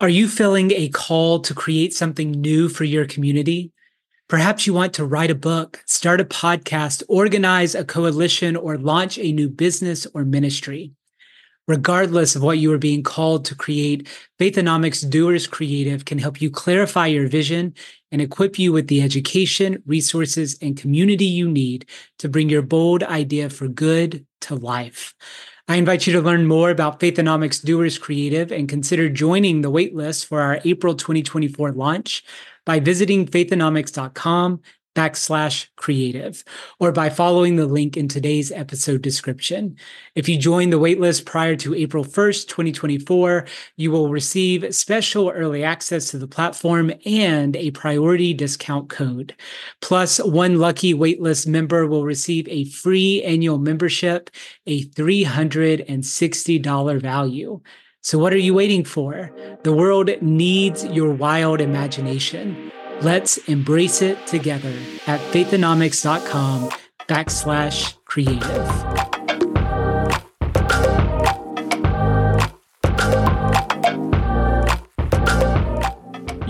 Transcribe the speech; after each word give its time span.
Are 0.00 0.08
you 0.08 0.28
feeling 0.28 0.70
a 0.70 0.88
call 0.88 1.40
to 1.40 1.52
create 1.52 1.92
something 1.92 2.30
new 2.30 2.70
for 2.70 2.84
your 2.84 3.04
community? 3.04 3.70
Perhaps 4.28 4.66
you 4.66 4.72
want 4.72 4.94
to 4.94 5.04
write 5.04 5.30
a 5.30 5.34
book, 5.34 5.82
start 5.84 6.22
a 6.22 6.24
podcast, 6.24 7.02
organize 7.06 7.74
a 7.74 7.84
coalition, 7.84 8.56
or 8.56 8.78
launch 8.78 9.18
a 9.18 9.32
new 9.32 9.50
business 9.50 10.06
or 10.14 10.24
ministry. 10.24 10.92
Regardless 11.68 12.34
of 12.34 12.42
what 12.42 12.58
you 12.58 12.72
are 12.72 12.78
being 12.78 13.02
called 13.02 13.44
to 13.44 13.54
create, 13.54 14.08
Faithonomics 14.38 15.08
Doers 15.08 15.46
Creative 15.46 16.04
can 16.06 16.18
help 16.18 16.40
you 16.40 16.50
clarify 16.50 17.06
your 17.06 17.28
vision 17.28 17.74
and 18.10 18.22
equip 18.22 18.58
you 18.58 18.72
with 18.72 18.88
the 18.88 19.02
education, 19.02 19.82
resources, 19.84 20.56
and 20.62 20.78
community 20.78 21.26
you 21.26 21.46
need 21.46 21.84
to 22.20 22.28
bring 22.30 22.48
your 22.48 22.62
bold 22.62 23.02
idea 23.02 23.50
for 23.50 23.68
good 23.68 24.24
to 24.40 24.54
life. 24.54 25.14
I 25.70 25.76
invite 25.76 26.04
you 26.04 26.12
to 26.14 26.20
learn 26.20 26.48
more 26.48 26.70
about 26.70 26.98
Faithonomics 26.98 27.64
Doers 27.64 27.96
Creative 27.96 28.50
and 28.50 28.68
consider 28.68 29.08
joining 29.08 29.60
the 29.60 29.70
waitlist 29.70 30.26
for 30.26 30.40
our 30.40 30.58
April 30.64 30.96
2024 30.96 31.70
launch 31.70 32.24
by 32.66 32.80
visiting 32.80 33.24
faithonomics.com 33.24 34.62
backslash 34.94 35.68
creative 35.76 36.44
or 36.78 36.92
by 36.92 37.08
following 37.08 37.56
the 37.56 37.66
link 37.66 37.96
in 37.96 38.08
today's 38.08 38.52
episode 38.52 39.00
description. 39.02 39.76
If 40.14 40.28
you 40.28 40.36
join 40.36 40.70
the 40.70 40.80
waitlist 40.80 41.26
prior 41.26 41.56
to 41.56 41.74
April 41.74 42.04
1st, 42.04 42.48
2024, 42.48 43.46
you 43.76 43.90
will 43.90 44.08
receive 44.08 44.74
special 44.74 45.30
early 45.30 45.62
access 45.62 46.10
to 46.10 46.18
the 46.18 46.26
platform 46.26 46.92
and 47.06 47.54
a 47.56 47.70
priority 47.70 48.34
discount 48.34 48.88
code. 48.88 49.36
Plus, 49.80 50.18
one 50.18 50.58
lucky 50.58 50.92
waitlist 50.92 51.46
member 51.46 51.86
will 51.86 52.04
receive 52.04 52.48
a 52.48 52.64
free 52.66 53.22
annual 53.22 53.58
membership, 53.58 54.30
a 54.66 54.84
$360 54.86 57.00
value. 57.00 57.60
So, 58.02 58.18
what 58.18 58.32
are 58.32 58.38
you 58.38 58.54
waiting 58.54 58.84
for? 58.84 59.30
The 59.62 59.74
world 59.74 60.10
needs 60.22 60.86
your 60.86 61.12
wild 61.12 61.60
imagination. 61.60 62.72
Let's 63.02 63.38
embrace 63.48 64.02
it 64.02 64.26
together 64.26 64.74
at 65.06 65.20
faithonomics.com 65.32 66.68
backslash 67.08 67.94
creative. 68.04 69.19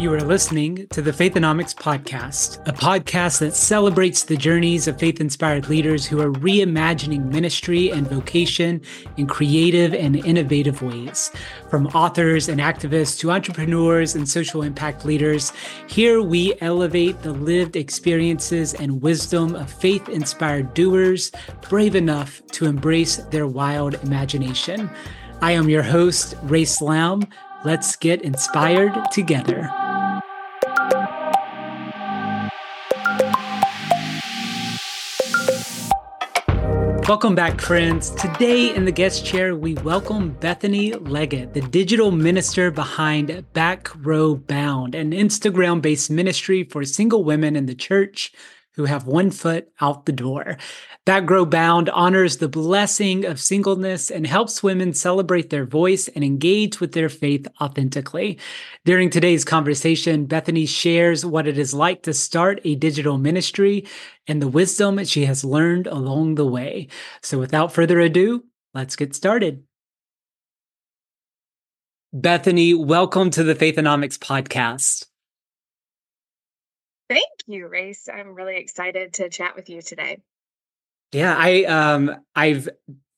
You 0.00 0.14
are 0.14 0.22
listening 0.22 0.86
to 0.92 1.02
the 1.02 1.10
Faithonomics 1.10 1.74
Podcast, 1.74 2.66
a 2.66 2.72
podcast 2.72 3.40
that 3.40 3.54
celebrates 3.54 4.22
the 4.22 4.34
journeys 4.34 4.88
of 4.88 4.98
faith 4.98 5.20
inspired 5.20 5.68
leaders 5.68 6.06
who 6.06 6.22
are 6.22 6.32
reimagining 6.32 7.26
ministry 7.26 7.90
and 7.90 8.08
vocation 8.08 8.80
in 9.18 9.26
creative 9.26 9.92
and 9.92 10.16
innovative 10.16 10.80
ways. 10.80 11.30
From 11.68 11.88
authors 11.88 12.48
and 12.48 12.62
activists 12.62 13.18
to 13.18 13.30
entrepreneurs 13.30 14.14
and 14.14 14.26
social 14.26 14.62
impact 14.62 15.04
leaders, 15.04 15.52
here 15.86 16.22
we 16.22 16.54
elevate 16.62 17.20
the 17.20 17.34
lived 17.34 17.76
experiences 17.76 18.72
and 18.72 19.02
wisdom 19.02 19.54
of 19.54 19.70
faith 19.70 20.08
inspired 20.08 20.72
doers 20.72 21.30
brave 21.68 21.94
enough 21.94 22.40
to 22.52 22.64
embrace 22.64 23.16
their 23.16 23.46
wild 23.46 23.96
imagination. 24.02 24.88
I 25.42 25.52
am 25.52 25.68
your 25.68 25.82
host, 25.82 26.36
Ray 26.44 26.64
Sloum. 26.64 27.28
Let's 27.66 27.96
get 27.96 28.22
inspired 28.22 28.98
together. 29.12 29.70
Welcome 37.10 37.34
back, 37.34 37.60
friends. 37.60 38.10
Today 38.10 38.72
in 38.72 38.84
the 38.84 38.92
guest 38.92 39.26
chair, 39.26 39.56
we 39.56 39.74
welcome 39.74 40.30
Bethany 40.34 40.92
Leggett, 40.92 41.54
the 41.54 41.60
digital 41.60 42.12
minister 42.12 42.70
behind 42.70 43.52
Back 43.52 43.88
Row 43.96 44.36
Bound, 44.36 44.94
an 44.94 45.10
Instagram 45.10 45.82
based 45.82 46.08
ministry 46.08 46.62
for 46.62 46.84
single 46.84 47.24
women 47.24 47.56
in 47.56 47.66
the 47.66 47.74
church 47.74 48.32
who 48.76 48.84
have 48.84 49.06
one 49.06 49.30
foot 49.30 49.68
out 49.80 50.06
the 50.06 50.12
door. 50.12 50.56
Back 51.04 51.28
Row 51.28 51.44
Bound 51.44 51.88
honors 51.90 52.36
the 52.36 52.48
blessing 52.48 53.24
of 53.24 53.40
singleness 53.40 54.10
and 54.10 54.26
helps 54.26 54.62
women 54.62 54.94
celebrate 54.94 55.50
their 55.50 55.64
voice 55.64 56.08
and 56.08 56.22
engage 56.22 56.80
with 56.80 56.92
their 56.92 57.08
faith 57.08 57.46
authentically. 57.60 58.38
During 58.84 59.10
today's 59.10 59.44
conversation, 59.44 60.26
Bethany 60.26 60.66
shares 60.66 61.24
what 61.24 61.46
it 61.46 61.58
is 61.58 61.74
like 61.74 62.02
to 62.02 62.12
start 62.12 62.60
a 62.64 62.76
digital 62.76 63.18
ministry 63.18 63.86
and 64.26 64.40
the 64.40 64.48
wisdom 64.48 65.04
she 65.04 65.24
has 65.24 65.44
learned 65.44 65.86
along 65.86 66.36
the 66.36 66.46
way. 66.46 66.88
So 67.22 67.38
without 67.38 67.72
further 67.72 67.98
ado, 67.98 68.44
let's 68.72 68.96
get 68.96 69.14
started. 69.14 69.64
Bethany, 72.12 72.74
welcome 72.74 73.30
to 73.30 73.44
the 73.44 73.54
Faithonomics 73.54 74.18
podcast. 74.18 75.06
Thank 77.10 77.24
you, 77.48 77.68
Rayce. 77.68 78.08
I'm 78.08 78.34
really 78.34 78.56
excited 78.56 79.14
to 79.14 79.28
chat 79.28 79.56
with 79.56 79.68
you 79.68 79.82
today. 79.82 80.18
Yeah, 81.10 81.34
I 81.36 81.64
um 81.64 82.14
I've 82.36 82.68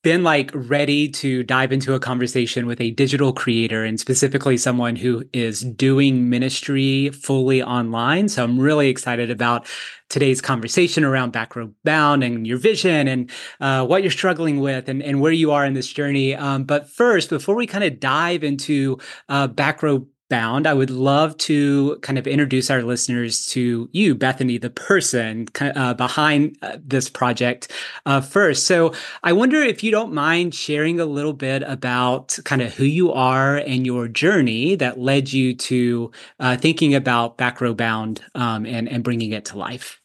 been 0.03 0.25
like 0.25 0.51
ready 0.55 1.11
to 1.11 1.43
dive 1.43 1.73
into 1.73 1.93
a 1.93 2.01
conversation 2.01 2.67
with 2.67 2.81
a 2.81 2.91
digital 2.93 3.35
creator 3.35 3.85
and 3.85 4.01
specifically 4.01 4.57
someone 4.57 4.97
who 4.97 5.23
is 5.35 5.61
doing 5.61 6.31
ministry 6.31 7.11
fully 7.11 7.63
online. 7.63 8.31
So 8.31 8.43
I'm 8.43 8.59
really 8.59 8.89
excited 8.89 9.31
about 9.31 9.67
today's 10.09 10.41
conversation 10.41 11.05
around 11.05 11.33
Back 11.33 11.55
Row 11.55 11.71
Bound 11.85 12.25
and 12.25 12.47
your 12.47 12.59
vision 12.59 13.07
and 13.07 13.31
uh, 13.61 13.85
what 13.85 14.03
you're 14.03 14.11
struggling 14.11 14.59
with 14.59 14.89
and, 14.89 15.03
and 15.03 15.21
where 15.21 15.33
you 15.33 15.53
are 15.53 15.67
in 15.67 15.75
this 15.75 15.93
journey. 15.93 16.35
Um, 16.35 16.65
but 16.65 16.89
first, 16.89 17.29
before 17.29 17.55
we 17.55 17.67
kind 17.67 17.85
of 17.85 18.01
dive 18.01 18.43
into 18.43 18.99
uh, 19.29 19.47
Back 19.49 19.83
Row 19.83 20.09
bound, 20.33 20.67
I 20.67 20.73
would 20.73 20.89
love 20.89 21.37
to 21.49 21.99
kind 22.01 22.19
of 22.19 22.27
introduce 22.27 22.71
our 22.71 22.83
listeners 22.83 23.45
to 23.49 23.91
you, 23.93 24.15
Bethany, 24.15 24.57
the 24.57 24.71
person 24.71 25.47
uh, 25.61 25.93
behind 25.93 26.57
uh, 26.63 26.79
this 26.83 27.11
project 27.11 27.71
uh, 28.07 28.23
first. 28.23 28.67
So 28.67 28.95
I 29.23 29.35
wonder 29.35 29.61
if 29.61 29.85
you 29.85 29.91
don't 29.91 30.15
mind 30.15 30.55
sharing 30.55 30.99
a 30.99 31.05
little 31.05 31.35
bit 31.35 31.63
about 31.65 32.39
kind 32.47 32.63
of 32.63 32.73
who 32.73 32.85
you 32.85 33.13
are 33.13 33.59
and 33.59 33.85
your 33.85 34.09
journey 34.09 34.75
that 34.77 34.99
led 34.99 35.31
you 35.31 35.55
to 35.55 36.11
uh, 36.41 36.57
thinking 36.57 36.95
about 36.95 37.37
Back 37.37 37.61
Row 37.61 37.75
Bound 37.75 38.25
um, 38.35 38.65
and, 38.65 38.89
and 38.89 39.05
bringing 39.05 39.33
it 39.33 39.45
to 39.47 39.59
life. 39.59 40.02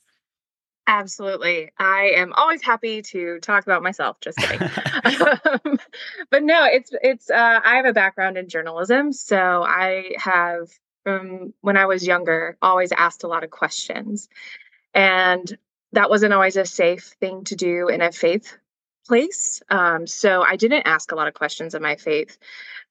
Absolutely. 0.90 1.70
I 1.78 2.14
am 2.16 2.31
always 2.31 2.64
happy 2.64 3.02
to 3.02 3.40
talk 3.42 3.64
about 3.64 3.84
myself. 3.84 4.22
Just 4.22 4.38
kidding. 4.38 4.62
um, 5.66 5.78
but 6.31 6.44
no, 6.44 6.64
it's 6.64 6.92
it's 7.03 7.30
uh, 7.30 7.59
I 7.64 7.75
have 7.75 7.86
a 7.86 7.92
background 7.92 8.38
in 8.38 8.48
journalism, 8.48 9.12
so 9.12 9.64
I 9.64 10.14
have 10.16 10.70
from 11.03 11.53
when 11.59 11.75
I 11.75 11.88
was 11.88 12.08
younger 12.08 12.58
always 12.62 12.94
asked 12.94 13.25
a 13.25 13.28
lot 13.28 13.44
of 13.44 13.50
questions, 13.50 14.30
and 14.94 15.58
that 15.92 16.09
wasn't 16.09 16.34
always 16.34 16.56
a 16.56 16.66
safe 16.66 17.16
thing 17.19 17.44
to 17.46 17.58
do 17.58 17.90
in 17.90 18.02
a 18.02 18.14
faith 18.14 18.58
place. 19.08 19.62
Um, 19.69 20.08
so 20.08 20.42
I 20.42 20.56
didn't 20.56 20.88
ask 20.88 21.12
a 21.12 21.16
lot 21.16 21.28
of 21.28 21.34
questions 21.34 21.75
of 21.75 21.81
my 21.81 21.98
faith 21.98 22.38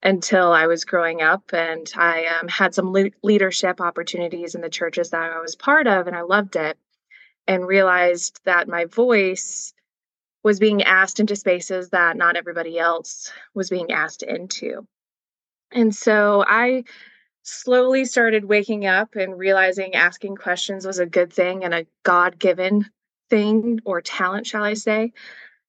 until 0.03 0.51
I 0.51 0.67
was 0.67 0.85
growing 0.85 1.23
up, 1.23 1.51
and 1.51 1.91
I 1.95 2.25
um, 2.27 2.47
had 2.47 2.75
some 2.75 2.93
le- 2.93 3.09
leadership 3.23 3.81
opportunities 3.81 4.53
in 4.53 4.61
the 4.61 4.69
churches 4.69 5.09
that 5.09 5.31
I 5.31 5.39
was 5.39 5.55
part 5.55 5.87
of, 5.87 6.05
and 6.05 6.15
I 6.15 6.21
loved 6.21 6.55
it 6.55 6.77
and 7.47 7.67
realized 7.67 8.39
that 8.45 8.67
my 8.67 8.85
voice 8.85 9.73
was 10.43 10.59
being 10.59 10.83
asked 10.83 11.19
into 11.19 11.35
spaces 11.35 11.89
that 11.89 12.17
not 12.17 12.35
everybody 12.35 12.77
else 12.77 13.31
was 13.53 13.69
being 13.69 13.91
asked 13.91 14.23
into. 14.23 14.87
And 15.71 15.93
so 15.93 16.43
I 16.47 16.83
slowly 17.43 18.05
started 18.05 18.45
waking 18.45 18.85
up 18.85 19.15
and 19.15 19.37
realizing 19.37 19.95
asking 19.95 20.35
questions 20.35 20.85
was 20.85 20.99
a 20.99 21.05
good 21.05 21.31
thing 21.31 21.63
and 21.63 21.73
a 21.73 21.85
God 22.03 22.37
given 22.39 22.85
thing 23.29 23.79
or 23.85 24.01
talent, 24.01 24.47
shall 24.47 24.63
I 24.63 24.73
say. 24.73 25.13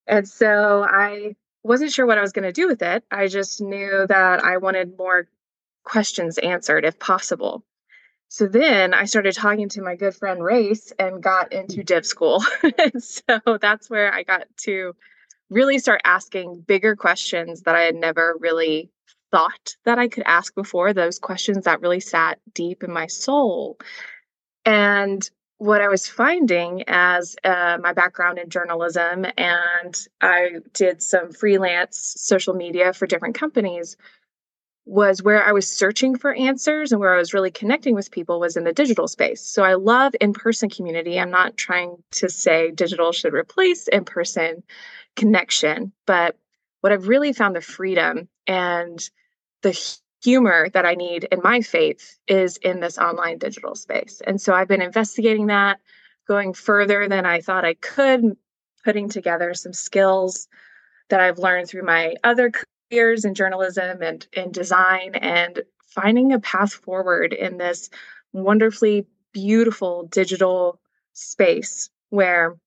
And 0.07 0.27
so 0.27 0.83
I 0.87 1.35
wasn't 1.63 1.91
sure 1.91 2.05
what 2.05 2.17
I 2.17 2.21
was 2.21 2.31
going 2.31 2.47
to 2.47 2.51
do 2.51 2.67
with 2.67 2.81
it. 2.81 3.03
I 3.11 3.27
just 3.27 3.61
knew 3.61 4.05
that 4.07 4.43
I 4.43 4.57
wanted 4.57 4.97
more 4.97 5.27
questions 5.83 6.37
answered 6.37 6.85
if 6.85 6.99
possible. 6.99 7.63
So 8.29 8.47
then 8.47 8.93
I 8.93 9.05
started 9.05 9.33
talking 9.33 9.69
to 9.69 9.81
my 9.81 9.95
good 9.95 10.15
friend 10.15 10.39
Rayce 10.39 10.93
and 10.99 11.21
got 11.21 11.51
into 11.51 11.83
div 11.83 12.05
school. 12.05 12.43
so 12.99 13.57
that's 13.59 13.89
where 13.89 14.13
I 14.13 14.21
got 14.21 14.45
to 14.65 14.95
really 15.49 15.79
start 15.79 16.01
asking 16.05 16.63
bigger 16.67 16.95
questions 16.95 17.63
that 17.63 17.75
I 17.75 17.81
had 17.81 17.95
never 17.95 18.35
really 18.39 18.91
thought 19.31 19.75
that 19.85 19.97
I 19.97 20.07
could 20.07 20.23
ask 20.27 20.53
before, 20.53 20.93
those 20.93 21.17
questions 21.17 21.65
that 21.65 21.81
really 21.81 21.99
sat 21.99 22.39
deep 22.53 22.83
in 22.83 22.91
my 22.91 23.07
soul. 23.07 23.79
And 24.63 25.27
what 25.57 25.81
I 25.81 25.87
was 25.87 26.07
finding 26.07 26.83
as 26.87 27.35
uh, 27.43 27.79
my 27.81 27.93
background 27.93 28.37
in 28.37 28.49
journalism, 28.49 29.25
and 29.37 30.07
I 30.21 30.57
did 30.73 31.01
some 31.01 31.31
freelance 31.31 32.13
social 32.17 32.53
media 32.53 32.93
for 32.93 33.07
different 33.07 33.35
companies, 33.35 33.97
was 34.89 35.21
where 35.21 35.43
I 35.43 35.51
was 35.51 35.71
searching 35.71 36.17
for 36.17 36.33
answers 36.33 36.91
and 36.91 36.99
where 36.99 37.13
I 37.13 37.17
was 37.17 37.31
really 37.31 37.51
connecting 37.51 37.93
with 37.93 38.09
people 38.09 38.39
was 38.39 38.57
in 38.57 38.63
the 38.63 38.73
digital 38.73 39.07
space. 39.07 39.39
So 39.39 39.63
I 39.63 39.75
love 39.75 40.15
in 40.19 40.33
person 40.33 40.67
community. 40.67 41.19
I'm 41.19 41.29
not 41.29 41.57
trying 41.57 41.97
to 42.13 42.27
say 42.27 42.71
digital 42.71 43.11
should 43.11 43.33
replace 43.33 43.87
in 43.87 44.03
person 44.03 44.63
connection, 45.15 45.91
but 46.07 46.37
what 46.81 46.91
I've 46.91 47.07
really 47.07 47.33
found 47.33 47.55
the 47.55 47.61
freedom 47.61 48.27
and 48.47 48.99
the 49.61 49.79
humor 50.23 50.69
that 50.69 50.87
I 50.87 50.95
need 50.95 51.25
in 51.25 51.39
my 51.43 51.61
faith 51.61 52.17
is 52.27 52.57
in 52.57 52.79
this 52.79 52.97
online 52.97 53.37
digital 53.37 53.75
space. 53.75 54.23
And 54.25 54.41
so 54.41 54.55
I've 54.55 54.67
been 54.67 54.81
investigating 54.81 55.47
that, 55.47 55.79
going 56.27 56.53
further 56.53 57.07
than 57.07 57.27
I 57.27 57.41
thought 57.41 57.63
I 57.63 57.75
could, 57.75 58.35
putting 58.83 59.07
together 59.07 59.53
some 59.53 59.73
skills 59.73 60.47
that 61.09 61.19
I've 61.19 61.37
learned 61.37 61.67
through 61.67 61.83
my 61.83 62.15
other 62.23 62.51
careers 62.89 63.25
in 63.25 63.33
journalism 63.33 64.01
and 64.01 64.27
in 64.33 64.51
design 64.51 65.15
and 65.15 65.61
finding 65.87 66.33
a 66.33 66.39
path 66.39 66.73
forward 66.73 67.33
in 67.33 67.57
this 67.57 67.89
wonderfully 68.33 69.05
beautiful 69.33 70.07
digital 70.11 70.79
space 71.13 71.89
where 72.09 72.57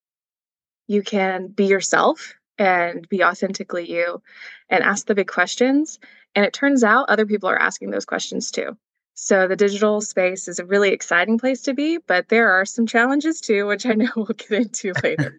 you 0.88 1.02
can 1.02 1.48
be 1.48 1.66
yourself 1.66 2.34
and 2.58 3.08
be 3.08 3.24
authentically 3.24 3.90
you 3.90 4.22
and 4.68 4.84
ask 4.84 5.06
the 5.06 5.14
big 5.14 5.28
questions. 5.28 5.98
And 6.34 6.44
it 6.44 6.52
turns 6.52 6.84
out 6.84 7.08
other 7.08 7.26
people 7.26 7.48
are 7.48 7.58
asking 7.58 7.90
those 7.90 8.04
questions 8.04 8.50
too. 8.50 8.76
So 9.14 9.46
the 9.46 9.56
digital 9.56 10.00
space 10.00 10.48
is 10.48 10.58
a 10.58 10.64
really 10.64 10.90
exciting 10.90 11.38
place 11.38 11.62
to 11.62 11.74
be, 11.74 11.98
but 11.98 12.28
there 12.28 12.50
are 12.50 12.64
some 12.64 12.86
challenges 12.86 13.40
too, 13.40 13.66
which 13.66 13.86
I 13.86 13.92
know 13.92 14.10
we'll 14.16 14.26
get 14.26 14.52
into 14.52 14.92
later. 15.02 15.38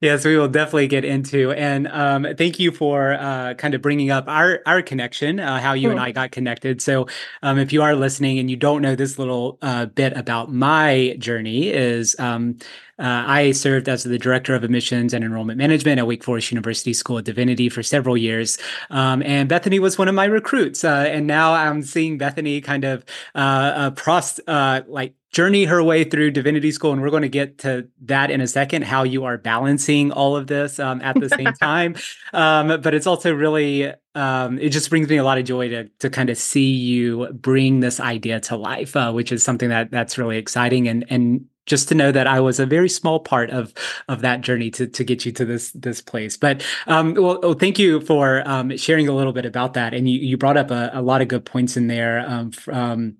Yes, 0.00 0.24
we 0.24 0.36
will 0.36 0.48
definitely 0.48 0.86
get 0.86 1.04
into. 1.04 1.52
And 1.52 1.88
um, 1.88 2.26
thank 2.36 2.58
you 2.58 2.70
for 2.70 3.14
uh, 3.14 3.54
kind 3.54 3.74
of 3.74 3.82
bringing 3.82 4.10
up 4.10 4.28
our 4.28 4.60
our 4.66 4.82
connection, 4.82 5.40
uh, 5.40 5.60
how 5.60 5.72
you 5.72 5.90
and 5.90 5.98
I 5.98 6.12
got 6.12 6.30
connected. 6.30 6.80
So, 6.82 7.06
um, 7.42 7.58
if 7.58 7.72
you 7.72 7.82
are 7.82 7.94
listening 7.94 8.38
and 8.38 8.50
you 8.50 8.56
don't 8.56 8.82
know 8.82 8.94
this 8.94 9.18
little 9.18 9.58
uh, 9.62 9.86
bit 9.86 10.16
about 10.16 10.52
my 10.52 11.16
journey, 11.18 11.68
is 11.68 12.14
um, 12.18 12.58
uh, 12.98 13.24
I 13.26 13.52
served 13.52 13.88
as 13.88 14.04
the 14.04 14.18
director 14.18 14.54
of 14.54 14.62
admissions 14.62 15.12
and 15.12 15.24
enrollment 15.24 15.58
management 15.58 15.98
at 15.98 16.06
Wake 16.06 16.22
Forest 16.22 16.52
University 16.52 16.92
School 16.92 17.18
of 17.18 17.24
Divinity 17.24 17.68
for 17.68 17.82
several 17.82 18.16
years. 18.16 18.56
Um, 18.90 19.20
and 19.22 19.48
Bethany 19.48 19.80
was 19.80 19.98
one 19.98 20.06
of 20.06 20.14
my 20.14 20.26
recruits. 20.26 20.84
Uh, 20.84 21.06
and 21.08 21.26
now 21.26 21.54
I'm 21.54 21.82
seeing 21.82 22.18
Bethany 22.18 22.60
kind 22.60 22.84
of 22.84 23.04
uh, 23.34 23.90
pros- 23.92 24.40
like 24.46 25.14
journey 25.34 25.64
her 25.64 25.82
way 25.82 26.04
through 26.04 26.30
divinity 26.30 26.70
school 26.70 26.92
and 26.92 27.02
we're 27.02 27.10
going 27.10 27.22
to 27.22 27.28
get 27.28 27.58
to 27.58 27.88
that 28.00 28.30
in 28.30 28.40
a 28.40 28.46
second 28.46 28.82
how 28.82 29.02
you 29.02 29.24
are 29.24 29.36
balancing 29.36 30.12
all 30.12 30.36
of 30.36 30.46
this 30.46 30.78
um, 30.78 31.02
at 31.02 31.18
the 31.18 31.28
same 31.28 31.52
time 31.60 31.96
um, 32.32 32.80
but 32.80 32.94
it's 32.94 33.06
also 33.06 33.34
really 33.34 33.92
um, 34.14 34.60
it 34.60 34.68
just 34.68 34.88
brings 34.90 35.08
me 35.08 35.16
a 35.16 35.24
lot 35.24 35.36
of 35.36 35.44
joy 35.44 35.68
to 35.68 35.88
to 35.98 36.08
kind 36.08 36.30
of 36.30 36.38
see 36.38 36.70
you 36.70 37.26
bring 37.32 37.80
this 37.80 37.98
idea 37.98 38.38
to 38.38 38.56
life 38.56 38.94
uh, 38.94 39.10
which 39.10 39.32
is 39.32 39.42
something 39.42 39.70
that 39.70 39.90
that's 39.90 40.16
really 40.16 40.38
exciting 40.38 40.86
and 40.86 41.04
and 41.10 41.44
just 41.66 41.88
to 41.88 41.94
know 41.94 42.12
that 42.12 42.26
I 42.26 42.40
was 42.40 42.60
a 42.60 42.66
very 42.66 42.88
small 42.88 43.18
part 43.18 43.50
of 43.50 43.72
of 44.08 44.20
that 44.20 44.42
journey 44.42 44.70
to 44.72 44.86
to 44.86 45.02
get 45.02 45.24
you 45.24 45.32
to 45.32 45.46
this 45.46 45.70
this 45.72 46.02
place. 46.02 46.36
But 46.36 46.62
um, 46.86 47.14
well, 47.14 47.40
well, 47.40 47.54
thank 47.54 47.78
you 47.78 48.02
for 48.02 48.46
um, 48.46 48.76
sharing 48.76 49.08
a 49.08 49.12
little 49.12 49.32
bit 49.32 49.46
about 49.46 49.72
that. 49.72 49.94
And 49.94 50.06
you 50.06 50.18
you 50.18 50.36
brought 50.36 50.58
up 50.58 50.70
a, 50.70 50.90
a 50.92 51.00
lot 51.00 51.22
of 51.22 51.28
good 51.28 51.46
points 51.46 51.78
in 51.78 51.86
there. 51.86 52.22
Um, 52.28 52.50
from, 52.50 53.16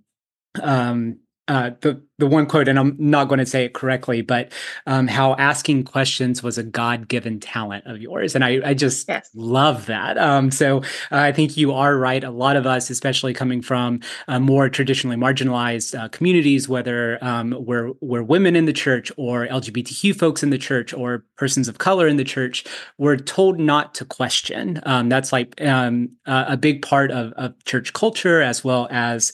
um, 0.62 1.18
uh, 1.48 1.70
the 1.80 2.02
the 2.18 2.26
one 2.26 2.46
quote, 2.46 2.68
and 2.68 2.78
I'm 2.78 2.96
not 2.98 3.28
going 3.28 3.40
to 3.40 3.46
say 3.46 3.64
it 3.64 3.74
correctly, 3.74 4.22
but 4.22 4.52
um, 4.86 5.08
how 5.08 5.34
asking 5.34 5.82
questions 5.84 6.42
was 6.42 6.56
a 6.56 6.62
God 6.62 7.08
given 7.08 7.40
talent 7.40 7.86
of 7.86 8.00
yours, 8.00 8.34
and 8.34 8.44
I 8.44 8.60
I 8.64 8.72
just 8.72 9.08
yes. 9.08 9.28
love 9.34 9.86
that. 9.86 10.16
Um, 10.16 10.50
so 10.50 10.78
uh, 10.78 10.80
I 11.10 11.32
think 11.32 11.56
you 11.56 11.72
are 11.72 11.98
right. 11.98 12.24
A 12.24 12.30
lot 12.30 12.56
of 12.56 12.66
us, 12.66 12.88
especially 12.88 13.34
coming 13.34 13.60
from 13.60 14.00
uh, 14.26 14.40
more 14.40 14.70
traditionally 14.70 15.16
marginalized 15.16 15.98
uh, 15.98 16.08
communities, 16.08 16.66
whether 16.68 17.22
um, 17.22 17.54
we're 17.58 17.92
we're 18.00 18.22
women 18.22 18.56
in 18.56 18.64
the 18.64 18.72
church 18.72 19.12
or 19.18 19.46
LGBTQ 19.46 20.16
folks 20.18 20.42
in 20.42 20.48
the 20.48 20.58
church 20.58 20.94
or 20.94 21.24
persons 21.36 21.68
of 21.68 21.76
color 21.76 22.08
in 22.08 22.16
the 22.16 22.24
church, 22.24 22.64
we're 22.96 23.16
told 23.16 23.58
not 23.58 23.94
to 23.96 24.04
question. 24.06 24.80
Um, 24.86 25.10
that's 25.10 25.32
like 25.32 25.60
um, 25.60 26.10
a 26.26 26.56
big 26.56 26.80
part 26.80 27.10
of, 27.10 27.32
of 27.32 27.62
church 27.64 27.92
culture 27.92 28.40
as 28.40 28.64
well 28.64 28.88
as 28.90 29.32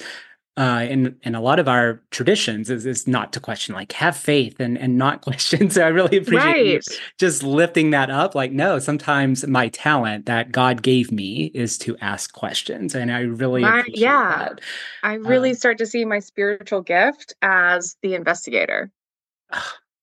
uh, 0.57 0.87
in 0.89 1.17
in 1.23 1.35
a 1.35 1.41
lot 1.41 1.59
of 1.59 1.69
our 1.69 2.03
traditions 2.11 2.71
is, 2.71 2.85
is 2.85 3.07
not 3.07 3.33
to 3.33 3.41
question 3.41 3.75
like 3.75 3.93
have 3.93 4.17
faith 4.17 4.59
and 4.59 4.77
and 4.77 4.99
not 4.99 5.21
question 5.23 5.71
so 5.71 5.83
i 5.83 5.89
really 5.89 6.17
appreciate 6.19 6.53
right. 6.53 6.67
you 6.67 6.81
just 7.19 7.43
lifting 7.43 7.91
that 7.91 8.11
up 8.11 8.35
like 8.35 8.53
no 8.53 8.79
sometimes 8.79 9.47
my 9.47 9.69
talent 9.69 10.27
that 10.27 10.53
god 10.53 10.83
gave 10.83 11.13
me 11.13 11.51
is 11.55 11.79
to 11.79 11.97
ask 12.01 12.33
questions 12.33 12.95
and 12.95 13.13
i 13.13 13.21
really 13.21 13.63
my, 13.63 13.85
yeah 13.89 14.49
that. 14.49 14.61
i 15.03 15.15
really 15.15 15.51
um, 15.51 15.57
start 15.57 15.79
to 15.79 15.87
see 15.87 16.05
my 16.05 16.19
spiritual 16.19 16.83
gift 16.83 17.35
as 17.43 17.97
the 18.03 18.15
investigator 18.15 18.91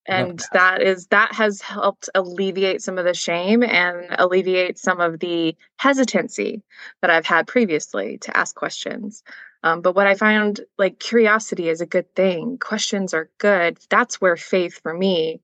and 0.08 0.40
that. 0.40 0.50
that 0.54 0.82
is 0.82 1.08
that 1.08 1.34
has 1.34 1.62
helped 1.62 2.10
alleviate 2.16 2.82
some 2.82 2.98
of 2.98 3.04
the 3.04 3.14
shame 3.14 3.62
and 3.62 4.08
alleviate 4.18 4.80
some 4.80 5.02
of 5.02 5.20
the 5.20 5.56
hesitancy 5.78 6.64
that 7.02 7.12
i've 7.12 7.26
had 7.26 7.46
previously 7.46 8.18
to 8.20 8.36
ask 8.36 8.56
questions 8.56 9.24
um, 9.68 9.82
but 9.82 9.96
what 9.96 10.08
I 10.08 10.16
found 10.16 10.62
like 10.78 11.00
curiosity 11.00 11.68
is 11.68 11.82
a 11.82 11.86
good 11.86 12.14
thing, 12.16 12.58
questions 12.58 13.14
are 13.14 13.30
good. 13.38 13.78
That's 13.90 14.22
where 14.22 14.38
faith 14.38 14.80
for 14.82 14.94
me 14.94 15.42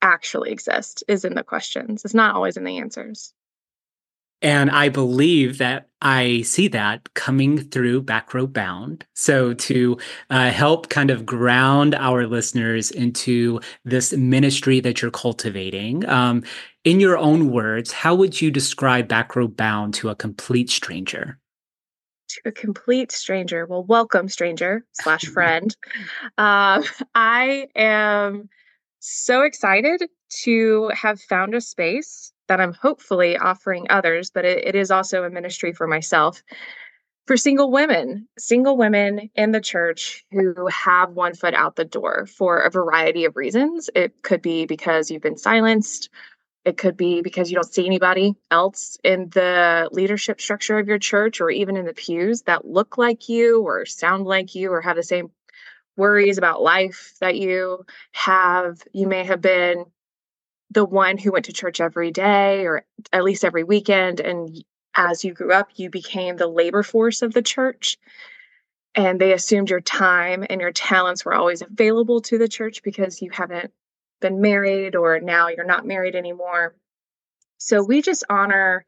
actually 0.00 0.52
exists, 0.52 1.02
is 1.08 1.24
in 1.24 1.34
the 1.34 1.42
questions. 1.42 2.04
It's 2.04 2.14
not 2.14 2.36
always 2.36 2.56
in 2.56 2.62
the 2.62 2.78
answers. 2.78 3.32
And 4.40 4.70
I 4.70 4.88
believe 4.88 5.58
that 5.58 5.88
I 6.00 6.42
see 6.42 6.68
that 6.68 7.12
coming 7.14 7.58
through 7.58 8.02
Back 8.02 8.34
Row 8.34 8.46
Bound. 8.46 9.04
So, 9.14 9.54
to 9.54 9.98
uh, 10.30 10.50
help 10.50 10.88
kind 10.88 11.10
of 11.10 11.26
ground 11.26 11.96
our 11.96 12.26
listeners 12.26 12.92
into 12.92 13.60
this 13.84 14.12
ministry 14.12 14.78
that 14.80 15.02
you're 15.02 15.10
cultivating, 15.10 16.08
um, 16.08 16.44
in 16.84 17.00
your 17.00 17.18
own 17.18 17.50
words, 17.50 17.90
how 17.90 18.14
would 18.14 18.40
you 18.40 18.52
describe 18.52 19.08
Back 19.08 19.34
Row 19.34 19.48
Bound 19.48 19.94
to 19.94 20.10
a 20.10 20.14
complete 20.14 20.70
stranger? 20.70 21.40
A 22.44 22.52
complete 22.52 23.12
stranger. 23.12 23.66
Well, 23.66 23.84
welcome, 23.84 24.28
stranger 24.28 24.84
slash 24.92 25.24
friend. 25.32 25.74
Um, 26.38 26.84
I 27.14 27.68
am 27.74 28.48
so 29.00 29.42
excited 29.42 30.04
to 30.42 30.90
have 30.94 31.20
found 31.20 31.54
a 31.54 31.60
space 31.60 32.32
that 32.48 32.60
I'm 32.60 32.72
hopefully 32.72 33.36
offering 33.36 33.86
others, 33.90 34.30
but 34.30 34.44
it, 34.44 34.64
it 34.66 34.74
is 34.74 34.90
also 34.90 35.24
a 35.24 35.30
ministry 35.30 35.72
for 35.72 35.86
myself 35.86 36.42
for 37.26 37.36
single 37.36 37.70
women, 37.72 38.28
single 38.38 38.76
women 38.76 39.30
in 39.34 39.50
the 39.50 39.60
church 39.60 40.24
who 40.30 40.68
have 40.68 41.10
one 41.10 41.34
foot 41.34 41.54
out 41.54 41.76
the 41.76 41.84
door 41.84 42.26
for 42.26 42.58
a 42.58 42.70
variety 42.70 43.24
of 43.24 43.36
reasons. 43.36 43.90
It 43.94 44.22
could 44.22 44.42
be 44.42 44.64
because 44.64 45.10
you've 45.10 45.22
been 45.22 45.36
silenced 45.36 46.08
it 46.66 46.76
could 46.76 46.96
be 46.96 47.22
because 47.22 47.48
you 47.48 47.54
don't 47.54 47.72
see 47.72 47.86
anybody 47.86 48.34
else 48.50 48.98
in 49.04 49.30
the 49.30 49.88
leadership 49.92 50.40
structure 50.40 50.78
of 50.80 50.88
your 50.88 50.98
church 50.98 51.40
or 51.40 51.48
even 51.48 51.76
in 51.76 51.86
the 51.86 51.94
pews 51.94 52.42
that 52.42 52.66
look 52.66 52.98
like 52.98 53.28
you 53.28 53.62
or 53.62 53.86
sound 53.86 54.24
like 54.24 54.56
you 54.56 54.72
or 54.72 54.80
have 54.80 54.96
the 54.96 55.04
same 55.04 55.30
worries 55.96 56.38
about 56.38 56.60
life 56.60 57.14
that 57.20 57.36
you 57.36 57.86
have. 58.10 58.82
You 58.92 59.06
may 59.06 59.22
have 59.22 59.40
been 59.40 59.84
the 60.72 60.84
one 60.84 61.18
who 61.18 61.30
went 61.30 61.44
to 61.44 61.52
church 61.52 61.80
every 61.80 62.10
day 62.10 62.66
or 62.66 62.84
at 63.12 63.22
least 63.22 63.44
every 63.44 63.62
weekend. 63.62 64.18
And 64.18 64.64
as 64.96 65.24
you 65.24 65.34
grew 65.34 65.52
up, 65.52 65.70
you 65.76 65.88
became 65.88 66.36
the 66.36 66.48
labor 66.48 66.82
force 66.82 67.22
of 67.22 67.32
the 67.32 67.42
church. 67.42 67.96
And 68.96 69.20
they 69.20 69.32
assumed 69.32 69.70
your 69.70 69.80
time 69.80 70.44
and 70.50 70.60
your 70.60 70.72
talents 70.72 71.24
were 71.24 71.34
always 71.34 71.62
available 71.62 72.22
to 72.22 72.38
the 72.38 72.48
church 72.48 72.82
because 72.82 73.22
you 73.22 73.30
haven't 73.30 73.72
been 74.20 74.40
married 74.40 74.96
or 74.96 75.20
now 75.20 75.48
you're 75.48 75.64
not 75.64 75.86
married 75.86 76.14
anymore. 76.14 76.74
So 77.58 77.82
we 77.82 78.02
just 78.02 78.24
honor 78.28 78.84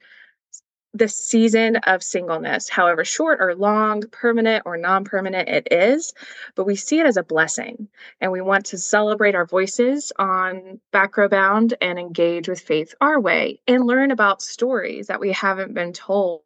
the 0.95 1.09
season 1.09 1.77
of 1.77 2.03
singleness, 2.03 2.69
however 2.69 3.05
short 3.05 3.39
or 3.41 3.55
long, 3.55 4.03
permanent 4.11 4.63
or 4.65 4.77
non 4.77 5.05
permanent 5.05 5.49
it 5.49 5.69
is, 5.71 6.15
but 6.55 6.65
we 6.65 6.77
see 6.77 6.99
it 6.99 7.07
as 7.07 7.17
a 7.17 7.23
blessing. 7.23 7.89
And 8.21 8.33
we 8.33 8.41
want 8.41 8.67
to 8.67 8.79
celebrate 8.79 9.35
our 9.35 9.47
voices 9.47 10.13
on 10.19 10.81
Back 10.93 11.17
Row 11.17 11.29
Bound 11.29 11.75
and 11.81 11.99
engage 11.99 12.49
with 12.49 12.61
faith 12.61 12.95
our 13.01 13.21
way 13.21 13.61
and 13.69 13.87
learn 13.87 14.11
about 14.11 14.43
stories 14.43 15.09
that 15.09 15.21
we 15.21 15.33
haven't 15.33 15.75
been 15.75 15.93
told 15.93 16.43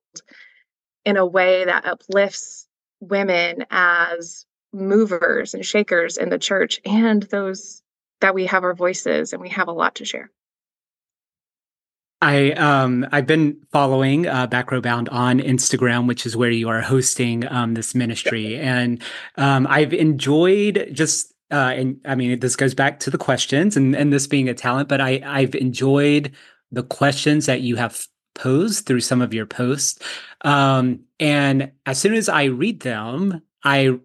in 1.04 1.16
a 1.16 1.26
way 1.26 1.64
that 1.64 1.86
uplifts 1.86 2.66
women 3.00 3.64
as 3.70 4.46
movers 4.72 5.54
and 5.54 5.64
shakers 5.64 6.16
in 6.16 6.30
the 6.30 6.38
church 6.38 6.80
and 6.84 7.24
those 7.24 7.81
that 8.22 8.34
we 8.34 8.46
have 8.46 8.64
our 8.64 8.74
voices 8.74 9.32
and 9.32 9.42
we 9.42 9.50
have 9.50 9.68
a 9.68 9.72
lot 9.72 9.96
to 9.96 10.04
share. 10.04 10.30
I 12.22 12.52
um 12.52 13.04
I've 13.10 13.26
been 13.26 13.58
following 13.72 14.28
uh, 14.28 14.46
Back 14.46 14.70
Row 14.70 14.80
Bound 14.80 15.08
on 15.08 15.40
Instagram, 15.40 16.06
which 16.06 16.24
is 16.24 16.36
where 16.36 16.50
you 16.50 16.68
are 16.68 16.80
hosting 16.80 17.46
um, 17.48 17.74
this 17.74 17.94
ministry, 17.94 18.56
and 18.56 19.02
um, 19.36 19.66
I've 19.68 19.92
enjoyed 19.92 20.90
just 20.92 21.34
uh, 21.50 21.72
and 21.74 22.00
I 22.04 22.14
mean 22.14 22.38
this 22.38 22.54
goes 22.54 22.74
back 22.74 23.00
to 23.00 23.10
the 23.10 23.18
questions 23.18 23.76
and 23.76 23.96
and 23.96 24.12
this 24.12 24.28
being 24.28 24.48
a 24.48 24.54
talent, 24.54 24.88
but 24.88 25.00
I 25.00 25.20
I've 25.26 25.56
enjoyed 25.56 26.32
the 26.70 26.84
questions 26.84 27.46
that 27.46 27.60
you 27.60 27.74
have 27.74 28.06
posed 28.36 28.86
through 28.86 29.00
some 29.00 29.20
of 29.20 29.34
your 29.34 29.44
posts, 29.44 29.98
um, 30.42 31.00
and 31.18 31.72
as 31.86 31.98
soon 31.98 32.14
as 32.14 32.28
I 32.28 32.44
read 32.44 32.80
them, 32.80 33.42
I 33.64 33.98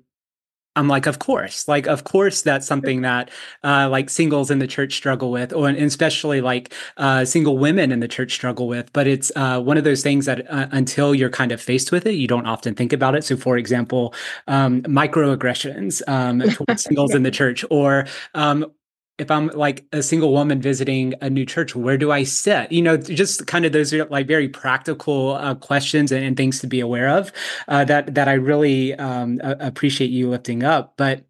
I'm 0.77 0.88
like, 0.88 1.07
of 1.07 1.19
course, 1.19 1.67
like, 1.67 1.88
of 1.88 2.03
course, 2.03 2.41
that's 2.41 2.67
something 2.67 3.01
that 3.01 3.31
uh, 3.63 3.89
like 3.89 4.10
singles 4.10 4.51
in 4.51 4.60
the 4.60 4.67
church 4.67 4.93
struggle 4.96 5.31
with, 5.31 5.51
or 5.51 5.67
and 5.67 5.77
especially 5.77 6.39
like 6.39 6.74
uh, 6.98 7.25
single 7.25 7.57
women 7.57 7.91
in 7.91 8.00
the 8.00 8.07
church 8.07 8.34
struggle 8.34 8.67
with. 8.67 8.93
But 8.93 9.07
it's 9.07 9.31
uh, 9.36 9.60
one 9.60 9.77
of 9.77 9.84
those 9.84 10.03
things 10.03 10.25
that 10.25 10.50
uh, 10.51 10.67
until 10.72 11.15
you're 11.15 11.29
kind 11.29 11.51
of 11.51 11.60
faced 11.60 11.91
with 11.91 12.05
it, 12.05 12.13
you 12.13 12.27
don't 12.27 12.46
often 12.46 12.75
think 12.75 12.93
about 12.93 13.15
it. 13.15 13.24
So, 13.24 13.36
for 13.36 13.57
example, 13.57 14.13
um, 14.48 14.84
microaggressions 14.84 16.01
um, 16.07 16.39
towards 16.51 16.84
singles 16.84 17.15
in 17.15 17.24
the 17.24 17.31
church, 17.31 17.65
or 17.72 18.05
um, 18.36 18.72
if 19.18 19.32
I'm 19.32 19.48
like 19.48 19.86
a 19.92 20.04
single 20.04 20.32
woman 20.32 20.62
visiting 20.62 21.16
a 21.22 21.30
new 21.30 21.46
church, 21.46 21.76
where 21.76 21.98
do 21.98 22.12
I 22.12 22.24
sit? 22.24 22.72
You 22.72 22.82
know, 22.82 22.98
just 22.98 23.48
kind 23.48 23.66
of 23.66 23.72
those 23.72 23.94
are 23.94 24.06
like 24.06 24.28
very 24.28 24.48
practical 24.48 25.32
uh, 25.32 25.56
questions 25.56 26.12
and, 26.12 26.24
and, 26.24 26.38
things 26.38 26.60
to 26.60 26.68
be 26.68 26.80
aware 26.80 27.10
of 27.10 27.32
uh, 27.68 27.84
that 27.86 28.14
that 28.14 28.28
I 28.28 28.34
really 28.34 28.94
um, 28.96 29.42
appreciate 29.44 30.12
you 30.12 30.30
lifting 30.30 30.64
up. 30.64 30.94
But 30.98 31.26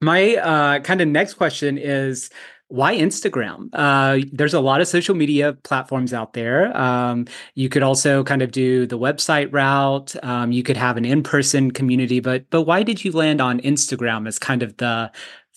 my 0.00 0.36
uh, 0.36 0.80
kind 0.80 1.00
of 1.00 1.08
next 1.08 1.34
question 1.34 1.78
is 1.78 2.30
why 2.68 2.96
Instagram? 2.96 3.68
Uh, 3.72 4.26
there's 4.32 4.54
a 4.54 4.60
lot 4.60 4.80
of 4.80 4.88
social 4.88 5.14
media 5.14 5.52
platforms 5.52 6.12
out 6.12 6.32
there. 6.32 6.76
Um, 6.76 7.26
you 7.54 7.68
could 7.68 7.82
also 7.82 8.24
kind 8.24 8.42
of 8.42 8.50
do 8.50 8.86
the 8.86 8.98
website 8.98 9.52
route. 9.52 10.16
Um, 10.24 10.50
you 10.50 10.64
could 10.64 10.76
have 10.76 10.96
an 10.96 11.04
in-person 11.04 11.70
community, 11.70 12.20
but 12.20 12.48
but 12.50 12.62
why 12.62 12.82
did 12.82 13.04
you 13.04 13.12
land 13.12 13.40
on 13.40 13.60
Instagram 13.60 14.26
as 14.26 14.38
kind 14.38 14.62
of 14.62 14.76
the 14.78 15.12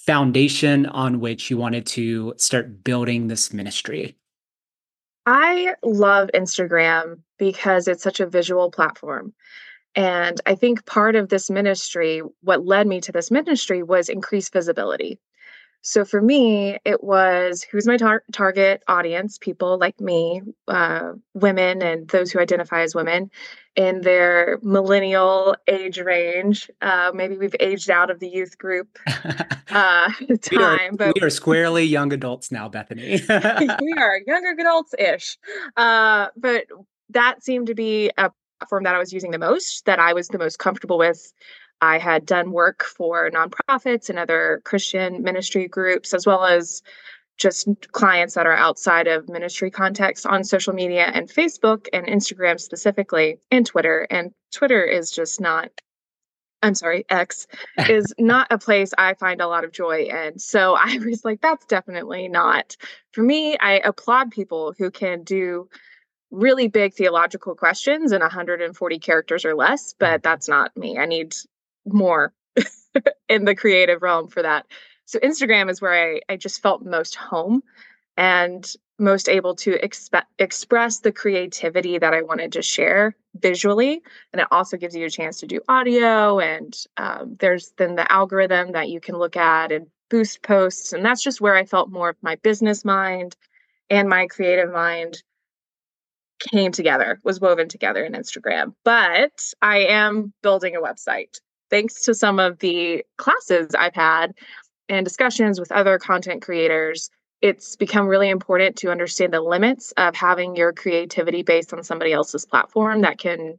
foundation 0.10 0.88
on 0.88 1.20
which 1.20 1.52
you 1.52 1.58
wanted 1.58 1.86
to 1.86 2.34
start 2.36 2.84
building 2.84 3.28
this 3.28 3.54
ministry? 3.54 4.18
I 5.28 5.76
love 5.84 6.32
Instagram 6.34 7.20
because 7.38 7.88
it's 7.88 8.02
such 8.02 8.20
a 8.20 8.26
visual 8.26 8.72
platform. 8.72 9.36
And 9.94 10.42
I 10.48 10.56
think 10.56 10.88
part 10.88 11.16
of 11.16 11.30
this 11.30 11.52
ministry, 11.52 12.24
what 12.42 12.66
led 12.66 12.88
me 12.88 13.02
to 13.02 13.12
this 13.12 13.30
ministry 13.30 13.84
was 13.84 14.10
increased 14.10 14.52
visibility. 14.52 15.20
So 15.82 16.04
for 16.04 16.22
me, 16.22 16.78
it 16.84 17.04
was 17.04 17.64
who's 17.64 17.88
my 17.88 17.98
tar- 17.98 18.24
target 18.32 18.84
audience? 18.88 19.38
People 19.38 19.78
like 19.78 20.00
me, 20.00 20.42
uh, 20.68 21.14
women, 21.34 21.82
and 21.82 22.08
those 22.10 22.32
who 22.32 22.40
identify 22.40 22.82
as 22.82 22.94
women 22.94 23.32
in 23.76 24.02
their 24.02 24.60
millennial 24.62 25.56
age 25.68 26.00
range. 26.00 26.70
Uh, 26.82 27.12
maybe 27.14 27.38
we've 27.38 27.56
aged 27.60 27.90
out 27.90 28.10
of 28.10 28.20
the 28.20 28.28
youth 28.28 28.58
group 28.58 29.00
uh, 29.08 30.12
time, 30.12 30.12
we 30.52 30.58
are, 30.58 30.80
but 30.98 31.16
we 31.16 31.22
are 31.22 31.30
squarely 31.30 31.86
young 31.86 32.12
adults 32.12 32.52
now, 32.52 32.68
Bethany. 32.68 33.22
we 33.30 33.94
are 33.98 34.20
younger 34.28 34.56
adults 34.60 34.94
ish. 35.00 35.38
Uh, 35.78 36.28
but 36.36 36.66
that 37.10 37.44
seemed 37.44 37.68
to 37.68 37.76
be 37.76 38.12
a 38.18 38.32
platform 38.60 38.84
that 38.84 38.96
I 38.96 39.00
was 39.00 39.14
using 39.14 39.32
the 39.32 39.40
most, 39.40 39.86
that 39.86 40.00
I 40.00 40.14
was 40.14 40.28
the 40.28 40.38
most 40.38 40.60
comfortable 40.60 40.98
with 40.98 41.32
I 41.82 41.98
had 41.98 42.26
done 42.26 42.52
work 42.52 42.84
for 42.84 43.30
nonprofits 43.32 44.10
and 44.10 44.20
other 44.20 44.62
Christian 44.66 45.24
ministry 45.24 45.68
groups, 45.68 46.14
as 46.14 46.26
well 46.26 46.46
as 46.46 46.82
just 47.38 47.70
clients 47.94 48.36
that 48.36 48.46
are 48.46 48.56
outside 48.56 49.08
of 49.08 49.30
ministry 49.30 49.72
context 49.72 50.26
on 50.26 50.44
social 50.44 50.74
media 50.74 51.10
and 51.14 51.30
Facebook 51.30 51.88
and 51.94 52.06
Instagram 52.06 52.60
specifically, 52.60 53.40
and 53.50 53.66
Twitter. 53.66 54.06
And 54.10 54.34
Twitter 54.54 54.84
is 54.84 55.10
just 55.10 55.40
not, 55.40 55.70
I'm 56.62 56.76
sorry, 56.76 57.06
X 57.10 57.48
is 57.90 58.14
not 58.20 58.48
a 58.52 58.58
place 58.58 58.92
I 58.98 59.14
find 59.14 59.40
a 59.40 59.48
lot 59.48 59.64
of 59.64 59.72
joy 59.72 60.04
in. 60.04 60.38
So 60.38 60.76
I 60.80 60.98
was 60.98 61.24
like, 61.24 61.40
that's 61.42 61.66
definitely 61.66 62.28
not 62.28 62.76
for 63.14 63.24
me. 63.24 63.58
I 63.58 63.82
applaud 63.86 64.32
people 64.32 64.74
who 64.78 64.92
can 64.92 65.24
do 65.24 65.70
really 66.32 66.68
big 66.68 66.94
theological 66.94 67.56
questions 67.56 68.12
in 68.12 68.20
140 68.20 69.00
characters 69.00 69.46
or 69.46 69.56
less, 69.56 69.96
but 69.98 70.06
mm-hmm. 70.06 70.22
that's 70.24 70.48
not 70.50 70.76
me. 70.76 70.98
I 70.98 71.06
need 71.06 71.34
more 71.94 72.34
in 73.30 73.46
the 73.46 73.56
creative 73.56 74.02
realm 74.02 74.28
for 74.28 74.42
that. 74.42 74.66
So 75.06 75.20
Instagram 75.20 75.70
is 75.70 75.82
where 75.82 75.94
I, 75.94 76.22
I 76.30 76.38
just 76.38 76.62
felt 76.62 76.86
most 76.86 77.16
home 77.16 77.64
and 78.18 78.72
most 79.00 79.30
able 79.30 79.56
to 79.56 79.80
express 80.40 81.00
the 81.00 81.12
creativity 81.12 81.98
that 81.98 82.14
I 82.14 82.22
wanted 82.22 82.52
to 82.52 82.62
share 82.62 83.16
visually. 83.36 84.02
And 84.34 84.42
it 84.42 84.48
also 84.52 84.78
gives 84.78 84.96
you 84.96 85.06
a 85.06 85.10
chance 85.10 85.40
to 85.40 85.48
do 85.48 85.62
audio. 85.70 86.40
And 86.40 86.78
um, 86.98 87.38
there's 87.40 87.72
then 87.78 87.96
the 87.96 88.12
algorithm 88.12 88.74
that 88.74 88.90
you 88.90 89.00
can 89.00 89.18
look 89.18 89.38
at 89.38 89.72
and 89.72 89.88
boost 90.10 90.42
posts. 90.42 90.92
And 90.92 91.06
that's 91.06 91.24
just 91.24 91.40
where 91.40 91.56
I 91.56 91.66
felt 91.66 91.90
more 91.90 92.10
of 92.10 92.18
my 92.22 92.36
business 92.36 92.84
mind 92.84 93.38
and 93.90 94.10
my 94.10 94.28
creative 94.28 94.72
mind 94.72 95.24
came 96.40 96.72
together, 96.72 97.20
was 97.24 97.40
woven 97.40 97.70
together 97.70 98.04
in 98.04 98.14
Instagram. 98.14 98.74
But 98.84 99.54
I 99.62 99.80
am 99.86 100.34
building 100.42 100.76
a 100.76 100.82
website 100.82 101.40
thanks 101.70 102.02
to 102.02 102.14
some 102.14 102.40
of 102.40 102.60
the 102.60 103.04
classes 103.18 103.70
I've 103.78 103.96
had 103.96 104.34
and 104.88 105.06
discussions 105.06 105.60
with 105.60 105.72
other 105.72 106.00
content 106.00 106.42
creators, 106.42 107.10
it's 107.42 107.76
become 107.76 108.08
really 108.08 108.30
important 108.30 108.76
to 108.78 108.92
understand 108.92 109.34
the 109.34 109.42
limits 109.42 109.94
of 109.98 110.16
having 110.16 110.56
your 110.56 110.74
creativity 110.74 111.44
based 111.44 111.74
on 111.74 111.84
somebody 111.84 112.12
else's 112.12 112.46
platform 112.46 113.02
that 113.02 113.18
can 113.18 113.58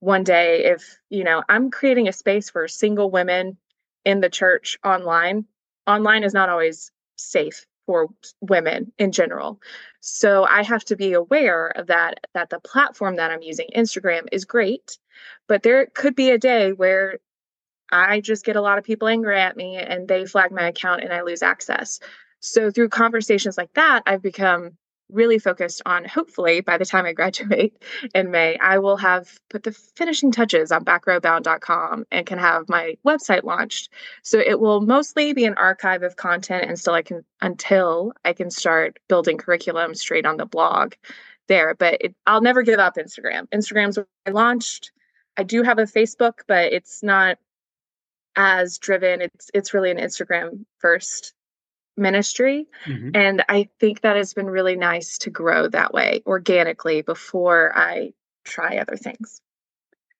one 0.00 0.22
day 0.22 0.64
if 0.64 0.98
you 1.08 1.24
know 1.24 1.42
i'm 1.48 1.70
creating 1.70 2.08
a 2.08 2.12
space 2.12 2.50
for 2.50 2.68
single 2.68 3.10
women 3.10 3.56
in 4.04 4.20
the 4.20 4.28
church 4.28 4.78
online 4.84 5.46
online 5.86 6.24
is 6.24 6.34
not 6.34 6.50
always 6.50 6.90
safe 7.16 7.64
for 7.86 8.08
women 8.40 8.92
in 8.98 9.12
general 9.12 9.60
so 10.00 10.44
i 10.44 10.62
have 10.62 10.84
to 10.84 10.96
be 10.96 11.12
aware 11.12 11.68
of 11.68 11.86
that 11.88 12.20
that 12.34 12.50
the 12.50 12.60
platform 12.60 13.16
that 13.16 13.30
i'm 13.30 13.42
using 13.42 13.68
instagram 13.76 14.26
is 14.32 14.44
great 14.44 14.98
but 15.48 15.62
there 15.62 15.86
could 15.86 16.14
be 16.14 16.30
a 16.30 16.38
day 16.38 16.72
where 16.72 17.18
I 17.90 18.20
just 18.20 18.44
get 18.44 18.56
a 18.56 18.60
lot 18.60 18.78
of 18.78 18.84
people 18.84 19.08
angry 19.08 19.38
at 19.38 19.56
me 19.56 19.76
and 19.76 20.08
they 20.08 20.24
flag 20.24 20.50
my 20.50 20.68
account 20.68 21.02
and 21.02 21.12
I 21.12 21.22
lose 21.22 21.42
access. 21.42 22.00
So 22.40 22.70
through 22.70 22.88
conversations 22.88 23.56
like 23.56 23.72
that, 23.74 24.02
I've 24.06 24.22
become 24.22 24.72
really 25.14 25.38
focused 25.38 25.80
on 25.86 26.04
hopefully 26.04 26.60
by 26.60 26.76
the 26.76 26.84
time 26.84 27.06
I 27.06 27.12
graduate 27.14 27.82
in 28.14 28.30
May, 28.30 28.58
I 28.58 28.78
will 28.78 28.96
have 28.96 29.38
put 29.48 29.62
the 29.62 29.72
finishing 29.72 30.32
touches 30.32 30.72
on 30.72 30.84
backrowbound.com 30.84 32.06
and 32.10 32.26
can 32.26 32.38
have 32.38 32.68
my 32.68 32.96
website 33.06 33.44
launched. 33.44 33.90
So 34.22 34.38
it 34.38 34.60
will 34.60 34.80
mostly 34.80 35.32
be 35.32 35.44
an 35.44 35.54
archive 35.54 36.02
of 36.02 36.16
content 36.16 36.64
and 36.68 36.78
still 36.78 36.94
I 36.94 37.02
can 37.02 37.24
until 37.40 38.12
I 38.24 38.32
can 38.32 38.50
start 38.50 38.98
building 39.08 39.38
curriculum 39.38 39.94
straight 39.94 40.26
on 40.26 40.36
the 40.36 40.46
blog 40.46 40.94
there. 41.48 41.74
But 41.74 41.98
it, 42.00 42.14
I'll 42.26 42.40
never 42.40 42.62
give 42.62 42.78
up 42.78 42.96
Instagram. 42.96 43.48
Instagram's 43.48 43.96
where 43.96 44.06
I 44.26 44.30
launched. 44.30 44.92
I 45.36 45.42
do 45.42 45.62
have 45.62 45.78
a 45.78 45.84
Facebook, 45.84 46.40
but 46.46 46.72
it's 46.72 47.02
not 47.02 47.38
as 48.36 48.78
driven. 48.78 49.20
It's 49.20 49.50
it's 49.54 49.74
really 49.74 49.90
an 49.90 49.98
Instagram 49.98 50.64
first 50.78 51.34
ministry. 51.96 52.66
Mm-hmm. 52.86 53.10
And 53.14 53.44
I 53.48 53.68
think 53.80 54.00
that 54.02 54.16
has 54.16 54.34
been 54.34 54.46
really 54.46 54.76
nice 54.76 55.18
to 55.18 55.30
grow 55.30 55.68
that 55.68 55.92
way 55.92 56.22
organically 56.26 57.02
before 57.02 57.76
I 57.76 58.12
try 58.44 58.78
other 58.78 58.96
things. 58.96 59.40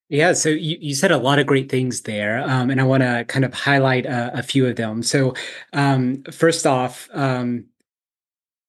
Yeah, 0.08 0.34
so 0.34 0.50
you, 0.50 0.76
you 0.80 0.94
said 0.94 1.10
a 1.10 1.16
lot 1.16 1.38
of 1.38 1.46
great 1.46 1.70
things 1.70 2.02
there, 2.02 2.42
um, 2.46 2.70
and 2.70 2.80
I 2.80 2.84
want 2.84 3.02
to 3.02 3.24
kind 3.26 3.44
of 3.44 3.54
highlight 3.54 4.04
a, 4.04 4.38
a, 4.38 4.42
few 4.42 4.66
of 4.66 4.76
them. 4.76 5.02
So, 5.02 5.34
um, 5.72 6.22
first 6.30 6.66
off, 6.66 7.08
um, 7.14 7.64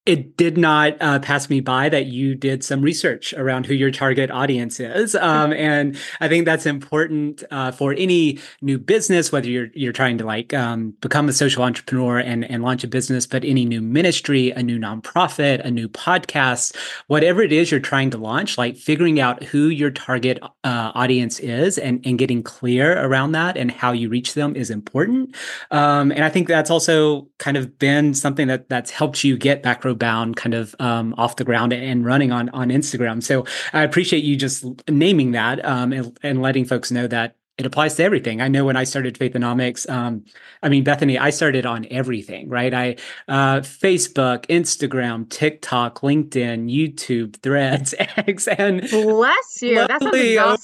it 0.05 0.38
did 0.38 0.57
not 0.57 0.95
uh, 1.01 1.19
pass 1.19 1.50
me 1.50 1.62
by 1.62 1.89
that 1.89 2.05
you 2.05 2.35
did 2.35 2.63
some 2.63 2.81
research 2.81 3.33
around 3.33 3.65
who 3.65 3.74
your 3.74 3.89
target 3.89 4.29
audience 4.29 4.79
is, 4.79 5.15
um, 5.15 5.51
and 5.53 5.97
I 6.21 6.27
think 6.27 6.45
that's 6.45 6.65
important 6.65 7.43
uh, 7.50 7.71
for 7.71 7.93
any 7.93 8.39
new 8.62 8.77
business, 8.77 9.31
whether 9.31 9.50
you're 9.50 9.69
you're 9.74 9.93
trying 9.93 10.17
to 10.19 10.25
like 10.25 10.53
um, 10.53 10.91
become 11.01 11.27
a 11.27 11.33
social 11.33 11.63
entrepreneur 11.63 12.19
and 12.19 12.50
and 12.50 12.63
launch 12.63 12.83
a 12.83 12.88
business, 12.88 13.25
but 13.25 13.43
any 13.43 13.65
new 13.65 13.81
ministry, 13.81 14.51
a 14.51 14.62
new 14.62 14.77
nonprofit, 14.77 15.65
a 15.65 15.71
new 15.71 15.89
podcast, 15.89 16.75
whatever 17.07 17.41
it 17.41 17.51
is 17.51 17.71
you're 17.71 17.79
trying 17.79 18.12
to 18.12 18.17
launch, 18.17 18.57
like 18.57 18.77
figuring 18.77 19.19
out 19.19 19.43
who 19.43 19.69
your 19.69 19.89
target 19.89 20.39
uh, 20.63 20.91
audience 20.93 21.39
is 21.39 21.77
and 21.77 22.05
and 22.05 22.19
getting 22.19 22.43
clear 22.43 23.03
around 23.03 23.31
that 23.31 23.57
and 23.57 23.71
how 23.71 23.91
you 23.91 24.07
reach 24.09 24.35
them 24.35 24.55
is 24.55 24.69
important. 24.69 25.35
Um, 25.71 26.12
and 26.12 26.24
I 26.24 26.29
think 26.29 26.47
that's 26.47 26.69
also 26.69 27.27
kind 27.39 27.57
of 27.57 27.79
been 27.79 28.13
something 28.13 28.47
that 28.47 28.69
that's 28.69 28.91
helped 28.91 29.24
you 29.24 29.35
get 29.35 29.63
back 29.63 29.83
bound 29.96 30.36
kind 30.36 30.54
of 30.54 30.75
um, 30.80 31.14
off 31.18 31.36
the 31.36 31.44
ground 31.44 31.74
and 31.74 32.06
running 32.06 32.32
on 32.32 32.50
on 32.50 32.70
Instagram. 32.70 33.24
So 33.24 33.46
I 33.74 33.84
appreciate 33.84 34.24
you 34.24 34.36
just 34.36 34.66
naming 34.90 35.32
that 35.32 35.64
um, 35.66 35.94
and, 35.94 36.18
and, 36.24 36.42
letting 36.42 36.66
folks 36.66 36.92
know 36.92 37.08
that 37.08 37.36
it 37.58 37.66
applies 37.66 37.96
to 37.96 38.04
everything. 38.04 38.42
I 38.42 38.50
know 38.50 38.66
when 38.66 38.75
I 38.75 38.84
started 38.84 39.18
Faithonomics, 39.18 39.90
um, 39.90 40.25
I 40.62 40.68
mean 40.68 40.84
Bethany, 40.84 41.18
I 41.18 41.30
started 41.30 41.66
on 41.66 41.88
everything, 41.90 42.50
right? 42.50 42.74
I 42.74 42.96
uh, 43.28 43.62
Facebook, 43.62 44.46
Instagram, 44.48 45.30
TikTok, 45.30 46.02
LinkedIn, 46.02 46.70
YouTube, 46.70 47.42
Threads, 47.42 47.96
X, 48.00 48.48
and 48.48 48.82
bless 48.90 49.62
you. 49.62 49.75
That's 49.75 50.04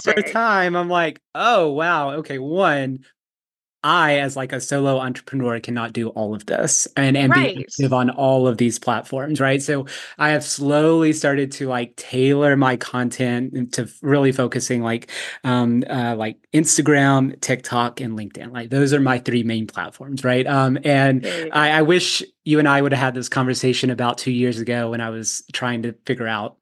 over 0.07 0.21
time, 0.21 0.75
I'm 0.75 0.89
like, 0.89 1.21
oh 1.33 1.71
wow, 1.71 2.11
okay, 2.15 2.39
one 2.39 3.05
I, 3.83 4.19
as 4.19 4.35
like 4.35 4.53
a 4.53 4.61
solo 4.61 4.99
entrepreneur, 4.99 5.59
cannot 5.59 5.93
do 5.93 6.09
all 6.09 6.33
of 6.35 6.45
this 6.45 6.87
and, 6.95 7.17
and 7.17 7.33
Right. 7.33 7.55
be 7.55 7.65
active 7.65 7.93
on 7.93 8.09
all 8.11 8.47
of 8.47 8.57
these 8.57 8.77
platforms, 8.79 9.39
right? 9.39 9.61
So 9.61 9.87
I 10.19 10.29
have 10.29 10.43
slowly 10.43 11.13
started 11.13 11.51
to 11.53 11.67
like 11.67 11.95
tailor 11.95 12.55
my 12.55 12.77
content 12.77 13.73
to 13.73 13.89
really 14.01 14.31
focusing 14.31 14.81
like 14.83 15.09
um 15.43 15.83
uh, 15.89 16.15
like 16.15 16.37
Instagram, 16.53 17.39
TikTok, 17.41 18.01
and 18.01 18.17
LinkedIn. 18.17 18.51
Like 18.51 18.69
those 18.69 18.93
are 18.93 18.99
my 19.01 19.17
three 19.19 19.43
main 19.43 19.67
platforms, 19.67 20.23
right? 20.23 20.45
Um, 20.47 20.77
and. 20.83 21.25
I, 21.51 21.71
I 21.71 21.81
wish 21.81 22.23
you 22.45 22.59
and 22.59 22.67
I 22.67 22.81
would 22.81 22.91
have 22.93 22.99
had 23.01 23.13
this 23.13 23.29
conversation 23.29 23.89
about 23.89 24.17
two 24.17 24.31
years 24.31 24.59
ago 24.59 24.91
when 24.91 25.01
I 25.01 25.09
was 25.09 25.43
trying 25.53 25.83
to 25.83 25.93
figure 26.05 26.27
out 26.27 26.57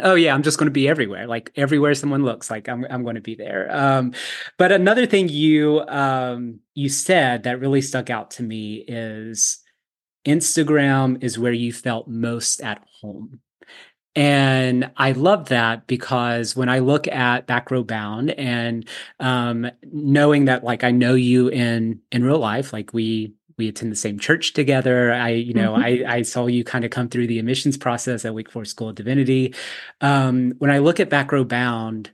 oh 0.00 0.14
yeah 0.14 0.34
i'm 0.34 0.42
just 0.42 0.58
going 0.58 0.66
to 0.66 0.72
be 0.72 0.88
everywhere 0.88 1.26
like 1.26 1.52
everywhere 1.56 1.94
someone 1.94 2.24
looks 2.24 2.50
like 2.50 2.68
i'm, 2.68 2.86
I'm 2.88 3.02
going 3.02 3.16
to 3.16 3.20
be 3.20 3.34
there. 3.34 3.68
Um, 3.74 4.12
but 4.58 4.72
another 4.72 5.06
thing 5.06 5.28
you 5.28 5.80
um, 5.88 6.60
you 6.74 6.88
said 6.88 7.42
that 7.42 7.60
really 7.60 7.82
stuck 7.82 8.10
out 8.10 8.30
to 8.32 8.42
me 8.42 8.84
is 8.88 9.60
instagram 10.26 11.22
is 11.22 11.38
where 11.38 11.52
you 11.52 11.72
felt 11.72 12.08
most 12.08 12.60
at 12.60 12.82
home. 13.00 13.40
And 14.14 14.90
I 14.98 15.12
love 15.12 15.48
that 15.48 15.86
because 15.86 16.54
when 16.54 16.68
I 16.68 16.80
look 16.80 17.08
at 17.08 17.46
Back 17.46 17.70
Row 17.70 17.82
Bound 17.82 18.30
and 18.32 18.86
um, 19.20 19.70
knowing 19.90 20.44
that, 20.46 20.64
like, 20.64 20.84
I 20.84 20.90
know 20.90 21.14
you 21.14 21.48
in 21.48 22.00
in 22.10 22.22
real 22.22 22.38
life, 22.38 22.74
like 22.74 22.92
we 22.92 23.32
we 23.62 23.68
attend 23.68 23.92
the 23.92 23.96
same 23.96 24.18
church 24.18 24.52
together. 24.54 25.12
I, 25.12 25.30
you 25.30 25.54
know, 25.54 25.74
Mhm. 25.74 25.84
I 26.06 26.16
I 26.18 26.22
saw 26.22 26.46
you 26.48 26.64
kind 26.64 26.84
of 26.84 26.90
come 26.90 27.08
through 27.08 27.28
the 27.28 27.38
admissions 27.38 27.76
process 27.76 28.24
at 28.24 28.34
Wake 28.34 28.50
Forest 28.50 28.72
School 28.72 28.88
of 28.90 28.96
Divinity. 28.96 29.54
Um, 30.00 30.52
when 30.58 30.70
I 30.70 30.78
look 30.78 31.00
at 31.00 31.08
Back 31.10 31.30
Row 31.32 31.44
Bound, 31.44 32.10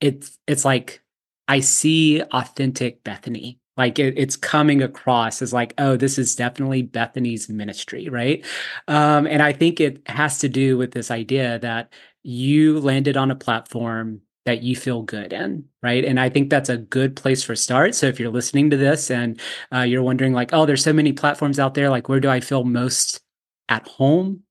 it's 0.00 0.38
it's 0.46 0.64
like 0.64 1.02
I 1.48 1.60
see 1.60 2.22
authentic 2.22 3.04
Bethany. 3.04 3.58
Like 3.76 3.98
it, 3.98 4.18
it's 4.18 4.36
coming 4.36 4.82
across 4.82 5.40
as 5.40 5.52
like, 5.52 5.72
oh, 5.78 5.96
this 5.96 6.18
is 6.18 6.36
definitely 6.36 6.82
Bethany's 6.82 7.48
ministry, 7.48 8.08
right? 8.10 8.44
Um, 8.86 9.26
and 9.26 9.42
I 9.42 9.52
think 9.54 9.80
it 9.80 10.02
has 10.06 10.38
to 10.40 10.48
do 10.48 10.76
with 10.76 10.92
this 10.92 11.10
idea 11.10 11.58
that 11.60 11.90
you 12.22 12.80
landed 12.80 13.16
on 13.16 13.30
a 13.30 13.34
platform 13.34 14.20
that 14.44 14.62
you 14.62 14.74
feel 14.74 15.02
good 15.02 15.32
in, 15.32 15.64
right? 15.82 16.04
And 16.04 16.18
I 16.18 16.28
think 16.28 16.50
that's 16.50 16.68
a 16.68 16.76
good 16.78 17.14
place 17.16 17.42
for 17.44 17.54
start. 17.54 17.94
So 17.94 18.06
if 18.06 18.18
you're 18.18 18.30
listening 18.30 18.70
to 18.70 18.76
this 18.76 19.10
and 19.10 19.40
uh, 19.72 19.80
you're 19.82 20.02
wondering, 20.02 20.32
like, 20.32 20.52
oh, 20.52 20.66
there's 20.66 20.82
so 20.82 20.92
many 20.92 21.12
platforms 21.12 21.58
out 21.60 21.74
there, 21.74 21.90
like, 21.90 22.08
where 22.08 22.20
do 22.20 22.28
I 22.28 22.40
feel 22.40 22.64
most 22.64 23.20
at 23.68 23.86
home? 23.86 24.42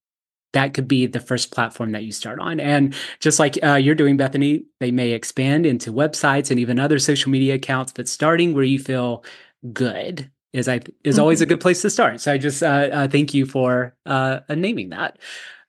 that 0.54 0.74
could 0.74 0.88
be 0.88 1.06
the 1.06 1.20
first 1.20 1.52
platform 1.52 1.92
that 1.94 2.04
you 2.04 2.12
start 2.12 2.40
on. 2.40 2.60
And 2.60 2.94
just 3.20 3.40
like 3.40 3.58
uh, 3.64 3.76
you're 3.76 3.96
doing, 3.96 4.18
Bethany, 4.18 4.66
they 4.80 4.92
may 4.92 5.12
expand 5.12 5.66
into 5.66 5.94
websites 5.94 6.52
and 6.52 6.60
even 6.60 6.80
other 6.80 7.00
social 7.00 7.32
media 7.32 7.56
accounts. 7.56 7.94
But 7.94 8.10
starting 8.10 8.54
where 8.54 8.64
you 8.64 8.80
feel 8.80 9.24
good 9.72 10.30
is 10.54 10.68
I 10.68 10.82
is 11.06 11.18
always 11.18 11.42
a 11.42 11.46
Mhm. 11.46 11.50
good 11.50 11.62
place 11.62 11.82
to 11.84 11.90
start. 11.90 12.20
So 12.20 12.34
I 12.34 12.38
just 12.38 12.62
uh, 12.64 12.90
uh, 12.92 13.08
thank 13.08 13.34
you 13.34 13.46
for 13.46 13.96
uh, 14.06 14.42
uh, 14.50 14.56
naming 14.56 14.90
that. 14.90 15.20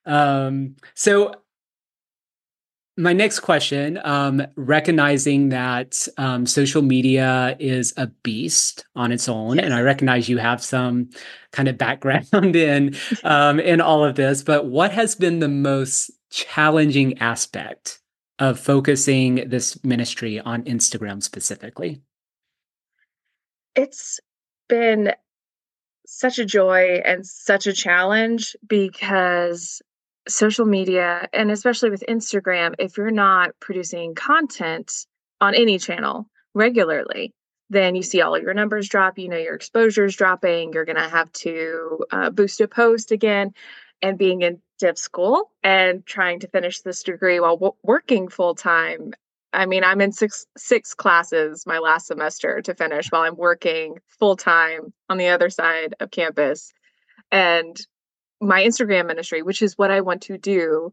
Um, 0.05 0.76
so 0.95 1.35
my 2.96 3.12
next 3.12 3.40
question 3.40 3.99
um, 4.04 4.42
recognizing 4.56 5.49
that 5.49 6.06
um, 6.18 6.44
social 6.44 6.82
media 6.82 7.56
is 7.58 7.94
a 7.96 8.06
beast 8.22 8.84
on 8.94 9.12
its 9.12 9.28
own 9.28 9.58
and 9.58 9.72
i 9.72 9.80
recognize 9.80 10.28
you 10.28 10.38
have 10.38 10.62
some 10.62 11.08
kind 11.52 11.68
of 11.68 11.78
background 11.78 12.26
in 12.56 12.94
um, 13.25 13.58
in 13.58 13.80
all 13.80 14.04
of 14.04 14.16
this 14.16 14.42
but 14.42 14.66
what 14.66 14.92
has 14.92 15.14
been 15.14 15.38
the 15.38 15.49
most 15.49 16.11
challenging 16.30 17.18
aspect 17.18 18.00
of 18.38 18.58
focusing 18.58 19.49
this 19.49 19.82
ministry 19.84 20.40
on 20.40 20.64
instagram 20.64 21.22
specifically? 21.22 22.02
It's 23.76 24.18
been 24.68 25.12
such 26.06 26.40
a 26.40 26.44
joy 26.44 27.00
and 27.04 27.25
such 27.25 27.66
a 27.68 27.72
challenge 27.72 28.56
because 28.66 29.80
social 30.29 30.67
media, 30.67 31.29
and 31.33 31.50
especially 31.50 31.91
with 31.91 32.05
Instagram, 32.09 32.75
if 32.79 32.97
you're 32.97 33.11
not 33.11 33.50
producing 33.61 34.14
content 34.14 35.07
on 35.41 35.55
any 35.55 35.79
channel 35.79 36.29
regularly, 36.55 37.35
then 37.71 37.95
you 37.95 38.02
see 38.02 38.21
all 38.21 38.35
of 38.35 38.43
your 38.43 38.55
numbers 38.55 38.88
drop. 38.88 39.19
You 39.19 39.29
know, 39.29 39.37
your 39.37 39.55
exposure 39.55 40.05
is 40.05 40.17
dropping. 40.17 40.73
You're 40.73 40.85
going 40.85 40.97
to 40.97 41.09
have 41.09 41.33
to 41.33 42.05
uh, 42.11 42.31
boost 42.31 42.61
a 42.61 42.69
post 42.69 43.12
again. 43.12 43.52
And 44.05 44.19
being 44.19 44.43
in 44.43 44.61
div 44.81 44.99
school 44.99 45.52
and 45.62 46.05
trying 46.05 46.41
to 46.41 46.49
finish 46.49 46.81
this 46.81 47.05
degree 47.05 47.38
while 47.38 47.57
w- 47.57 47.76
working 47.85 48.26
full 48.29 48.57
time 48.57 49.12
I 49.52 49.67
mean, 49.67 49.85
I'm 49.85 50.00
in 50.00 50.12
six 50.12 50.47
six 50.57 50.95
classes 50.95 51.67
my 51.67 51.79
last 51.79 52.07
semester 52.07 52.62
to 52.62 52.75
finish 52.75 53.11
while 53.11 53.23
I'm 53.23 53.37
working 53.37 53.99
full 54.19 54.37
time 54.37 54.93
on 55.09 55.19
the 55.19 55.29
other 55.29 55.50
side 55.50 55.95
of 56.00 56.11
campus. 56.11 56.73
And 57.30 57.78
my 58.43 58.63
Instagram 58.63 59.07
ministry, 59.07 59.43
which 59.43 59.63
is 59.63 59.78
what 59.78 59.91
I 59.91 60.00
want 60.00 60.23
to 60.23 60.37
do 60.37 60.93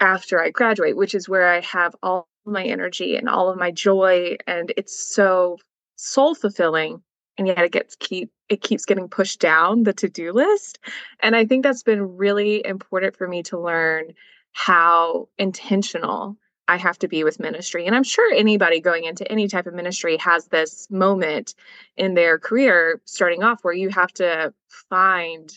after 0.00 0.42
I 0.42 0.50
graduate, 0.50 0.96
which 0.96 1.14
is 1.14 1.28
where 1.28 1.48
I 1.48 1.60
have 1.60 1.94
all 2.02 2.28
my 2.44 2.64
energy 2.64 3.14
and 3.14 3.28
all 3.28 3.50
of 3.50 3.58
my 3.58 3.70
joy 3.70 4.36
and 4.46 4.72
it's 4.76 5.14
so 5.14 5.58
soul 5.94 6.34
fulfilling 6.34 7.00
and 7.38 7.46
yet 7.46 7.58
it 7.58 7.70
gets 7.70 7.94
keep 7.96 8.30
it 8.48 8.60
keeps 8.60 8.84
getting 8.84 9.08
pushed 9.08 9.38
down 9.38 9.84
the 9.84 9.92
to-do 9.92 10.32
list. 10.32 10.78
And 11.20 11.36
I 11.36 11.44
think 11.44 11.62
that's 11.62 11.82
been 11.82 12.16
really 12.16 12.64
important 12.66 13.16
for 13.16 13.28
me 13.28 13.42
to 13.44 13.60
learn 13.60 14.12
how 14.52 15.28
intentional 15.38 16.36
I 16.68 16.76
have 16.76 16.98
to 16.98 17.08
be 17.08 17.24
with 17.24 17.40
ministry. 17.40 17.86
And 17.86 17.94
I'm 17.94 18.02
sure 18.02 18.32
anybody 18.34 18.80
going 18.80 19.04
into 19.04 19.30
any 19.30 19.48
type 19.48 19.66
of 19.66 19.74
ministry 19.74 20.16
has 20.18 20.46
this 20.46 20.90
moment 20.90 21.54
in 21.96 22.14
their 22.14 22.38
career 22.38 23.00
starting 23.04 23.42
off 23.42 23.62
where 23.62 23.74
you 23.74 23.88
have 23.90 24.12
to 24.14 24.52
find 24.90 25.52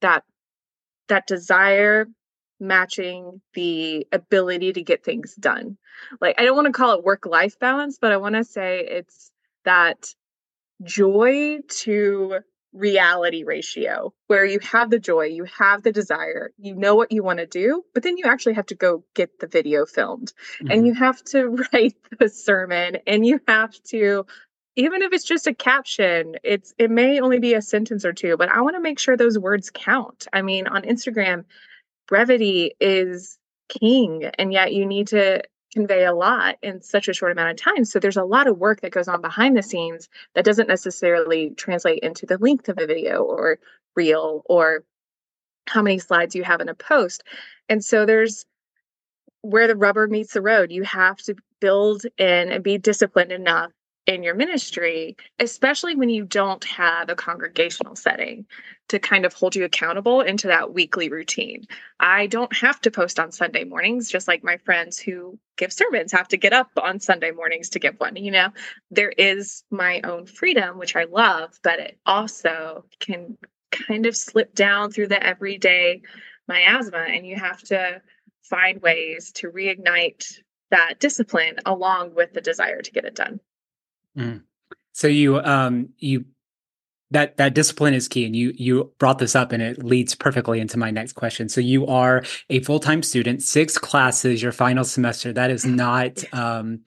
that 0.00 0.24
that 1.08 1.26
desire 1.26 2.06
matching 2.60 3.40
the 3.54 4.06
ability 4.12 4.72
to 4.74 4.82
get 4.82 5.04
things 5.04 5.34
done. 5.34 5.76
Like 6.20 6.40
I 6.40 6.44
don't 6.44 6.56
want 6.56 6.66
to 6.66 6.72
call 6.72 6.96
it 6.98 7.04
work 7.04 7.26
life 7.26 7.58
balance, 7.58 7.98
but 8.00 8.12
I 8.12 8.18
want 8.18 8.36
to 8.36 8.44
say 8.44 8.80
it's 8.80 9.30
that 9.64 10.14
joy 10.82 11.58
to 11.68 12.38
reality 12.72 13.44
ratio 13.44 14.14
where 14.28 14.44
you 14.46 14.58
have 14.60 14.88
the 14.88 14.98
joy, 14.98 15.24
you 15.26 15.44
have 15.58 15.82
the 15.82 15.92
desire, 15.92 16.52
you 16.56 16.74
know 16.74 16.94
what 16.94 17.12
you 17.12 17.22
want 17.22 17.38
to 17.38 17.46
do, 17.46 17.84
but 17.92 18.02
then 18.02 18.16
you 18.16 18.24
actually 18.24 18.54
have 18.54 18.66
to 18.66 18.74
go 18.74 19.04
get 19.14 19.38
the 19.40 19.46
video 19.46 19.84
filmed 19.84 20.32
and 20.70 20.82
Mhm. 20.82 20.86
you 20.86 20.94
have 20.94 21.22
to 21.24 21.48
write 21.72 21.96
the 22.18 22.28
sermon 22.28 22.96
and 23.06 23.26
you 23.26 23.40
have 23.46 23.72
to 23.84 24.24
even 24.76 25.02
if 25.02 25.12
it's 25.12 25.24
just 25.24 25.46
a 25.46 25.54
caption, 25.54 26.36
it's 26.42 26.74
it 26.78 26.90
may 26.90 27.20
only 27.20 27.38
be 27.38 27.54
a 27.54 27.62
sentence 27.62 28.04
or 28.04 28.12
two, 28.12 28.36
but 28.36 28.48
I 28.48 28.60
want 28.62 28.76
to 28.76 28.80
make 28.80 28.98
sure 28.98 29.16
those 29.16 29.38
words 29.38 29.70
count. 29.72 30.26
I 30.32 30.42
mean, 30.42 30.66
on 30.66 30.82
Instagram, 30.82 31.44
brevity 32.08 32.72
is 32.80 33.38
king 33.68 34.24
and 34.38 34.52
yet 34.52 34.72
you 34.72 34.86
need 34.86 35.08
to 35.08 35.42
convey 35.72 36.04
a 36.04 36.14
lot 36.14 36.56
in 36.62 36.82
such 36.82 37.08
a 37.08 37.14
short 37.14 37.32
amount 37.32 37.50
of 37.50 37.56
time. 37.56 37.84
So 37.84 37.98
there's 37.98 38.16
a 38.16 38.24
lot 38.24 38.46
of 38.46 38.58
work 38.58 38.82
that 38.82 38.92
goes 38.92 39.08
on 39.08 39.22
behind 39.22 39.56
the 39.56 39.62
scenes 39.62 40.08
that 40.34 40.44
doesn't 40.44 40.68
necessarily 40.68 41.50
translate 41.50 42.00
into 42.00 42.26
the 42.26 42.38
length 42.38 42.68
of 42.68 42.78
a 42.78 42.86
video 42.86 43.22
or 43.22 43.58
reel 43.96 44.42
or 44.46 44.84
how 45.66 45.82
many 45.82 45.98
slides 45.98 46.34
you 46.34 46.44
have 46.44 46.60
in 46.60 46.68
a 46.68 46.74
post. 46.74 47.22
And 47.68 47.82
so 47.84 48.04
there's 48.04 48.44
where 49.40 49.66
the 49.66 49.76
rubber 49.76 50.06
meets 50.06 50.34
the 50.34 50.42
road. 50.42 50.70
You 50.70 50.82
have 50.82 51.18
to 51.22 51.34
build 51.60 52.04
in 52.18 52.52
and 52.52 52.62
be 52.62 52.78
disciplined 52.78 53.32
enough 53.32 53.72
in 54.06 54.22
your 54.22 54.34
ministry 54.34 55.16
especially 55.38 55.94
when 55.94 56.08
you 56.08 56.24
don't 56.24 56.64
have 56.64 57.08
a 57.08 57.14
congregational 57.14 57.96
setting 57.96 58.44
to 58.88 58.98
kind 58.98 59.24
of 59.24 59.32
hold 59.32 59.54
you 59.54 59.64
accountable 59.64 60.20
into 60.20 60.48
that 60.48 60.74
weekly 60.74 61.08
routine 61.08 61.66
I 62.02 62.26
don't 62.26 62.54
have 62.56 62.80
to 62.80 62.90
post 62.90 63.20
on 63.20 63.30
Sunday 63.30 63.62
mornings, 63.62 64.10
just 64.10 64.26
like 64.26 64.42
my 64.42 64.56
friends 64.56 64.98
who 64.98 65.38
give 65.56 65.72
sermons 65.72 66.10
have 66.10 66.26
to 66.28 66.36
get 66.36 66.52
up 66.52 66.68
on 66.76 66.98
Sunday 66.98 67.30
mornings 67.30 67.70
to 67.70 67.78
give 67.78 67.94
one. 67.98 68.16
You 68.16 68.32
know, 68.32 68.48
there 68.90 69.12
is 69.16 69.62
my 69.70 70.00
own 70.02 70.26
freedom, 70.26 70.78
which 70.78 70.96
I 70.96 71.04
love, 71.04 71.56
but 71.62 71.78
it 71.78 71.98
also 72.04 72.84
can 72.98 73.38
kind 73.70 74.06
of 74.06 74.16
slip 74.16 74.52
down 74.52 74.90
through 74.90 75.08
the 75.08 75.24
everyday 75.24 76.02
miasma, 76.48 76.98
and 76.98 77.24
you 77.24 77.36
have 77.36 77.62
to 77.64 78.02
find 78.42 78.82
ways 78.82 79.30
to 79.36 79.50
reignite 79.52 80.40
that 80.72 80.98
discipline 80.98 81.56
along 81.64 82.14
with 82.16 82.32
the 82.32 82.40
desire 82.40 82.82
to 82.82 82.90
get 82.90 83.04
it 83.04 83.14
done. 83.14 83.38
Mm. 84.16 84.42
So 84.92 85.08
you 85.08 85.38
um 85.38 85.88
you 85.98 86.24
that 87.10 87.36
that 87.36 87.54
discipline 87.54 87.94
is 87.94 88.08
key 88.08 88.24
and 88.24 88.34
you 88.34 88.52
you 88.56 88.92
brought 88.98 89.18
this 89.18 89.36
up 89.36 89.52
and 89.52 89.62
it 89.62 89.82
leads 89.82 90.14
perfectly 90.14 90.60
into 90.60 90.78
my 90.78 90.90
next 90.90 91.12
question. 91.12 91.48
So 91.48 91.60
you 91.60 91.86
are 91.86 92.24
a 92.50 92.60
full-time 92.60 93.02
student 93.02 93.42
six 93.42 93.78
classes 93.78 94.42
your 94.42 94.52
final 94.52 94.84
semester. 94.84 95.32
That 95.32 95.50
is 95.50 95.64
not 95.64 96.22
um 96.32 96.80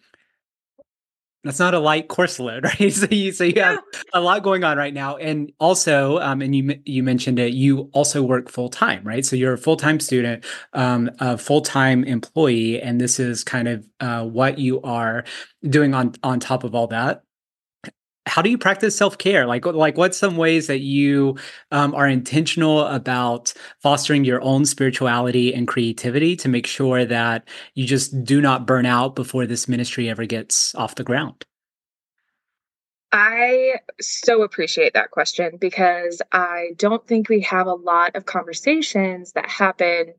that's 1.46 1.60
not 1.60 1.74
a 1.74 1.80
light 1.80 2.08
course 2.08 2.40
load 2.40 2.64
right? 2.80 2.92
So 2.92 3.08
you 3.10 3.32
so 3.32 3.44
you 3.44 3.62
have 3.62 3.80
a 4.14 4.22
lot 4.22 4.44
going 4.44 4.64
on 4.64 4.78
right 4.78 4.94
now. 4.94 5.18
And 5.18 5.52
also 5.60 6.20
um 6.20 6.42
and 6.42 6.56
you 6.56 6.80
you 6.86 7.04
mentioned 7.04 7.40
it 7.40 7.54
you 7.54 7.90
also 7.94 8.24
work 8.24 8.50
full-time 8.50 9.04
right? 9.04 9.26
So 9.26 9.36
you're 9.36 9.54
a 9.54 9.58
full-time 9.58 10.00
student 10.00 10.44
um 10.74 11.12
a 11.20 11.38
full-time 11.38 12.04
employee 12.04 12.82
and 12.82 13.00
this 13.00 13.20
is 13.20 13.44
kind 13.44 13.68
of 13.68 13.88
uh 14.00 14.24
what 14.26 14.58
you 14.60 14.82
are 14.82 15.24
doing 15.70 15.94
on 15.94 16.14
on 16.24 16.40
top 16.40 16.64
of 16.64 16.74
all 16.74 16.88
that 16.88 17.25
how 18.26 18.42
do 18.42 18.50
you 18.50 18.58
practice 18.58 18.98
self-care 18.98 19.46
like 19.46 19.66
like 19.66 19.98
what's 19.98 20.18
some 20.18 20.38
ways 20.38 20.68
that 20.68 20.80
you 20.80 21.38
um, 21.72 21.94
are 21.96 22.08
intentional 22.08 22.82
about 22.82 23.54
fostering 23.82 24.26
your 24.26 24.42
own 24.42 24.66
spirituality 24.66 25.54
and 25.54 25.68
creativity 25.68 26.36
to 26.36 26.50
make 26.50 26.68
sure 26.68 27.06
that 27.06 27.48
you 27.74 27.86
just 27.86 28.24
do 28.24 28.42
not 28.42 28.66
burn 28.66 28.86
out 28.86 29.16
before 29.16 29.46
this 29.46 29.68
ministry 29.68 30.10
ever 30.10 30.26
gets 30.26 30.74
off 30.76 30.96
the 30.96 31.04
ground 31.04 31.46
I 33.12 33.76
so 34.02 34.42
appreciate 34.42 34.94
that 34.96 35.12
question 35.12 35.56
because 35.58 36.22
I 36.34 36.72
don't 36.76 37.08
think 37.08 37.30
we 37.30 37.40
have 37.42 37.68
a 37.68 37.74
lot 37.74 38.16
of 38.16 38.26
conversations 38.26 39.32
that 39.34 39.50
happen 39.50 40.16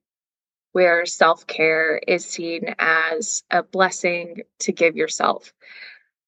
where 0.73 1.05
self 1.05 1.47
care 1.47 1.99
is 2.07 2.25
seen 2.25 2.75
as 2.79 3.43
a 3.51 3.63
blessing 3.63 4.43
to 4.61 4.73
give 4.73 4.97
yourself. 4.97 5.53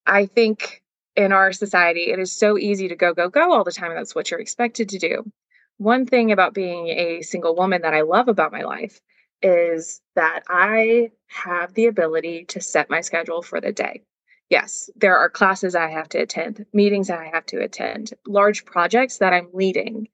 I 0.06 0.26
think 0.26 0.82
in 1.18 1.32
our 1.32 1.52
society, 1.52 2.10
it 2.12 2.18
is 2.18 2.32
so 2.32 2.56
easy 2.56 2.88
to 2.88 2.96
go, 2.96 3.12
go, 3.12 3.28
go 3.28 3.52
all 3.52 3.64
the 3.64 3.72
time. 3.72 3.94
That's 3.94 4.14
what 4.14 4.30
you're 4.30 4.40
expected 4.40 4.88
to 4.90 4.98
do. 4.98 5.30
One 5.76 6.06
thing 6.06 6.32
about 6.32 6.54
being 6.54 6.88
a 6.88 7.22
single 7.22 7.54
woman 7.54 7.82
that 7.82 7.94
I 7.94 8.00
love 8.02 8.28
about 8.28 8.52
my 8.52 8.62
life 8.62 9.00
is 9.42 10.00
that 10.14 10.44
I 10.48 11.10
have 11.26 11.74
the 11.74 11.86
ability 11.86 12.46
to 12.46 12.60
set 12.60 12.88
my 12.88 13.02
schedule 13.02 13.42
for 13.42 13.60
the 13.60 13.72
day 13.72 14.02
yes, 14.48 14.88
there 14.96 15.18
are 15.18 15.28
classes 15.28 15.74
I 15.74 15.90
have 15.90 16.08
to 16.10 16.18
attend, 16.18 16.66
meetings 16.72 17.08
that 17.08 17.18
I 17.18 17.30
have 17.32 17.46
to 17.46 17.62
attend, 17.62 18.14
large 18.26 18.64
projects 18.64 19.18
that 19.18 19.32
I'm 19.32 19.48
leading. 19.52 20.08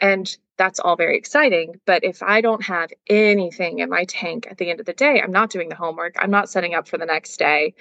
And 0.00 0.36
that's 0.56 0.80
all 0.80 0.96
very 0.96 1.16
exciting. 1.16 1.80
But 1.86 2.04
if 2.04 2.22
I 2.22 2.40
don't 2.40 2.64
have 2.64 2.90
anything 3.08 3.80
in 3.80 3.90
my 3.90 4.04
tank 4.04 4.46
at 4.50 4.58
the 4.58 4.70
end 4.70 4.80
of 4.80 4.86
the 4.86 4.92
day, 4.92 5.20
I'm 5.20 5.32
not 5.32 5.50
doing 5.50 5.68
the 5.68 5.74
homework, 5.74 6.14
I'm 6.18 6.30
not 6.30 6.48
setting 6.48 6.74
up 6.74 6.88
for 6.88 6.98
the 6.98 7.06
next 7.06 7.36
day. 7.36 7.74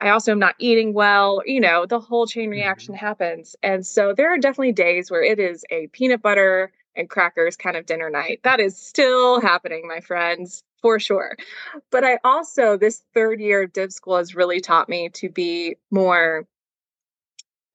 I 0.00 0.08
also 0.10 0.32
am 0.32 0.38
not 0.38 0.54
eating 0.58 0.94
well, 0.94 1.42
you 1.44 1.60
know, 1.60 1.84
the 1.86 2.00
whole 2.00 2.26
chain 2.26 2.50
reaction 2.50 2.94
mm-hmm. 2.94 3.04
happens. 3.06 3.54
And 3.62 3.86
so 3.86 4.14
there 4.14 4.32
are 4.32 4.38
definitely 4.38 4.72
days 4.72 5.10
where 5.10 5.22
it 5.22 5.38
is 5.38 5.64
a 5.70 5.88
peanut 5.88 6.22
butter 6.22 6.72
and 6.96 7.08
crackers 7.08 7.56
kind 7.56 7.76
of 7.76 7.86
dinner 7.86 8.10
night. 8.10 8.40
That 8.42 8.60
is 8.60 8.76
still 8.76 9.40
happening, 9.40 9.86
my 9.86 10.00
friends 10.00 10.64
for 10.80 10.98
sure. 10.98 11.36
But 11.90 12.04
I 12.04 12.18
also, 12.24 12.76
this 12.76 13.02
third 13.14 13.40
year 13.40 13.64
of 13.64 13.72
div 13.72 13.92
school 13.92 14.16
has 14.16 14.34
really 14.34 14.60
taught 14.60 14.88
me 14.88 15.10
to 15.10 15.28
be 15.28 15.76
more 15.90 16.46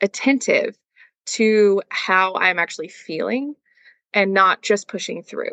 attentive 0.02 0.78
to 1.26 1.82
how 1.90 2.36
I'm 2.36 2.60
actually 2.60 2.90
feeling 2.90 3.56
and 4.14 4.34
not 4.34 4.62
just 4.62 4.88
pushing 4.88 5.24
through. 5.24 5.52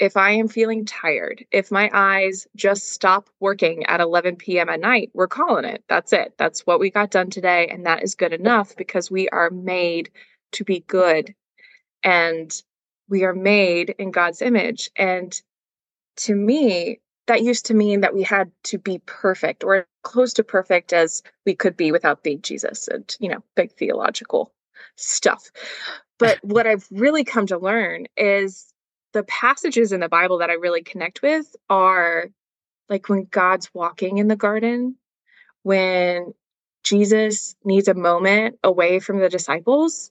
If 0.00 0.16
I 0.16 0.30
am 0.30 0.48
feeling 0.48 0.86
tired, 0.86 1.44
if 1.52 1.70
my 1.70 1.90
eyes 1.92 2.48
just 2.56 2.88
stop 2.88 3.28
working 3.38 3.84
at 3.84 4.00
11 4.00 4.36
p.m. 4.36 4.70
at 4.70 4.80
night, 4.80 5.10
we're 5.12 5.28
calling 5.28 5.66
it. 5.66 5.84
That's 5.88 6.14
it. 6.14 6.32
That's 6.38 6.66
what 6.66 6.80
we 6.80 6.90
got 6.90 7.10
done 7.10 7.28
today. 7.28 7.68
And 7.68 7.84
that 7.84 8.02
is 8.02 8.14
good 8.14 8.32
enough 8.32 8.74
because 8.76 9.10
we 9.10 9.28
are 9.28 9.50
made 9.50 10.10
to 10.52 10.64
be 10.64 10.80
good 10.88 11.34
and 12.02 12.50
we 13.10 13.24
are 13.24 13.34
made 13.34 13.90
in 13.98 14.10
God's 14.10 14.40
image. 14.40 14.90
And 14.96 15.38
to 16.16 16.34
me, 16.34 17.00
that 17.26 17.42
used 17.42 17.66
to 17.66 17.74
mean 17.74 18.00
that 18.00 18.14
we 18.14 18.22
had 18.22 18.50
to 18.64 18.78
be 18.78 19.02
perfect 19.04 19.64
or 19.64 19.86
close 20.02 20.32
to 20.32 20.42
perfect 20.42 20.94
as 20.94 21.22
we 21.44 21.54
could 21.54 21.76
be 21.76 21.92
without 21.92 22.22
being 22.22 22.40
Jesus 22.40 22.88
and, 22.88 23.14
you 23.20 23.28
know, 23.28 23.44
big 23.54 23.72
theological 23.72 24.52
stuff. 24.96 25.50
But 26.18 26.38
what 26.42 26.66
I've 26.66 26.86
really 26.90 27.24
come 27.24 27.46
to 27.46 27.58
learn 27.58 28.06
is 28.16 28.69
the 29.12 29.22
passages 29.24 29.92
in 29.92 30.00
the 30.00 30.08
Bible 30.08 30.38
that 30.38 30.50
I 30.50 30.54
really 30.54 30.82
connect 30.82 31.22
with 31.22 31.54
are 31.68 32.26
like 32.88 33.08
when 33.08 33.26
God's 33.30 33.72
walking 33.74 34.18
in 34.18 34.28
the 34.28 34.36
garden, 34.36 34.96
when 35.62 36.32
Jesus 36.82 37.54
needs 37.64 37.88
a 37.88 37.94
moment 37.94 38.58
away 38.64 39.00
from 39.00 39.18
the 39.18 39.28
disciples 39.28 40.10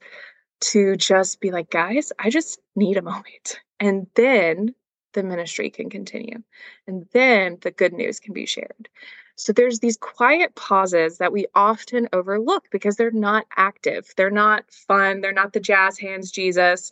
to 0.61 0.95
just 0.95 1.39
be 1.39 1.51
like, 1.51 1.69
guys, 1.69 2.11
I 2.19 2.29
just 2.29 2.59
need 2.75 2.97
a 2.97 3.01
moment. 3.01 3.59
And 3.79 4.07
then 4.15 4.75
the 5.13 5.23
ministry 5.23 5.69
can 5.69 5.89
continue. 5.89 6.43
And 6.87 7.07
then 7.13 7.57
the 7.61 7.71
good 7.71 7.93
news 7.93 8.19
can 8.19 8.33
be 8.33 8.45
shared. 8.45 8.89
So 9.35 9.53
there's 9.53 9.79
these 9.79 9.97
quiet 9.97 10.53
pauses 10.55 11.17
that 11.19 11.31
we 11.31 11.45
often 11.55 12.09
overlook 12.11 12.65
because 12.71 12.97
they're 12.97 13.09
not 13.09 13.45
active. 13.55 14.13
They're 14.17 14.29
not 14.29 14.69
fun. 14.69 15.21
They're 15.21 15.31
not 15.31 15.53
the 15.53 15.61
jazz 15.61 15.97
hands 15.97 16.29
Jesus, 16.29 16.91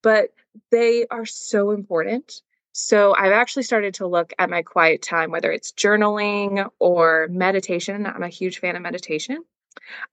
but 0.00 0.32
they 0.70 1.06
are 1.10 1.26
so 1.26 1.70
important. 1.70 2.42
So 2.72 3.14
I've 3.14 3.32
actually 3.32 3.64
started 3.64 3.94
to 3.94 4.06
look 4.06 4.32
at 4.38 4.50
my 4.50 4.62
quiet 4.62 5.02
time, 5.02 5.30
whether 5.30 5.50
it's 5.50 5.72
journaling 5.72 6.68
or 6.78 7.28
meditation. 7.30 8.06
I'm 8.06 8.22
a 8.22 8.28
huge 8.28 8.60
fan 8.60 8.76
of 8.76 8.82
meditation. 8.82 9.44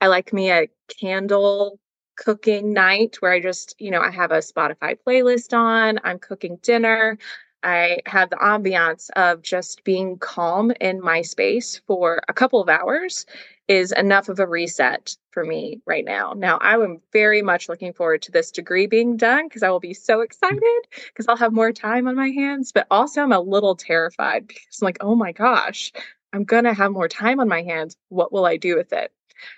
I 0.01 0.07
like 0.07 0.33
me 0.33 0.51
a 0.51 0.67
candle 0.99 1.79
cooking 2.15 2.73
night 2.73 3.17
where 3.19 3.33
I 3.33 3.41
just, 3.41 3.75
you 3.77 3.91
know, 3.91 4.01
I 4.01 4.09
have 4.09 4.31
a 4.31 4.37
Spotify 4.37 4.97
playlist 5.05 5.55
on, 5.55 5.99
I'm 6.03 6.17
cooking 6.17 6.57
dinner, 6.61 7.17
I 7.61 7.99
have 8.05 8.29
the 8.29 8.37
ambiance 8.37 9.09
of 9.15 9.41
just 9.41 9.83
being 9.83 10.17
calm 10.17 10.71
in 10.79 11.01
my 11.01 11.23
space 11.23 11.81
for 11.87 12.21
a 12.27 12.33
couple 12.33 12.61
of 12.61 12.69
hours 12.69 13.25
is 13.67 13.91
enough 13.91 14.29
of 14.29 14.39
a 14.39 14.47
reset 14.47 15.15
for 15.31 15.43
me 15.43 15.81
right 15.85 16.05
now. 16.05 16.33
Now, 16.35 16.57
I 16.57 16.75
am 16.75 17.01
very 17.11 17.41
much 17.41 17.67
looking 17.67 17.93
forward 17.93 18.21
to 18.23 18.31
this 18.31 18.51
degree 18.51 18.85
being 18.85 19.17
done 19.17 19.47
because 19.47 19.63
I 19.63 19.69
will 19.69 19.79
be 19.79 19.93
so 19.93 20.21
excited 20.21 20.81
because 21.07 21.27
I'll 21.27 21.37
have 21.37 21.53
more 21.53 21.71
time 21.71 22.07
on 22.07 22.15
my 22.15 22.29
hands. 22.29 22.71
But 22.71 22.87
also, 22.91 23.21
I'm 23.21 23.31
a 23.31 23.39
little 23.39 23.75
terrified 23.75 24.47
because 24.47 24.81
I'm 24.81 24.85
like, 24.85 24.97
oh 25.01 25.15
my 25.15 25.31
gosh, 25.31 25.91
I'm 26.33 26.43
going 26.43 26.65
to 26.65 26.73
have 26.73 26.91
more 26.91 27.07
time 27.07 27.39
on 27.39 27.47
my 27.47 27.63
hands. 27.63 27.97
What 28.09 28.31
will 28.31 28.45
I 28.45 28.57
do 28.57 28.75
with 28.75 28.93
it? 28.93 29.11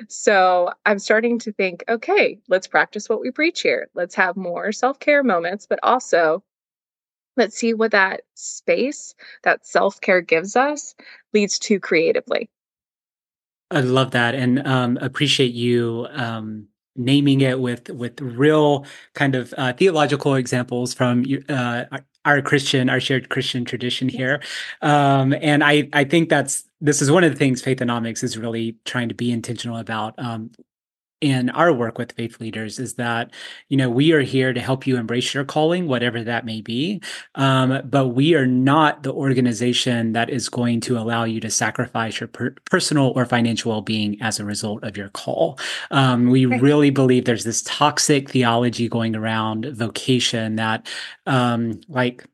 So 0.10 0.72
I'm 0.86 1.00
starting 1.00 1.40
to 1.40 1.52
think, 1.52 1.84
okay, 1.88 2.40
let's 2.48 2.68
practice 2.68 3.10
what 3.10 3.22
we 3.22 3.32
preach 3.32 3.62
here. 3.62 3.90
Let's 3.94 4.16
have 4.16 4.36
more 4.36 4.72
self 4.72 5.00
care 5.00 5.24
moments, 5.24 5.68
but 5.68 5.80
also 5.84 6.44
let's 7.36 7.56
see 7.56 7.74
what 7.74 7.92
that 7.92 8.22
space, 8.34 9.16
that 9.44 9.66
self 9.66 10.02
care 10.02 10.22
gives 10.22 10.56
us, 10.56 10.96
leads 11.34 11.60
to 11.60 11.80
creatively. 11.80 12.50
I 13.72 13.82
love 13.82 14.12
that 14.12 14.34
and 14.34 14.66
um, 14.66 14.98
appreciate 15.02 15.54
you 15.54 16.08
um, 16.12 16.68
naming 16.96 17.42
it 17.42 17.60
with 17.60 17.90
with 17.90 18.20
real 18.22 18.86
kind 19.14 19.36
of 19.36 19.54
uh, 19.58 19.74
theological 19.74 20.36
examples 20.36 20.94
from 20.94 21.26
uh, 21.50 21.84
our 22.26 22.42
Christian, 22.42 22.90
our 22.90 23.00
shared 23.00 23.30
Christian 23.30 23.66
tradition 23.66 24.10
here. 24.10 24.42
Um, 24.82 25.34
and 25.42 25.64
I 25.64 25.90
I 25.94 26.06
think 26.06 26.30
that's 26.30 26.64
this 26.80 27.02
is 27.02 27.12
one 27.12 27.24
of 27.24 27.32
the 27.32 27.38
things 27.38 27.62
Faithonomics 27.62 28.24
is 28.24 28.38
really 28.38 28.78
trying 28.86 29.10
to 29.10 29.16
be 29.16 29.32
intentional 29.32 29.78
about. 29.78 30.14
Um, 30.18 30.52
in 31.22 31.50
our 31.50 31.74
work 31.74 31.98
with 31.98 32.12
faith 32.14 32.40
leaders 32.40 32.80
is 32.80 32.96
that 32.96 33.32
you 33.70 33.78
know 33.78 33.90
we 33.90 34.12
are 34.12 34.22
here 34.22 34.54
to 34.54 34.62
help 34.62 34.86
you 34.86 34.98
embrace 34.98 35.34
your 35.34 35.44
calling 35.44 35.88
whatever 35.88 36.24
that 36.24 36.46
may 36.46 36.62
be 36.62 37.02
um, 37.36 37.82
but 37.86 38.10
we 38.10 38.36
are 38.36 38.46
not 38.46 39.04
the 39.04 39.14
organization 39.14 40.14
that 40.14 40.30
is 40.30 40.50
going 40.50 40.80
to 40.82 40.98
allow 40.98 41.24
you 41.24 41.40
to 41.40 41.50
sacrifice 41.50 42.20
your 42.20 42.28
per- 42.28 42.56
personal 42.66 43.12
or 43.16 43.26
financial 43.26 43.72
well-being 43.72 44.22
as 44.22 44.40
a 44.40 44.46
result 44.46 44.84
of 44.84 44.98
your 44.98 45.10
call. 45.10 45.60
Um, 45.92 46.30
we 46.30 46.46
really 46.46 46.90
believe 46.90 47.26
there's 47.26 47.44
this 47.44 47.62
toxic 47.64 48.30
theology 48.30 48.88
going 48.90 49.16
around 49.16 49.66
vocation 49.66 50.56
that 50.56 50.88
um, 51.26 51.82
like 51.88 52.26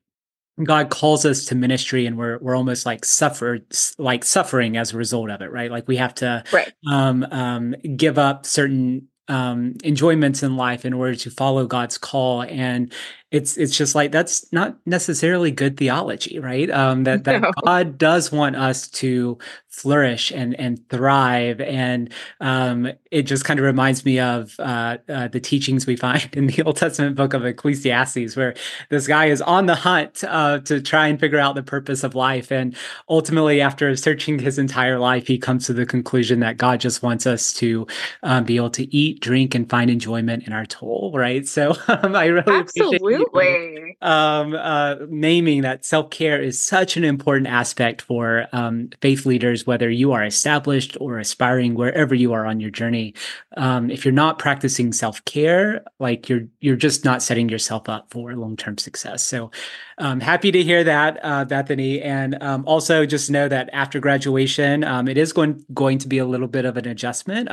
God 0.61 0.89
calls 0.89 1.25
us 1.25 1.45
to 1.45 1.55
ministry 1.55 2.05
and 2.05 2.17
we're 2.17 2.37
we're 2.39 2.55
almost 2.55 2.85
like 2.85 3.05
suffered 3.05 3.65
like 3.97 4.23
suffering 4.23 4.77
as 4.77 4.93
a 4.93 4.97
result 4.97 5.31
of 5.31 5.41
it, 5.41 5.51
right? 5.51 5.71
Like 5.71 5.87
we 5.87 5.97
have 5.97 6.13
to 6.15 6.43
right. 6.51 6.71
um, 6.87 7.25
um, 7.31 7.75
give 7.95 8.19
up 8.19 8.45
certain 8.45 9.07
um, 9.27 9.75
enjoyments 9.83 10.43
in 10.43 10.57
life 10.57 10.85
in 10.85 10.93
order 10.93 11.15
to 11.15 11.31
follow 11.31 11.65
God's 11.65 11.97
call. 11.97 12.43
And 12.43 12.93
it's 13.33 13.57
it's 13.57 13.75
just 13.75 13.95
like 13.95 14.11
that's 14.11 14.45
not 14.53 14.77
necessarily 14.85 15.49
good 15.49 15.75
theology, 15.75 16.37
right? 16.37 16.69
Um, 16.69 17.03
that 17.05 17.23
that 17.23 17.41
no. 17.41 17.51
God 17.65 17.97
does 17.97 18.31
want 18.31 18.55
us 18.55 18.87
to 18.89 19.39
flourish 19.69 20.29
and 20.29 20.53
and 20.59 20.87
thrive, 20.89 21.59
and 21.59 22.13
um, 22.41 22.91
it 23.09 23.23
just 23.23 23.43
kind 23.43 23.59
of 23.59 23.65
reminds 23.65 24.05
me 24.05 24.19
of 24.19 24.55
uh, 24.59 24.99
uh, 25.09 25.29
the 25.29 25.39
teachings 25.39 25.87
we 25.87 25.95
find 25.95 26.29
in 26.33 26.45
the 26.45 26.61
Old 26.61 26.77
Testament 26.77 27.15
book 27.15 27.33
of 27.33 27.43
Ecclesiastes, 27.43 28.35
where 28.35 28.53
this 28.89 29.07
guy 29.07 29.25
is 29.25 29.41
on 29.41 29.65
the 29.65 29.73
hunt 29.73 30.23
uh, 30.25 30.59
to 30.59 30.79
try 30.79 31.07
and 31.07 31.19
figure 31.19 31.39
out 31.39 31.55
the 31.55 31.63
purpose 31.63 32.03
of 32.03 32.13
life, 32.13 32.51
and 32.51 32.75
ultimately, 33.09 33.61
after 33.61 33.95
searching 33.95 34.37
his 34.37 34.59
entire 34.59 34.99
life, 34.99 35.25
he 35.25 35.39
comes 35.39 35.65
to 35.65 35.73
the 35.73 35.87
conclusion 35.87 36.39
that 36.41 36.57
God 36.57 36.79
just 36.79 37.01
wants 37.01 37.25
us 37.25 37.51
to 37.53 37.87
um, 38.21 38.43
be 38.43 38.57
able 38.57 38.69
to 38.69 38.95
eat, 38.95 39.21
drink, 39.21 39.55
and 39.55 39.67
find 39.67 39.89
enjoyment 39.89 40.45
in 40.45 40.53
our 40.53 40.67
toll, 40.67 41.11
right? 41.15 41.47
So 41.47 41.75
um, 41.87 42.15
I 42.15 42.27
really 42.27 42.59
Absolutely. 42.59 43.15
appreciate 43.15 43.22
Absolutely. 43.25 43.97
um, 44.01 44.53
uh, 44.53 44.95
naming 45.09 45.61
that 45.61 45.85
self 45.85 46.09
care 46.09 46.41
is 46.41 46.61
such 46.61 46.97
an 46.97 47.03
important 47.03 47.47
aspect 47.47 48.01
for 48.01 48.47
um, 48.51 48.89
faith 49.01 49.25
leaders, 49.25 49.65
whether 49.65 49.89
you 49.89 50.11
are 50.11 50.23
established 50.23 50.97
or 50.99 51.19
aspiring, 51.19 51.75
wherever 51.75 52.15
you 52.15 52.33
are 52.33 52.45
on 52.45 52.59
your 52.59 52.69
journey. 52.71 53.13
Um, 53.57 53.89
if 53.89 54.05
you're 54.05 54.13
not 54.13 54.39
practicing 54.39 54.93
self 54.93 55.23
care, 55.25 55.83
like 55.99 56.29
you're 56.29 56.47
you're 56.59 56.75
just 56.75 57.05
not 57.05 57.21
setting 57.21 57.49
yourself 57.49 57.89
up 57.89 58.11
for 58.11 58.33
long 58.35 58.57
term 58.57 58.77
success. 58.77 59.23
So, 59.23 59.51
um, 59.97 60.19
happy 60.19 60.51
to 60.51 60.63
hear 60.63 60.83
that, 60.83 61.19
uh, 61.23 61.45
Bethany, 61.45 62.01
and 62.01 62.41
um, 62.41 62.63
also 62.65 63.05
just 63.05 63.29
know 63.29 63.47
that 63.47 63.69
after 63.73 63.99
graduation, 63.99 64.83
um, 64.83 65.07
it 65.07 65.17
is 65.17 65.33
going 65.33 65.63
going 65.73 65.97
to 65.99 66.07
be 66.07 66.17
a 66.17 66.25
little 66.25 66.47
bit 66.47 66.65
of 66.65 66.77
an 66.77 66.87
adjustment. 66.87 67.49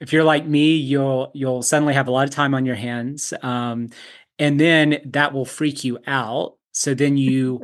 If 0.00 0.12
you're 0.12 0.24
like 0.24 0.46
me, 0.46 0.74
you'll 0.76 1.30
you'll 1.34 1.62
suddenly 1.62 1.94
have 1.94 2.08
a 2.08 2.10
lot 2.10 2.24
of 2.24 2.30
time 2.30 2.54
on 2.54 2.64
your 2.66 2.74
hands, 2.74 3.32
um, 3.42 3.90
and 4.40 4.58
then 4.58 4.98
that 5.04 5.32
will 5.32 5.44
freak 5.44 5.84
you 5.84 5.98
out. 6.06 6.56
So 6.72 6.94
then 6.94 7.16
you 7.16 7.62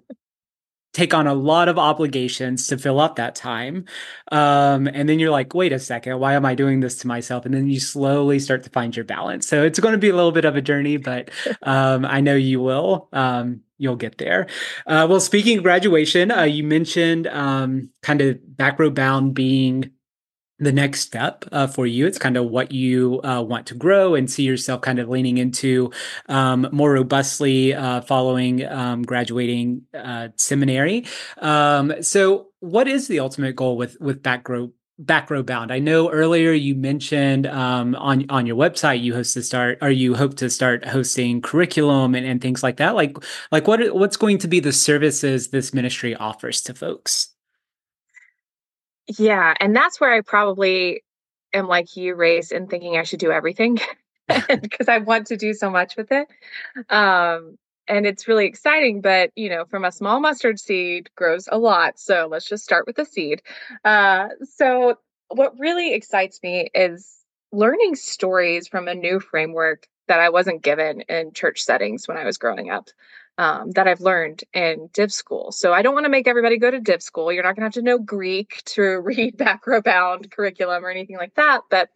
take 0.93 1.13
on 1.13 1.27
a 1.27 1.35
lot 1.35 1.69
of 1.69 1.79
obligations 1.79 2.69
to 2.69 2.79
fill 2.79 3.01
up 3.01 3.17
that 3.17 3.35
time. 3.35 3.85
Um, 4.33 4.87
and 4.87 5.09
then 5.09 5.19
you're 5.19 5.31
like, 5.31 5.55
wait 5.55 5.73
a 5.73 5.79
second, 5.79 6.19
why 6.21 6.35
am 6.35 6.47
I 6.47 6.55
doing 6.55 6.81
this 6.81 6.97
to 6.99 7.07
myself? 7.07 7.45
And 7.45 7.55
then 7.55 7.69
you 7.69 7.81
slowly 7.81 8.39
start 8.39 8.63
to 8.65 8.71
find 8.71 8.97
your 8.97 9.05
balance. 9.05 9.47
So 9.47 9.63
it's 9.63 9.79
going 9.79 9.93
to 9.93 9.99
be 9.99 10.09
a 10.09 10.17
little 10.17 10.33
bit 10.33 10.47
of 10.47 10.57
a 10.57 10.63
journey, 10.63 10.97
but 10.97 11.31
um, 11.63 12.07
I 12.07 12.21
know 12.21 12.35
you 12.35 12.61
will. 12.61 13.09
Um, 13.13 13.61
you'll 13.79 13.97
get 13.97 14.17
there. 14.17 14.47
Uh, 14.87 15.07
well, 15.09 15.21
speaking 15.21 15.59
of 15.59 15.65
graduation, 15.65 16.31
uh, 16.31 16.45
you 16.45 16.65
mentioned 16.65 17.27
um, 17.27 17.91
kind 18.03 18.23
of 18.23 18.57
back 18.57 18.79
row 18.79 18.89
bound 18.91 19.35
being 19.35 19.91
the 20.59 20.73
next 20.73 21.01
step 21.01 21.45
uh, 21.53 21.67
for 21.67 21.87
you. 21.87 22.07
It's 22.07 22.19
kind 22.19 22.37
of 22.37 22.47
what 22.47 22.73
you 22.73 23.21
uh, 23.23 23.43
want 23.43 23.67
to 23.67 23.75
grow 23.75 24.15
and 24.15 24.31
see 24.31 24.43
yourself 24.43 24.81
kind 24.81 24.99
of 24.99 25.09
leaning 25.09 25.39
into 25.39 25.91
um, 26.29 26.69
more 26.73 26.93
robustly 26.93 27.75
uh, 27.75 28.01
following 28.03 28.65
um, 28.67 29.03
graduating 29.03 29.83
uh, 29.95 30.29
seminary. 30.37 31.07
Um, 31.39 32.03
so, 32.03 32.49
what 32.61 32.89
is 32.89 33.09
the 33.09 33.21
ultimate 33.21 33.57
goal 33.57 33.77
with 33.77 34.01
with 34.01 34.23
back 34.23 34.49
row 34.49 34.73
back 34.99 35.31
row 35.31 35.43
bound? 35.43 35.71
I 35.71 35.79
know 35.79 36.11
earlier 36.11 36.53
you 36.53 36.75
mentioned 36.75 37.47
um, 37.47 37.95
on 37.97 38.25
on 38.31 38.47
your 38.47 38.57
website 38.57 39.03
you 39.03 39.15
host 39.15 39.35
to 39.35 39.43
start 39.43 39.79
or 39.83 39.91
you 39.91 40.15
hope 40.15 40.37
to 40.37 40.49
start 40.49 40.87
hosting 40.87 41.43
curriculum 41.43 42.15
and, 42.15 42.27
and 42.27 42.41
things 42.41 42.63
like 42.63 42.79
that. 42.79 42.95
Like 42.95 43.19
like 43.53 43.69
what 43.69 43.95
what's 43.95 44.17
going 44.17 44.39
to 44.39 44.49
be 44.49 44.61
the 44.61 44.73
services 44.73 45.49
this 45.49 45.75
ministry 45.75 46.15
offers 46.15 46.63
to 46.63 46.75
folks? 46.75 47.36
Yeah, 49.19 49.55
and 49.61 49.75
that's 49.75 50.01
where 50.01 50.13
I 50.13 50.21
probably 50.21 51.03
am 51.53 51.69
like 51.69 51.97
you, 51.97 52.15
Rayce, 52.17 52.53
in 52.53 52.67
thinking 52.67 52.97
I 52.97 53.05
should 53.05 53.21
do 53.21 53.31
everything 53.31 53.79
because 54.49 54.89
I 54.89 54.99
want 54.99 55.29
to 55.29 55.37
do 55.37 55.55
so 55.55 55.71
much 55.71 55.97
with 55.97 56.09
it. 56.11 56.29
Um, 56.91 57.57
and 57.89 58.07
it's 58.07 58.27
really 58.29 58.47
exciting, 58.47 59.01
but 59.01 59.31
you 59.37 59.49
know, 59.49 59.65
from 59.67 59.85
a 59.85 59.93
small 59.93 60.21
mustard 60.21 60.59
seed 60.59 61.11
grows 61.17 61.49
a 61.51 61.59
lot. 61.59 61.99
So 62.01 62.29
let's 62.31 62.47
just 62.49 62.65
start 62.65 62.87
with 62.87 62.97
the 62.97 63.05
seed. 63.05 63.43
Uh, 63.85 64.29
so 64.45 64.99
what 65.29 65.59
really 65.59 65.95
excites 65.95 66.41
me 66.43 66.69
is 66.75 67.17
learning 67.53 67.95
stories 67.95 68.67
from 68.69 68.89
a 68.89 68.95
new 68.95 69.21
framework 69.21 69.87
that 70.09 70.21
I 70.21 70.31
wasn't 70.31 70.63
given 70.63 71.03
in 71.03 71.33
church 71.33 71.61
settings 71.63 72.09
when 72.09 72.17
I 72.17 72.25
was 72.25 72.39
growing 72.39 72.71
up 72.71 72.89
um, 73.39 73.71
that 73.73 73.87
I've 73.87 74.01
learned 74.01 74.45
in 74.55 74.89
div 74.93 75.13
school. 75.13 75.53
So 75.53 75.73
I 75.73 75.83
don't 75.83 75.95
want 75.95 76.05
to 76.05 76.11
make 76.11 76.27
everybody 76.27 76.59
go 76.59 76.71
to 76.71 76.81
div 76.81 77.03
school. 77.03 77.33
You're 77.33 77.43
not 77.43 77.57
going 77.57 77.63
to 77.63 77.67
have 77.67 77.75
to 77.75 77.83
know 77.83 77.99
Greek 77.99 78.63
to 78.67 78.83
read 79.01 79.37
back 79.37 79.67
row 79.67 79.83
bound 79.83 80.31
curriculum 80.31 80.85
or 80.85 80.91
anything 80.91 81.17
like 81.17 81.35
that, 81.35 81.63
but 81.71 81.91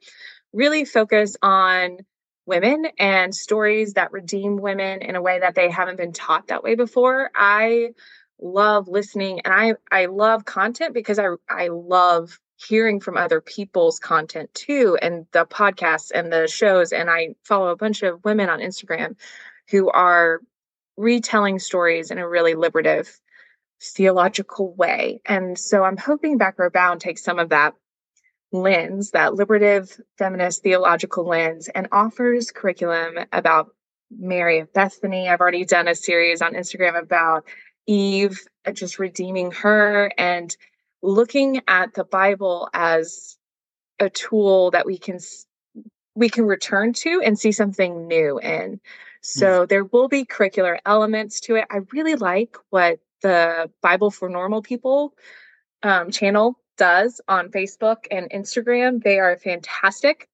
really 0.53 0.85
focus 0.85 1.37
on 1.43 1.99
women 2.47 2.87
and 2.99 3.35
stories 3.35 3.95
that 3.95 4.13
redeem 4.13 4.57
women 4.57 5.03
in 5.03 5.15
a 5.15 5.23
way 5.23 5.39
that 5.39 5.55
they 5.55 5.71
haven't 5.71 5.97
been 5.97 6.13
taught 6.13 6.49
that 6.49 6.63
way 6.63 6.75
before. 6.75 7.31
I 7.35 7.91
love 8.41 8.89
listening 8.89 9.41
and 9.45 9.53
I 9.55 9.75
I 9.93 10.07
love 10.07 10.45
content 10.45 10.95
because 10.95 11.19
I 11.19 11.29
I 11.49 11.69
love 11.69 12.39
hearing 12.57 13.01
from 13.01 13.17
other 13.17 13.41
people's 13.41 13.99
content 13.99 14.53
too 14.55 14.99
and 15.01 15.27
the 15.33 15.47
podcasts 15.47 16.11
and 16.15 16.33
the 16.33 16.47
shows 16.47 16.93
and 16.93 17.09
I 17.09 17.35
follow 17.45 17.69
a 17.69 17.77
bunch 17.77 18.03
of 18.03 18.25
women 18.25 18.49
on 18.49 18.61
Instagram 18.61 19.17
who 19.71 19.91
are 19.91 20.41
retelling 21.01 21.59
stories 21.59 22.11
in 22.11 22.19
a 22.19 22.29
really 22.29 22.55
liberative 22.55 23.21
theological 23.83 24.75
way. 24.75 25.21
And 25.27 25.59
so 25.59 25.83
I'm 25.83 25.97
hoping 25.97 26.37
Back 26.37 26.59
Row 26.59 26.71
Bound 26.71 27.01
takes 27.01 27.23
some 27.23 27.39
of 27.39 27.49
that 27.49 27.75
lens, 28.53 29.13
that 29.13 29.35
liberative 29.35 29.99
feminist 30.19 30.63
theological 30.63 31.27
lens, 31.27 31.69
and 31.69 31.89
offers 31.93 32.51
curriculum 32.51 33.15
about 33.33 33.69
Mary 34.11 34.59
of 34.59 34.73
Bethany. 34.73 35.29
I've 35.29 35.41
already 35.41 35.65
done 35.65 35.89
a 35.89 35.95
series 35.95 36.43
on 36.43 36.55
Instagram 36.55 37.01
about 37.01 37.45
Eve, 37.87 38.39
uh, 38.67 38.73
just 38.73 38.99
redeeming 38.99 39.53
her 39.53 40.13
and 40.19 40.55
looking 41.03 41.63
at 41.67 41.95
the 41.95 42.05
Bible 42.05 42.69
as 42.75 43.39
a 43.99 44.11
tool 44.11 44.73
that 44.73 44.87
we 44.87 44.99
can 44.99 45.19
we 46.15 46.29
can 46.29 46.45
return 46.45 46.93
to 46.93 47.23
and 47.25 47.39
see 47.39 47.53
something 47.53 48.09
new 48.09 48.39
in. 48.41 48.81
So 49.21 49.65
mm. 49.65 49.69
there 49.69 49.85
will 49.85 50.09
be 50.09 50.25
curricular 50.25 50.79
elements 50.85 51.41
to 51.41 51.57
it. 51.57 51.67
I 51.71 51.81
really 51.93 52.15
like 52.15 52.57
what 52.71 53.01
the 53.23 53.71
Bible 53.83 54.11
for 54.11 54.29
Normal 54.29 54.63
People 54.63 55.15
um, 55.83 56.11
channel 56.11 56.59
does 56.77 57.21
on 57.29 57.51
Facebook 57.51 58.07
and 58.11 58.31
Instagram. 58.31 59.03
They 59.03 59.19
are 59.19 59.37
fantastic. 59.37 60.29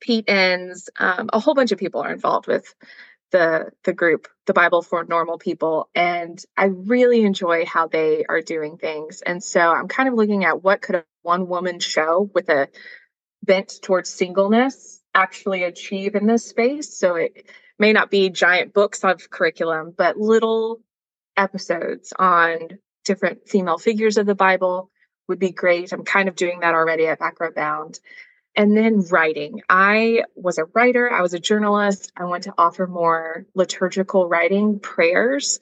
Pete 0.00 0.28
Enns, 0.28 0.88
um, 0.98 1.30
a 1.32 1.40
whole 1.40 1.54
bunch 1.54 1.72
of 1.72 1.78
people 1.78 2.02
are 2.02 2.12
involved 2.12 2.46
with 2.46 2.74
the 3.30 3.70
the 3.84 3.92
group, 3.92 4.28
the 4.46 4.52
Bible 4.52 4.82
for 4.82 5.04
Normal 5.04 5.38
People, 5.38 5.88
and 5.94 6.42
I 6.56 6.66
really 6.66 7.22
enjoy 7.22 7.64
how 7.64 7.86
they 7.86 8.24
are 8.28 8.40
doing 8.40 8.76
things. 8.76 9.22
And 9.22 9.42
so 9.42 9.60
I'm 9.60 9.88
kind 9.88 10.08
of 10.08 10.14
looking 10.14 10.44
at 10.44 10.62
what 10.62 10.82
could 10.82 10.96
a 10.96 11.04
one 11.22 11.48
woman 11.48 11.80
show 11.80 12.30
with 12.34 12.48
a 12.48 12.68
bent 13.42 13.80
towards 13.82 14.10
singleness 14.10 15.00
actually 15.14 15.64
achieve 15.64 16.14
in 16.14 16.26
this 16.26 16.44
space. 16.44 16.96
So 16.96 17.16
it 17.16 17.46
may 17.80 17.92
not 17.92 18.10
be 18.10 18.28
giant 18.28 18.74
books 18.74 19.02
of 19.02 19.30
curriculum, 19.30 19.92
but 19.96 20.18
little 20.18 20.80
episodes 21.36 22.12
on 22.16 22.78
different 23.04 23.48
female 23.48 23.78
figures 23.78 24.18
of 24.18 24.26
the 24.26 24.34
Bible 24.34 24.90
would 25.26 25.38
be 25.38 25.50
great. 25.50 25.92
I'm 25.92 26.04
kind 26.04 26.28
of 26.28 26.36
doing 26.36 26.60
that 26.60 26.74
already 26.74 27.06
at 27.06 27.18
Back 27.18 27.40
Row 27.40 27.50
Bound. 27.50 27.98
And 28.54 28.76
then 28.76 29.00
writing. 29.10 29.62
I 29.68 30.24
was 30.34 30.58
a 30.58 30.64
writer, 30.74 31.10
I 31.10 31.22
was 31.22 31.34
a 31.34 31.38
journalist. 31.38 32.12
I 32.16 32.24
want 32.24 32.42
to 32.44 32.54
offer 32.58 32.86
more 32.86 33.46
liturgical 33.54 34.28
writing 34.28 34.80
prayers 34.80 35.60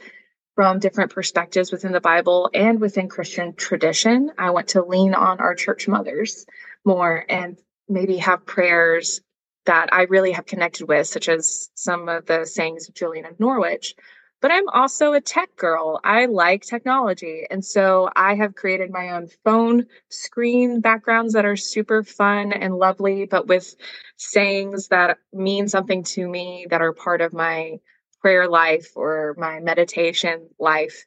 from 0.54 0.80
different 0.80 1.12
perspectives 1.12 1.70
within 1.70 1.92
the 1.92 2.00
Bible 2.00 2.50
and 2.52 2.80
within 2.80 3.08
Christian 3.08 3.54
tradition. 3.54 4.32
I 4.38 4.50
want 4.50 4.68
to 4.68 4.82
lean 4.82 5.14
on 5.14 5.38
our 5.38 5.54
church 5.54 5.86
mothers 5.86 6.46
more 6.84 7.24
and 7.28 7.58
maybe 7.88 8.16
have 8.16 8.44
prayers 8.44 9.20
that 9.68 9.92
I 9.92 10.04
really 10.04 10.32
have 10.32 10.46
connected 10.46 10.88
with, 10.88 11.06
such 11.06 11.28
as 11.28 11.70
some 11.74 12.08
of 12.08 12.24
the 12.24 12.46
sayings 12.46 12.88
of 12.88 12.94
Julian 12.94 13.26
of 13.26 13.38
Norwich. 13.38 13.94
But 14.40 14.50
I'm 14.50 14.68
also 14.70 15.12
a 15.12 15.20
tech 15.20 15.54
girl. 15.56 16.00
I 16.02 16.24
like 16.24 16.62
technology. 16.62 17.46
And 17.50 17.62
so 17.62 18.08
I 18.16 18.34
have 18.36 18.54
created 18.54 18.90
my 18.90 19.10
own 19.10 19.28
phone 19.44 19.84
screen 20.08 20.80
backgrounds 20.80 21.34
that 21.34 21.44
are 21.44 21.56
super 21.56 22.02
fun 22.02 22.52
and 22.52 22.76
lovely, 22.76 23.26
but 23.26 23.46
with 23.46 23.74
sayings 24.16 24.88
that 24.88 25.18
mean 25.34 25.68
something 25.68 26.02
to 26.04 26.26
me 26.26 26.66
that 26.70 26.80
are 26.80 26.94
part 26.94 27.20
of 27.20 27.34
my 27.34 27.78
prayer 28.22 28.48
life 28.48 28.92
or 28.96 29.34
my 29.36 29.60
meditation 29.60 30.48
life. 30.58 31.04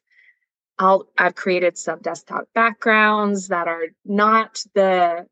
I'll, 0.78 1.08
I've 1.18 1.34
created 1.34 1.76
some 1.76 1.98
desktop 2.00 2.44
backgrounds 2.54 3.48
that 3.48 3.66
are 3.66 3.86
not 4.04 4.62
the 4.74 5.26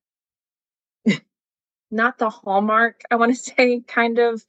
not 1.90 2.18
the 2.18 2.30
hallmark, 2.30 3.02
I 3.10 3.16
want 3.16 3.34
to 3.34 3.38
say, 3.56 3.80
kind 3.80 4.18
of 4.18 4.44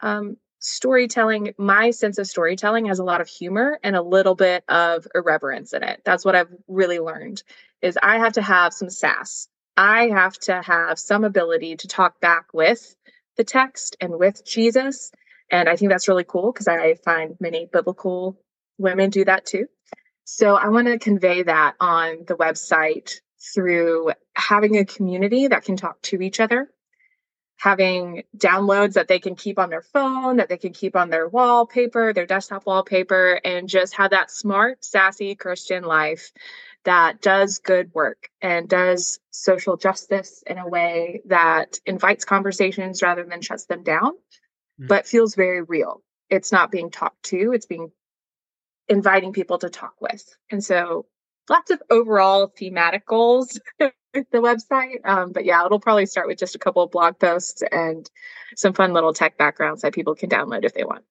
um, 0.00 0.36
storytelling. 0.60 1.54
My 1.58 1.90
sense 1.90 2.18
of 2.18 2.26
storytelling 2.26 2.86
has 2.86 2.98
a 2.98 3.04
lot 3.04 3.20
of 3.20 3.28
humor 3.28 3.78
and 3.82 3.96
a 3.96 4.02
little 4.02 4.34
bit 4.34 4.64
of 4.68 5.06
irreverence 5.14 5.72
in 5.72 5.82
it. 5.82 6.02
That's 6.04 6.24
what 6.24 6.36
I've 6.36 6.52
really 6.68 6.98
learned 6.98 7.42
is 7.82 7.98
I 8.02 8.18
have 8.18 8.34
to 8.34 8.42
have 8.42 8.72
some 8.72 8.90
sass. 8.90 9.48
I 9.76 10.08
have 10.08 10.38
to 10.40 10.60
have 10.60 10.98
some 10.98 11.24
ability 11.24 11.76
to 11.76 11.88
talk 11.88 12.20
back 12.20 12.52
with 12.52 12.94
the 13.36 13.44
text 13.44 13.96
and 14.00 14.18
with 14.18 14.44
Jesus. 14.44 15.10
And 15.50 15.68
I 15.68 15.76
think 15.76 15.90
that's 15.90 16.08
really 16.08 16.24
cool 16.24 16.52
because 16.52 16.68
I 16.68 16.94
find 16.96 17.36
many 17.40 17.66
biblical 17.72 18.38
women 18.78 19.10
do 19.10 19.24
that 19.24 19.46
too. 19.46 19.66
So 20.24 20.54
I 20.54 20.68
want 20.68 20.88
to 20.88 20.98
convey 20.98 21.44
that 21.44 21.74
on 21.80 22.24
the 22.26 22.36
website 22.36 23.20
through 23.54 24.12
having 24.34 24.76
a 24.76 24.84
community 24.84 25.48
that 25.48 25.64
can 25.64 25.76
talk 25.76 26.00
to 26.02 26.20
each 26.20 26.40
other, 26.40 26.70
having 27.56 28.22
downloads 28.36 28.94
that 28.94 29.08
they 29.08 29.18
can 29.18 29.34
keep 29.34 29.58
on 29.58 29.70
their 29.70 29.82
phone, 29.82 30.36
that 30.36 30.48
they 30.48 30.56
can 30.56 30.72
keep 30.72 30.96
on 30.96 31.10
their 31.10 31.28
wallpaper, 31.28 32.12
their 32.12 32.26
desktop 32.26 32.66
wallpaper, 32.66 33.40
and 33.44 33.68
just 33.68 33.94
have 33.94 34.10
that 34.10 34.30
smart, 34.30 34.84
sassy 34.84 35.34
Christian 35.34 35.84
life 35.84 36.32
that 36.84 37.20
does 37.20 37.58
good 37.58 37.90
work 37.94 38.30
and 38.40 38.68
does 38.68 39.20
social 39.30 39.76
justice 39.76 40.42
in 40.46 40.56
a 40.56 40.68
way 40.68 41.20
that 41.26 41.78
invites 41.84 42.24
conversations 42.24 43.02
rather 43.02 43.24
than 43.24 43.42
shuts 43.42 43.66
them 43.66 43.82
down, 43.82 44.12
mm-hmm. 44.12 44.86
but 44.86 45.06
feels 45.06 45.34
very 45.34 45.62
real. 45.62 46.02
it's 46.30 46.52
not 46.52 46.70
being 46.70 46.90
talked 46.90 47.22
to, 47.24 47.52
it's 47.52 47.66
being 47.66 47.90
inviting 48.88 49.32
people 49.32 49.58
to 49.58 49.68
talk 49.68 49.94
with. 50.00 50.24
And 50.50 50.62
so 50.64 51.06
lots 51.50 51.70
of 51.70 51.82
overall 51.90 52.46
thematic 52.56 53.04
goals 53.04 53.60
the 53.78 53.92
website. 54.32 55.04
Um, 55.04 55.32
but 55.32 55.44
yeah, 55.44 55.64
it'll 55.66 55.80
probably 55.80 56.06
start 56.06 56.28
with 56.28 56.38
just 56.38 56.54
a 56.54 56.58
couple 56.58 56.82
of 56.82 56.90
blog 56.90 57.18
posts 57.18 57.62
and 57.70 58.08
some 58.56 58.72
fun 58.72 58.92
little 58.94 59.12
tech 59.12 59.36
backgrounds 59.36 59.82
that 59.82 59.92
people 59.92 60.14
can 60.14 60.30
download 60.30 60.64
if 60.64 60.72
they 60.72 60.84
want. 60.84 61.04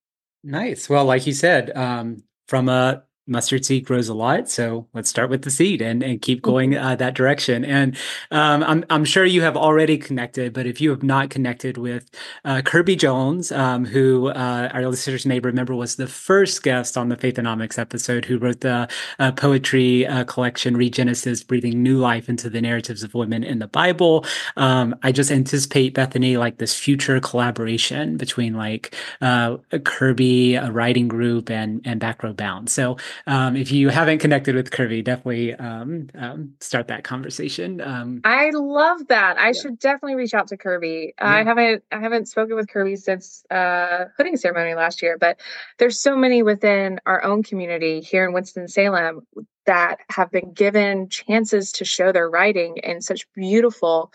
Nice. 0.43 0.89
Well, 0.89 1.05
like 1.05 1.27
you 1.27 1.33
said, 1.33 1.75
um, 1.75 2.23
from 2.47 2.69
a 2.69 3.03
mustard 3.29 3.63
seed 3.65 3.85
grows 3.85 4.09
a 4.09 4.13
lot. 4.13 4.49
So 4.49 4.87
let's 4.93 5.09
start 5.09 5.29
with 5.29 5.43
the 5.43 5.51
seed 5.51 5.81
and, 5.81 6.03
and 6.03 6.21
keep 6.21 6.39
mm-hmm. 6.39 6.51
going 6.51 6.77
uh, 6.77 6.95
that 6.95 7.13
direction. 7.13 7.63
And 7.63 7.95
um, 8.31 8.63
I'm, 8.63 8.85
I'm 8.89 9.05
sure 9.05 9.25
you 9.25 9.41
have 9.43 9.55
already 9.55 9.97
connected, 9.97 10.53
but 10.53 10.65
if 10.65 10.81
you 10.81 10.89
have 10.89 11.03
not 11.03 11.29
connected 11.29 11.77
with 11.77 12.09
uh, 12.43 12.61
Kirby 12.61 12.95
Jones, 12.95 13.51
um, 13.51 13.85
who 13.85 14.29
uh, 14.29 14.69
our 14.73 14.87
listeners 14.87 15.25
may 15.25 15.39
remember 15.39 15.75
was 15.75 15.95
the 15.95 16.07
first 16.07 16.63
guest 16.63 16.97
on 16.97 17.09
the 17.09 17.17
Faithonomics 17.17 17.77
episode, 17.77 18.25
who 18.25 18.37
wrote 18.37 18.61
the 18.61 18.87
uh, 19.19 19.31
poetry 19.31 20.07
uh, 20.07 20.23
collection 20.23 20.75
Regenesis, 20.75 21.45
Breathing 21.45 21.83
New 21.83 21.97
Life 21.97 22.29
into 22.29 22.49
the 22.49 22.61
Narratives 22.61 23.03
of 23.03 23.13
Women 23.13 23.43
in 23.43 23.59
the 23.59 23.67
Bible. 23.67 24.25
Um, 24.57 24.95
I 25.03 25.11
just 25.11 25.31
anticipate, 25.31 25.93
Bethany, 25.93 26.37
like 26.37 26.57
this 26.57 26.73
future 26.73 27.19
collaboration 27.19 28.17
between 28.17 28.55
like 28.55 28.95
uh, 29.21 29.57
Kirby, 29.83 30.55
a 30.55 30.71
writing 30.71 31.07
group, 31.07 31.49
and, 31.49 31.81
and 31.85 31.99
Back 31.99 32.23
Row 32.23 32.33
Bound. 32.33 32.69
So 32.69 32.97
um, 33.27 33.55
if 33.55 33.71
you 33.71 33.89
haven't 33.89 34.19
connected 34.19 34.55
with 34.55 34.71
Kirby, 34.71 35.01
definitely 35.01 35.55
um, 35.55 36.09
um, 36.15 36.53
start 36.59 36.87
that 36.87 37.03
conversation. 37.03 37.81
Um, 37.81 38.21
I 38.23 38.51
love 38.51 39.07
that. 39.07 39.37
I 39.37 39.47
yeah. 39.47 39.51
should 39.53 39.79
definitely 39.79 40.15
reach 40.15 40.33
out 40.33 40.47
to 40.47 40.57
Kirby. 40.57 41.13
Yeah. 41.17 41.27
I 41.27 41.43
haven't 41.43 41.83
I 41.91 41.99
haven't 41.99 42.27
spoken 42.27 42.55
with 42.55 42.69
Kirby 42.69 42.95
since 42.95 43.43
uh, 43.49 44.05
hooding 44.17 44.37
ceremony 44.37 44.75
last 44.75 45.01
year, 45.01 45.17
but 45.17 45.39
there's 45.77 45.99
so 45.99 46.15
many 46.15 46.43
within 46.43 46.99
our 47.05 47.23
own 47.23 47.43
community 47.43 48.01
here 48.01 48.25
in 48.25 48.33
Winston 48.33 48.67
Salem 48.67 49.25
that 49.65 49.99
have 50.09 50.31
been 50.31 50.51
given 50.53 51.09
chances 51.09 51.71
to 51.73 51.85
show 51.85 52.11
their 52.11 52.29
writing 52.29 52.77
in 52.83 53.01
such 53.01 53.27
beautiful 53.33 54.11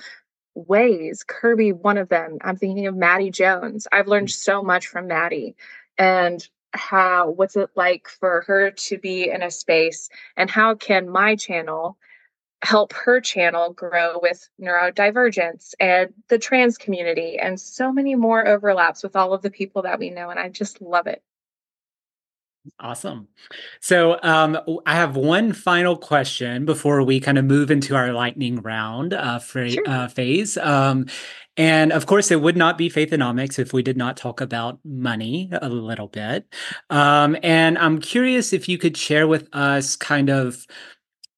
ways. 0.54 1.24
Kirby, 1.26 1.72
one 1.72 1.98
of 1.98 2.08
them. 2.08 2.38
I'm 2.42 2.56
thinking 2.56 2.86
of 2.86 2.96
Maddie 2.96 3.30
Jones. 3.30 3.86
I've 3.92 4.08
learned 4.08 4.28
mm. 4.28 4.32
so 4.32 4.62
much 4.62 4.86
from 4.86 5.06
Maddie. 5.06 5.56
And 5.98 6.46
how 6.74 7.30
what's 7.30 7.56
it 7.56 7.70
like 7.76 8.08
for 8.08 8.42
her 8.46 8.70
to 8.70 8.98
be 8.98 9.30
in 9.30 9.42
a 9.42 9.50
space 9.50 10.08
and 10.36 10.50
how 10.50 10.74
can 10.74 11.08
my 11.08 11.36
channel 11.36 11.96
help 12.62 12.92
her 12.92 13.20
channel 13.20 13.72
grow 13.72 14.18
with 14.20 14.48
neurodivergence 14.60 15.74
and 15.78 16.12
the 16.28 16.38
trans 16.38 16.78
community 16.78 17.38
and 17.38 17.60
so 17.60 17.92
many 17.92 18.14
more 18.14 18.46
overlaps 18.46 19.02
with 19.02 19.14
all 19.16 19.32
of 19.32 19.42
the 19.42 19.50
people 19.50 19.82
that 19.82 19.98
we 19.98 20.10
know 20.10 20.30
and 20.30 20.40
i 20.40 20.48
just 20.48 20.80
love 20.80 21.06
it 21.06 21.22
Awesome. 22.80 23.28
So 23.80 24.18
um, 24.22 24.58
I 24.86 24.94
have 24.94 25.16
one 25.16 25.52
final 25.52 25.96
question 25.96 26.64
before 26.64 27.02
we 27.02 27.20
kind 27.20 27.36
of 27.36 27.44
move 27.44 27.70
into 27.70 27.94
our 27.94 28.12
lightning 28.12 28.62
round 28.62 29.12
uh, 29.12 29.38
fra- 29.38 29.68
sure. 29.68 29.84
uh, 29.86 30.08
phase. 30.08 30.56
Um, 30.56 31.06
and 31.56 31.92
of 31.92 32.06
course, 32.06 32.30
it 32.30 32.40
would 32.40 32.56
not 32.56 32.76
be 32.76 32.90
Faithonomics 32.90 33.58
if 33.58 33.72
we 33.72 33.82
did 33.82 33.96
not 33.96 34.16
talk 34.16 34.40
about 34.40 34.80
money 34.84 35.50
a 35.52 35.68
little 35.68 36.08
bit. 36.08 36.52
Um, 36.90 37.36
and 37.42 37.78
I'm 37.78 38.00
curious 38.00 38.52
if 38.52 38.68
you 38.68 38.78
could 38.78 38.96
share 38.96 39.28
with 39.28 39.48
us 39.52 39.94
kind 39.96 40.30
of 40.30 40.66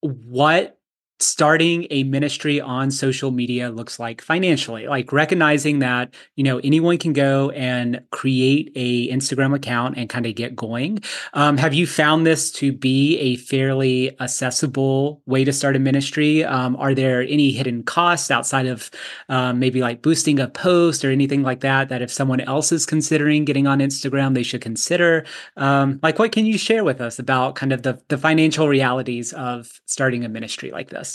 what 0.01 0.76
starting 1.19 1.87
a 1.89 2.03
ministry 2.03 2.61
on 2.61 2.91
social 2.91 3.31
media 3.31 3.71
looks 3.71 3.99
like 3.99 4.21
financially 4.21 4.87
like 4.87 5.11
recognizing 5.11 5.79
that 5.79 6.13
you 6.35 6.43
know 6.43 6.59
anyone 6.63 6.97
can 6.97 7.11
go 7.11 7.49
and 7.51 7.99
create 8.11 8.71
a 8.75 9.09
instagram 9.09 9.55
account 9.55 9.97
and 9.97 10.09
kind 10.09 10.25
of 10.25 10.35
get 10.35 10.55
going. 10.55 10.99
Um, 11.33 11.57
have 11.57 11.73
you 11.73 11.87
found 11.87 12.25
this 12.25 12.51
to 12.53 12.71
be 12.71 13.17
a 13.17 13.35
fairly 13.37 14.19
accessible 14.21 15.21
way 15.25 15.43
to 15.43 15.51
start 15.51 15.75
a 15.75 15.79
ministry? 15.79 16.43
Um, 16.43 16.75
are 16.75 16.93
there 16.93 17.21
any 17.23 17.51
hidden 17.51 17.83
costs 17.83 18.29
outside 18.29 18.67
of 18.67 18.91
um, 19.29 19.59
maybe 19.59 19.81
like 19.81 20.03
boosting 20.03 20.39
a 20.39 20.47
post 20.47 21.03
or 21.03 21.11
anything 21.11 21.41
like 21.41 21.61
that 21.61 21.89
that 21.89 22.01
if 22.01 22.11
someone 22.11 22.41
else 22.41 22.71
is 22.71 22.85
considering 22.85 23.45
getting 23.45 23.65
on 23.65 23.79
instagram 23.79 24.35
they 24.35 24.43
should 24.43 24.61
consider? 24.61 25.25
Um, 25.55 25.99
like 26.03 26.19
what 26.19 26.31
can 26.31 26.45
you 26.45 26.57
share 26.57 26.83
with 26.83 27.01
us 27.01 27.17
about 27.17 27.55
kind 27.55 27.73
of 27.73 27.81
the, 27.81 27.99
the 28.09 28.17
financial 28.17 28.67
realities 28.67 29.33
of 29.33 29.81
starting 29.85 30.23
a 30.23 30.29
ministry 30.29 30.69
like 30.69 30.89
this 30.91 31.06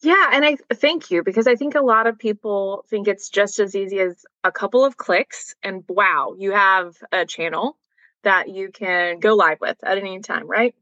yeah, 0.00 0.30
and 0.32 0.44
I 0.44 0.56
thank 0.74 1.10
you 1.10 1.24
because 1.24 1.48
I 1.48 1.56
think 1.56 1.74
a 1.74 1.82
lot 1.82 2.06
of 2.06 2.18
people 2.18 2.84
think 2.88 3.08
it's 3.08 3.30
just 3.30 3.58
as 3.58 3.74
easy 3.74 3.98
as 3.98 4.24
a 4.44 4.52
couple 4.52 4.84
of 4.84 4.96
clicks 4.96 5.56
and 5.62 5.82
wow, 5.88 6.34
you 6.38 6.52
have 6.52 6.96
a 7.10 7.26
channel 7.26 7.76
that 8.22 8.48
you 8.48 8.70
can 8.70 9.18
go 9.18 9.34
live 9.34 9.60
with 9.60 9.76
at 9.82 9.98
any 9.98 10.20
time, 10.20 10.46
right? 10.46 10.74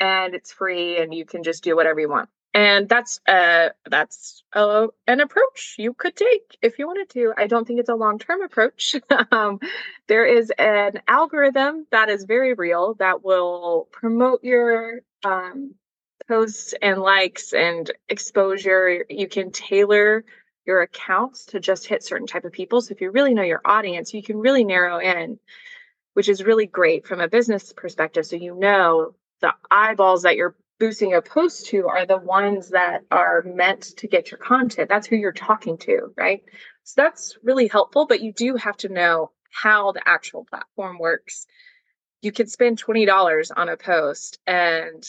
And 0.00 0.34
it's 0.34 0.52
free 0.52 0.98
and 0.98 1.12
you 1.12 1.26
can 1.26 1.42
just 1.42 1.62
do 1.62 1.76
whatever 1.76 2.00
you 2.00 2.08
want. 2.08 2.30
And 2.54 2.88
that's 2.88 3.20
uh 3.26 3.70
that's 3.90 4.44
uh, 4.52 4.86
an 5.08 5.20
approach 5.20 5.74
you 5.76 5.92
could 5.92 6.16
take 6.16 6.56
if 6.62 6.78
you 6.78 6.86
wanted 6.86 7.10
to. 7.10 7.34
I 7.36 7.48
don't 7.48 7.66
think 7.66 7.80
it's 7.80 7.88
a 7.88 7.94
long-term 7.94 8.42
approach. 8.42 8.96
um, 9.32 9.58
there 10.06 10.24
is 10.24 10.52
an 10.58 11.00
algorithm 11.06 11.86
that 11.90 12.08
is 12.08 12.24
very 12.24 12.54
real 12.54 12.94
that 12.94 13.24
will 13.24 13.88
promote 13.90 14.44
your 14.44 15.00
um, 15.24 15.74
posts 16.28 16.74
and 16.80 17.00
likes 17.00 17.52
and 17.52 17.90
exposure. 18.08 19.04
You 19.08 19.28
can 19.28 19.50
tailor 19.50 20.24
your 20.66 20.82
accounts 20.82 21.46
to 21.46 21.60
just 21.60 21.86
hit 21.86 22.02
certain 22.02 22.26
type 22.26 22.44
of 22.44 22.52
people. 22.52 22.80
So 22.80 22.92
if 22.92 23.00
you 23.00 23.10
really 23.10 23.34
know 23.34 23.42
your 23.42 23.60
audience, 23.64 24.14
you 24.14 24.22
can 24.22 24.38
really 24.38 24.64
narrow 24.64 24.98
in, 24.98 25.38
which 26.14 26.28
is 26.28 26.42
really 26.42 26.66
great 26.66 27.06
from 27.06 27.20
a 27.20 27.28
business 27.28 27.72
perspective. 27.72 28.26
So 28.26 28.36
you 28.36 28.54
know 28.54 29.14
the 29.40 29.52
eyeballs 29.70 30.22
that 30.22 30.36
you're 30.36 30.56
boosting 30.80 31.14
a 31.14 31.22
post 31.22 31.66
to 31.66 31.86
are 31.86 32.06
the 32.06 32.18
ones 32.18 32.70
that 32.70 33.02
are 33.10 33.42
meant 33.42 33.82
to 33.98 34.08
get 34.08 34.30
your 34.30 34.38
content. 34.38 34.88
That's 34.88 35.06
who 35.06 35.16
you're 35.16 35.32
talking 35.32 35.78
to, 35.78 36.12
right? 36.16 36.42
So 36.82 37.02
that's 37.02 37.36
really 37.42 37.68
helpful, 37.68 38.06
but 38.06 38.20
you 38.20 38.32
do 38.32 38.56
have 38.56 38.76
to 38.78 38.88
know 38.88 39.30
how 39.50 39.92
the 39.92 40.06
actual 40.06 40.44
platform 40.44 40.98
works. 40.98 41.46
You 42.22 42.32
could 42.32 42.50
spend 42.50 42.82
$20 42.82 43.50
on 43.56 43.68
a 43.68 43.76
post 43.76 44.38
and 44.46 45.04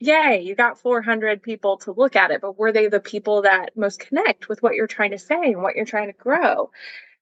yay, 0.00 0.42
you 0.42 0.54
got 0.54 0.78
400 0.78 1.42
people 1.42 1.78
to 1.78 1.92
look 1.92 2.16
at 2.16 2.30
it, 2.30 2.40
but 2.40 2.58
were 2.58 2.72
they 2.72 2.88
the 2.88 3.00
people 3.00 3.42
that 3.42 3.76
most 3.76 4.00
connect 4.00 4.48
with 4.48 4.62
what 4.62 4.74
you're 4.74 4.86
trying 4.86 5.10
to 5.10 5.18
say 5.18 5.52
and 5.52 5.62
what 5.62 5.76
you're 5.76 5.84
trying 5.84 6.08
to 6.08 6.18
grow? 6.18 6.70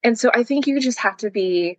And 0.03 0.19
so 0.19 0.31
I 0.33 0.45
think 0.45 0.67
you 0.67 0.81
just 0.81 0.99
have 1.01 1.17
to 1.19 1.31
be 1.31 1.79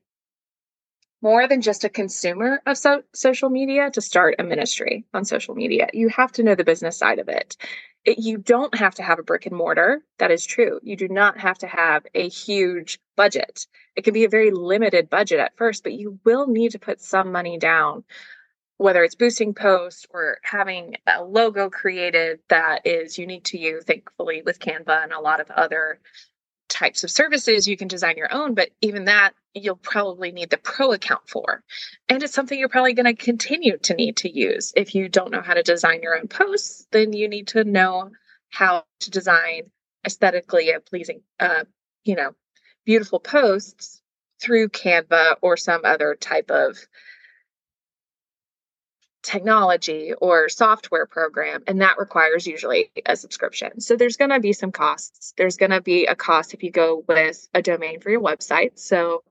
more 1.21 1.47
than 1.47 1.62
just 1.62 1.83
a 1.83 1.89
consumer 1.89 2.62
of 2.65 2.77
so- 2.77 3.03
social 3.13 3.49
media 3.49 3.89
to 3.91 4.01
start 4.01 4.36
a 4.39 4.43
ministry 4.43 5.05
on 5.13 5.25
social 5.25 5.55
media. 5.55 5.88
You 5.93 6.10
have 6.10 6.31
to 6.33 6.43
know 6.43 6.55
the 6.55 6.63
business 6.63 6.97
side 6.97 7.19
of 7.19 7.27
it. 7.29 7.57
it. 8.05 8.19
You 8.19 8.38
don't 8.38 8.75
have 8.75 8.95
to 8.95 9.03
have 9.03 9.19
a 9.19 9.23
brick 9.23 9.45
and 9.45 9.55
mortar. 9.55 10.01
That 10.19 10.31
is 10.31 10.45
true. 10.45 10.79
You 10.83 10.95
do 10.95 11.07
not 11.07 11.39
have 11.39 11.57
to 11.60 11.67
have 11.67 12.05
a 12.13 12.29
huge 12.29 12.99
budget. 13.15 13.67
It 13.95 14.03
can 14.03 14.13
be 14.13 14.25
a 14.25 14.29
very 14.29 14.51
limited 14.51 15.10
budget 15.10 15.39
at 15.39 15.57
first, 15.57 15.83
but 15.83 15.93
you 15.93 16.19
will 16.23 16.47
need 16.47 16.71
to 16.73 16.79
put 16.79 17.01
some 17.01 17.31
money 17.31 17.57
down 17.57 18.03
whether 18.78 19.04
it's 19.04 19.16
boosting 19.16 19.54
posts 19.54 20.06
or 20.12 20.38
having 20.44 20.96
a 21.08 21.24
logo 21.24 21.70
created 21.70 22.40
that 22.50 22.86
is 22.86 23.18
unique 23.18 23.46
to 23.46 23.58
you, 23.58 23.82
thankfully, 23.82 24.44
with 24.46 24.60
Canva 24.60 25.04
and 25.04 25.12
a 25.12 25.20
lot 25.20 25.40
of 25.40 25.50
other 25.52 26.00
types 26.70 27.04
of 27.04 27.12
services, 27.12 27.68
you 27.68 27.78
can 27.78 27.88
design 27.88 28.18
your 28.18 28.34
own, 28.34 28.54
but 28.54 28.70
even 28.82 29.06
that 29.06 29.34
you'll 29.54 29.76
probably 29.76 30.32
need 30.32 30.50
the 30.50 30.58
pro 30.58 30.92
account 30.92 31.28
for. 31.28 31.63
And 32.10 32.22
it's 32.22 32.34
something 32.34 32.58
you're 32.58 32.70
probably 32.70 32.94
going 32.94 33.06
to 33.06 33.16
continue 33.16 33.78
to 33.80 33.96
need 33.96 34.18
to 34.18 34.30
use. 34.32 34.74
If 34.76 34.94
you 34.94 35.10
don't 35.10 35.32
know 35.32 35.42
how 35.42 35.54
to 35.54 35.63
design 35.63 36.02
your 36.02 36.18
own 36.18 36.28
posts, 36.28 36.88
then 36.92 37.13
you 37.13 37.28
need 37.28 37.48
to 37.50 37.63
know 37.63 38.12
how 38.50 38.84
to 39.02 39.12
design 39.12 39.72
aesthetically 40.06 40.72
a 40.72 40.80
pleasing, 40.80 41.22
uh, 41.40 41.63
you 42.04 42.16
know, 42.16 42.36
beautiful 42.86 43.20
posts 43.20 44.02
through 44.40 44.70
Canva 44.70 45.38
or 45.42 45.58
some 45.58 45.82
other 45.84 46.16
type 46.16 46.52
of 46.52 46.78
technology 49.28 50.13
or 50.13 50.48
software 50.48 51.06
program, 51.06 51.62
and 51.68 51.82
that 51.82 51.98
requires 51.98 52.48
usually 52.48 52.92
a 53.06 53.16
subscription. 53.18 53.82
So 53.82 53.98
there's 53.98 54.16
going 54.16 54.32
to 54.32 54.40
be 54.40 54.54
some 54.54 54.72
costs. 54.72 55.34
There's 55.38 55.58
going 55.58 55.72
to 55.72 55.82
be 55.82 56.06
a 56.06 56.16
cost 56.16 56.54
if 56.54 56.63
you 56.63 56.72
go 56.72 57.04
with 57.08 57.48
a 57.54 57.62
domain 57.62 58.00
for 58.00 58.10
your 58.10 58.22
website. 58.22 58.80
So 58.80 59.24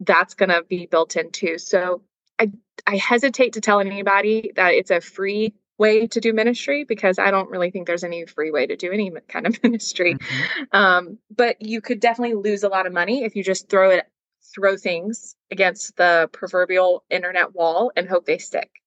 that's 0.00 0.32
going 0.32 0.48
to 0.48 0.62
be 0.66 0.86
built 0.86 1.16
in 1.16 1.30
too. 1.30 1.58
So 1.58 2.02
I 2.38 2.50
I 2.86 2.96
hesitate 2.96 3.52
to 3.52 3.60
tell 3.60 3.80
anybody 3.80 4.52
that 4.56 4.72
it's 4.72 4.90
a 4.90 5.02
free 5.02 5.52
way 5.76 6.06
to 6.06 6.20
do 6.20 6.32
ministry 6.32 6.84
because 6.84 7.18
I 7.18 7.30
don't 7.30 7.50
really 7.50 7.70
think 7.70 7.86
there's 7.86 8.04
any 8.04 8.24
free 8.24 8.50
way 8.50 8.66
to 8.66 8.76
do 8.76 8.90
any 8.90 9.12
kind 9.28 9.46
of 9.46 9.62
ministry. 9.62 10.14
Mm-hmm. 10.14 10.62
Um, 10.72 11.18
but 11.34 11.60
you 11.60 11.82
could 11.82 12.00
definitely 12.00 12.36
lose 12.36 12.62
a 12.62 12.68
lot 12.68 12.86
of 12.86 12.94
money 12.94 13.24
if 13.24 13.36
you 13.36 13.44
just 13.44 13.68
throw 13.68 13.90
it 13.90 14.06
throw 14.54 14.76
things 14.76 15.36
against 15.50 15.96
the 15.96 16.28
proverbial 16.32 17.04
internet 17.10 17.54
wall 17.54 17.92
and 17.94 18.08
hope 18.08 18.24
they 18.24 18.38
stick. 18.38 18.79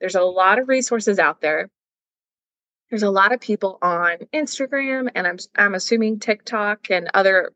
There's 0.00 0.14
a 0.14 0.22
lot 0.22 0.58
of 0.58 0.68
resources 0.68 1.18
out 1.18 1.40
there. 1.40 1.70
There's 2.90 3.02
a 3.02 3.10
lot 3.10 3.32
of 3.32 3.40
people 3.40 3.78
on 3.82 4.18
Instagram 4.32 5.10
and 5.14 5.26
I'm 5.26 5.38
I'm 5.54 5.74
assuming 5.74 6.20
TikTok 6.20 6.90
and 6.90 7.10
other 7.12 7.52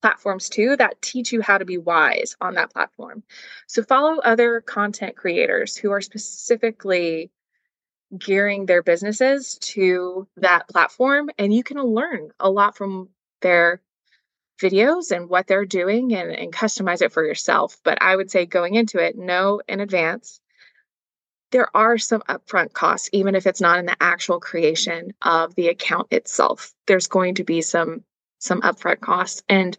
platforms 0.00 0.48
too 0.48 0.76
that 0.76 1.00
teach 1.02 1.32
you 1.32 1.40
how 1.40 1.58
to 1.58 1.64
be 1.64 1.78
wise 1.78 2.36
on 2.40 2.54
that 2.54 2.72
platform. 2.72 3.22
So 3.66 3.82
follow 3.82 4.20
other 4.20 4.60
content 4.60 5.16
creators 5.16 5.76
who 5.76 5.92
are 5.92 6.00
specifically 6.00 7.30
gearing 8.16 8.66
their 8.66 8.82
businesses 8.82 9.58
to 9.60 10.28
that 10.36 10.68
platform 10.68 11.30
and 11.38 11.52
you 11.52 11.62
can 11.62 11.82
learn 11.82 12.30
a 12.38 12.50
lot 12.50 12.76
from 12.76 13.08
their 13.40 13.80
videos 14.62 15.14
and 15.14 15.28
what 15.28 15.46
they're 15.46 15.64
doing 15.64 16.14
and, 16.14 16.30
and 16.30 16.52
customize 16.52 17.02
it 17.02 17.12
for 17.12 17.24
yourself. 17.24 17.78
But 17.82 17.98
I 18.00 18.14
would 18.14 18.30
say 18.30 18.46
going 18.46 18.74
into 18.74 18.98
it, 18.98 19.16
know 19.16 19.60
in 19.68 19.80
advance 19.80 20.40
there 21.54 21.74
are 21.76 21.96
some 21.98 22.20
upfront 22.28 22.72
costs, 22.72 23.08
even 23.12 23.36
if 23.36 23.46
it's 23.46 23.60
not 23.60 23.78
in 23.78 23.86
the 23.86 23.96
actual 24.00 24.40
creation 24.40 25.14
of 25.22 25.54
the 25.54 25.68
account 25.68 26.08
itself. 26.10 26.74
There's 26.88 27.06
going 27.06 27.36
to 27.36 27.44
be 27.44 27.62
some 27.62 28.02
some 28.40 28.60
upfront 28.62 28.98
costs. 28.98 29.44
And 29.48 29.78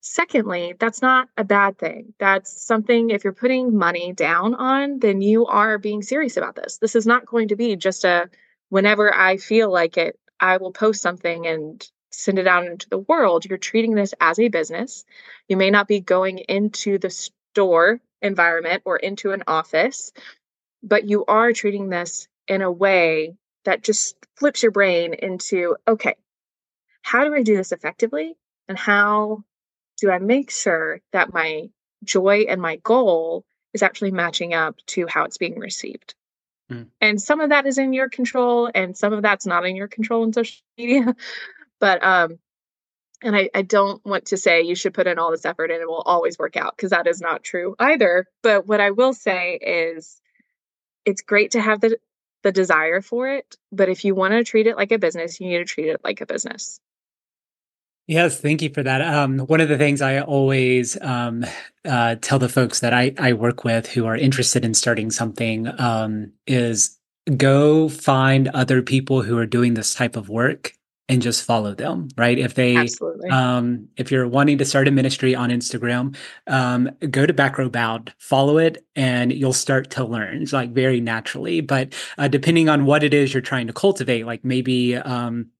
secondly, 0.00 0.74
that's 0.78 1.00
not 1.00 1.30
a 1.38 1.42
bad 1.42 1.78
thing. 1.78 2.12
That's 2.18 2.66
something 2.66 3.08
if 3.08 3.24
you're 3.24 3.32
putting 3.32 3.74
money 3.74 4.12
down 4.12 4.54
on, 4.54 4.98
then 4.98 5.22
you 5.22 5.46
are 5.46 5.78
being 5.78 6.02
serious 6.02 6.36
about 6.36 6.56
this. 6.56 6.76
This 6.76 6.94
is 6.94 7.06
not 7.06 7.24
going 7.24 7.48
to 7.48 7.56
be 7.56 7.74
just 7.74 8.04
a 8.04 8.28
whenever 8.68 9.12
I 9.14 9.38
feel 9.38 9.72
like 9.72 9.96
it, 9.96 10.18
I 10.40 10.58
will 10.58 10.72
post 10.72 11.00
something 11.00 11.46
and 11.46 11.88
send 12.10 12.38
it 12.38 12.46
out 12.46 12.66
into 12.66 12.90
the 12.90 12.98
world. 12.98 13.46
You're 13.46 13.56
treating 13.56 13.94
this 13.94 14.12
as 14.20 14.38
a 14.38 14.48
business. 14.48 15.06
You 15.48 15.56
may 15.56 15.70
not 15.70 15.88
be 15.88 16.00
going 16.00 16.40
into 16.40 16.98
the 16.98 17.08
store 17.08 17.98
environment 18.20 18.82
or 18.84 18.98
into 18.98 19.32
an 19.32 19.42
office 19.46 20.12
but 20.84 21.08
you 21.08 21.24
are 21.24 21.52
treating 21.52 21.88
this 21.88 22.28
in 22.46 22.62
a 22.62 22.70
way 22.70 23.36
that 23.64 23.82
just 23.82 24.16
flips 24.36 24.62
your 24.62 24.72
brain 24.72 25.14
into 25.14 25.76
okay, 25.88 26.14
how 27.02 27.24
do 27.24 27.34
I 27.34 27.42
do 27.42 27.56
this 27.56 27.72
effectively? 27.72 28.36
And 28.68 28.78
how 28.78 29.44
do 30.00 30.10
I 30.10 30.18
make 30.18 30.50
sure 30.50 31.00
that 31.12 31.32
my 31.32 31.70
joy 32.04 32.46
and 32.48 32.60
my 32.60 32.76
goal 32.76 33.44
is 33.72 33.82
actually 33.82 34.10
matching 34.10 34.54
up 34.54 34.76
to 34.86 35.06
how 35.06 35.24
it's 35.24 35.38
being 35.38 35.58
received? 35.58 36.14
Mm. 36.70 36.88
And 37.00 37.20
some 37.20 37.40
of 37.40 37.50
that 37.50 37.66
is 37.66 37.78
in 37.78 37.92
your 37.92 38.08
control, 38.08 38.70
and 38.74 38.96
some 38.96 39.12
of 39.12 39.22
that's 39.22 39.46
not 39.46 39.66
in 39.66 39.76
your 39.76 39.88
control 39.88 40.24
in 40.24 40.32
social 40.32 40.62
media. 40.78 41.14
but 41.80 42.04
um, 42.04 42.38
and 43.22 43.34
I, 43.34 43.48
I 43.54 43.62
don't 43.62 44.04
want 44.04 44.26
to 44.26 44.36
say 44.36 44.62
you 44.62 44.74
should 44.74 44.92
put 44.92 45.06
in 45.06 45.18
all 45.18 45.30
this 45.30 45.46
effort 45.46 45.70
and 45.70 45.80
it 45.80 45.88
will 45.88 46.02
always 46.02 46.38
work 46.38 46.56
out 46.56 46.76
because 46.76 46.90
that 46.90 47.06
is 47.06 47.22
not 47.22 47.42
true 47.42 47.74
either. 47.78 48.26
But 48.42 48.66
what 48.66 48.80
I 48.80 48.90
will 48.90 49.14
say 49.14 49.54
is 49.54 50.20
it's 51.04 51.22
great 51.22 51.50
to 51.52 51.60
have 51.60 51.80
the 51.80 51.98
the 52.42 52.52
desire 52.52 53.00
for 53.00 53.28
it, 53.28 53.56
but 53.72 53.88
if 53.88 54.04
you 54.04 54.14
want 54.14 54.32
to 54.32 54.44
treat 54.44 54.66
it 54.66 54.76
like 54.76 54.92
a 54.92 54.98
business, 54.98 55.40
you 55.40 55.48
need 55.48 55.58
to 55.58 55.64
treat 55.64 55.88
it 55.88 56.00
like 56.04 56.20
a 56.20 56.26
business. 56.26 56.78
Yes, 58.06 58.38
thank 58.38 58.60
you 58.60 58.68
for 58.68 58.82
that. 58.82 59.00
Um, 59.00 59.38
one 59.38 59.62
of 59.62 59.70
the 59.70 59.78
things 59.78 60.02
I 60.02 60.20
always 60.20 61.00
um, 61.00 61.46
uh, 61.86 62.16
tell 62.20 62.38
the 62.38 62.50
folks 62.50 62.80
that 62.80 62.92
I, 62.92 63.14
I 63.18 63.32
work 63.32 63.64
with 63.64 63.86
who 63.86 64.04
are 64.04 64.14
interested 64.14 64.62
in 64.62 64.74
starting 64.74 65.10
something 65.10 65.68
um, 65.80 66.32
is 66.46 66.98
go 67.38 67.88
find 67.88 68.48
other 68.48 68.82
people 68.82 69.22
who 69.22 69.38
are 69.38 69.46
doing 69.46 69.72
this 69.72 69.94
type 69.94 70.16
of 70.16 70.28
work 70.28 70.74
and 71.08 71.20
just 71.20 71.44
follow 71.44 71.74
them 71.74 72.08
right 72.16 72.38
if 72.38 72.54
they 72.54 72.76
Absolutely. 72.76 73.28
um 73.30 73.88
if 73.96 74.10
you're 74.10 74.26
wanting 74.26 74.58
to 74.58 74.64
start 74.64 74.88
a 74.88 74.90
ministry 74.90 75.34
on 75.34 75.50
instagram 75.50 76.16
um 76.46 76.90
go 77.10 77.26
to 77.26 77.32
Back 77.32 77.58
Row 77.58 77.68
Bound 77.68 78.12
follow 78.18 78.58
it 78.58 78.84
and 78.96 79.32
you'll 79.32 79.52
start 79.52 79.90
to 79.90 80.04
learn 80.04 80.42
it's 80.42 80.52
like 80.52 80.72
very 80.72 81.00
naturally 81.00 81.60
but 81.60 81.92
uh, 82.16 82.28
depending 82.28 82.68
on 82.68 82.86
what 82.86 83.02
it 83.02 83.12
is 83.12 83.34
you're 83.34 83.42
trying 83.42 83.66
to 83.66 83.72
cultivate 83.72 84.24
like 84.24 84.44
maybe 84.44 84.96
um 84.96 85.50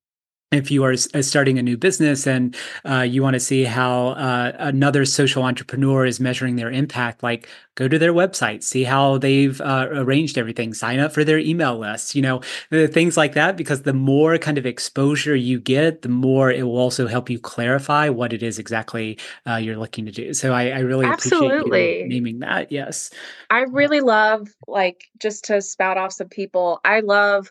if 0.54 0.70
you 0.70 0.84
are 0.84 0.92
uh, 0.92 1.22
starting 1.22 1.58
a 1.58 1.62
new 1.62 1.76
business 1.76 2.26
and 2.26 2.56
uh, 2.84 3.00
you 3.00 3.22
want 3.22 3.34
to 3.34 3.40
see 3.40 3.64
how 3.64 4.08
uh, 4.08 4.52
another 4.58 5.04
social 5.04 5.42
entrepreneur 5.42 6.06
is 6.06 6.20
measuring 6.20 6.56
their 6.56 6.70
impact, 6.70 7.22
like 7.22 7.48
go 7.74 7.88
to 7.88 7.98
their 7.98 8.12
website, 8.12 8.62
see 8.62 8.84
how 8.84 9.18
they've 9.18 9.60
uh, 9.60 9.88
arranged 9.90 10.38
everything, 10.38 10.72
sign 10.72 11.00
up 11.00 11.12
for 11.12 11.24
their 11.24 11.38
email 11.38 11.76
list, 11.78 12.14
you 12.14 12.22
know, 12.22 12.40
things 12.70 13.16
like 13.16 13.34
that. 13.34 13.56
Because 13.56 13.82
the 13.82 13.92
more 13.92 14.38
kind 14.38 14.58
of 14.58 14.66
exposure 14.66 15.34
you 15.34 15.58
get, 15.58 16.02
the 16.02 16.08
more 16.08 16.50
it 16.50 16.62
will 16.62 16.78
also 16.78 17.06
help 17.06 17.28
you 17.28 17.38
clarify 17.38 18.08
what 18.08 18.32
it 18.32 18.42
is 18.42 18.58
exactly 18.58 19.18
uh, 19.48 19.56
you're 19.56 19.76
looking 19.76 20.06
to 20.06 20.12
do. 20.12 20.32
So 20.34 20.52
I, 20.52 20.68
I 20.68 20.78
really 20.80 21.06
Absolutely. 21.06 21.58
appreciate 21.58 22.08
naming 22.08 22.38
that. 22.40 22.70
Yes. 22.70 23.10
I 23.50 23.60
really 23.62 24.00
love, 24.00 24.48
like, 24.68 25.04
just 25.18 25.44
to 25.46 25.60
spout 25.60 25.98
off 25.98 26.12
some 26.12 26.28
people, 26.28 26.80
I 26.84 27.00
love 27.00 27.50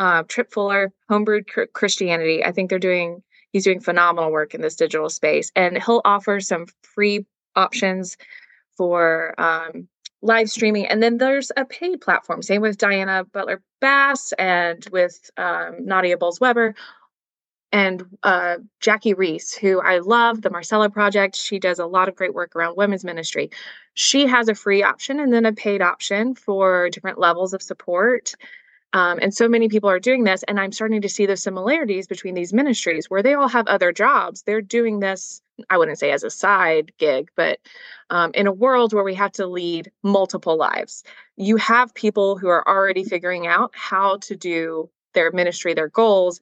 uh, 0.00 0.24
Tripp 0.26 0.50
Fuller, 0.50 0.92
Homebrewed 1.10 1.44
Christianity. 1.74 2.42
I 2.44 2.50
think 2.50 2.70
they're 2.70 2.78
doing, 2.78 3.22
he's 3.52 3.64
doing 3.64 3.80
phenomenal 3.80 4.32
work 4.32 4.54
in 4.54 4.62
this 4.62 4.74
digital 4.74 5.10
space. 5.10 5.52
And 5.54 5.80
he'll 5.80 6.00
offer 6.04 6.40
some 6.40 6.66
free 6.82 7.26
options 7.54 8.16
for 8.76 9.38
um, 9.38 9.88
live 10.22 10.50
streaming. 10.50 10.86
And 10.86 11.02
then 11.02 11.18
there's 11.18 11.52
a 11.54 11.66
paid 11.66 12.00
platform. 12.00 12.40
Same 12.40 12.62
with 12.62 12.78
Diana 12.78 13.24
Butler 13.24 13.62
Bass 13.80 14.32
and 14.32 14.84
with 14.90 15.30
um, 15.36 15.84
Nadia 15.84 16.16
Bolz 16.16 16.40
Weber 16.40 16.74
and 17.70 18.04
uh, 18.22 18.56
Jackie 18.80 19.14
Reese, 19.14 19.52
who 19.52 19.80
I 19.80 19.98
love, 19.98 20.40
the 20.40 20.50
Marcella 20.50 20.88
Project. 20.88 21.36
She 21.36 21.58
does 21.58 21.78
a 21.78 21.86
lot 21.86 22.08
of 22.08 22.16
great 22.16 22.34
work 22.34 22.56
around 22.56 22.76
women's 22.76 23.04
ministry. 23.04 23.50
She 23.94 24.26
has 24.26 24.48
a 24.48 24.54
free 24.54 24.82
option 24.82 25.20
and 25.20 25.32
then 25.32 25.44
a 25.44 25.52
paid 25.52 25.82
option 25.82 26.34
for 26.34 26.88
different 26.88 27.18
levels 27.18 27.52
of 27.52 27.62
support. 27.62 28.34
Um, 28.92 29.18
and 29.22 29.32
so 29.32 29.48
many 29.48 29.68
people 29.68 29.88
are 29.88 30.00
doing 30.00 30.24
this. 30.24 30.42
And 30.44 30.58
I'm 30.58 30.72
starting 30.72 31.02
to 31.02 31.08
see 31.08 31.26
the 31.26 31.36
similarities 31.36 32.06
between 32.06 32.34
these 32.34 32.52
ministries 32.52 33.08
where 33.08 33.22
they 33.22 33.34
all 33.34 33.48
have 33.48 33.66
other 33.68 33.92
jobs. 33.92 34.42
They're 34.42 34.60
doing 34.60 35.00
this, 35.00 35.40
I 35.68 35.78
wouldn't 35.78 35.98
say 35.98 36.10
as 36.10 36.24
a 36.24 36.30
side 36.30 36.92
gig, 36.98 37.30
but 37.36 37.60
um, 38.10 38.32
in 38.34 38.46
a 38.46 38.52
world 38.52 38.92
where 38.92 39.04
we 39.04 39.14
have 39.14 39.32
to 39.32 39.46
lead 39.46 39.92
multiple 40.02 40.56
lives, 40.56 41.04
you 41.36 41.56
have 41.56 41.94
people 41.94 42.36
who 42.36 42.48
are 42.48 42.66
already 42.66 43.04
figuring 43.04 43.46
out 43.46 43.70
how 43.74 44.18
to 44.22 44.34
do 44.34 44.90
their 45.14 45.30
ministry, 45.30 45.74
their 45.74 45.88
goals 45.88 46.40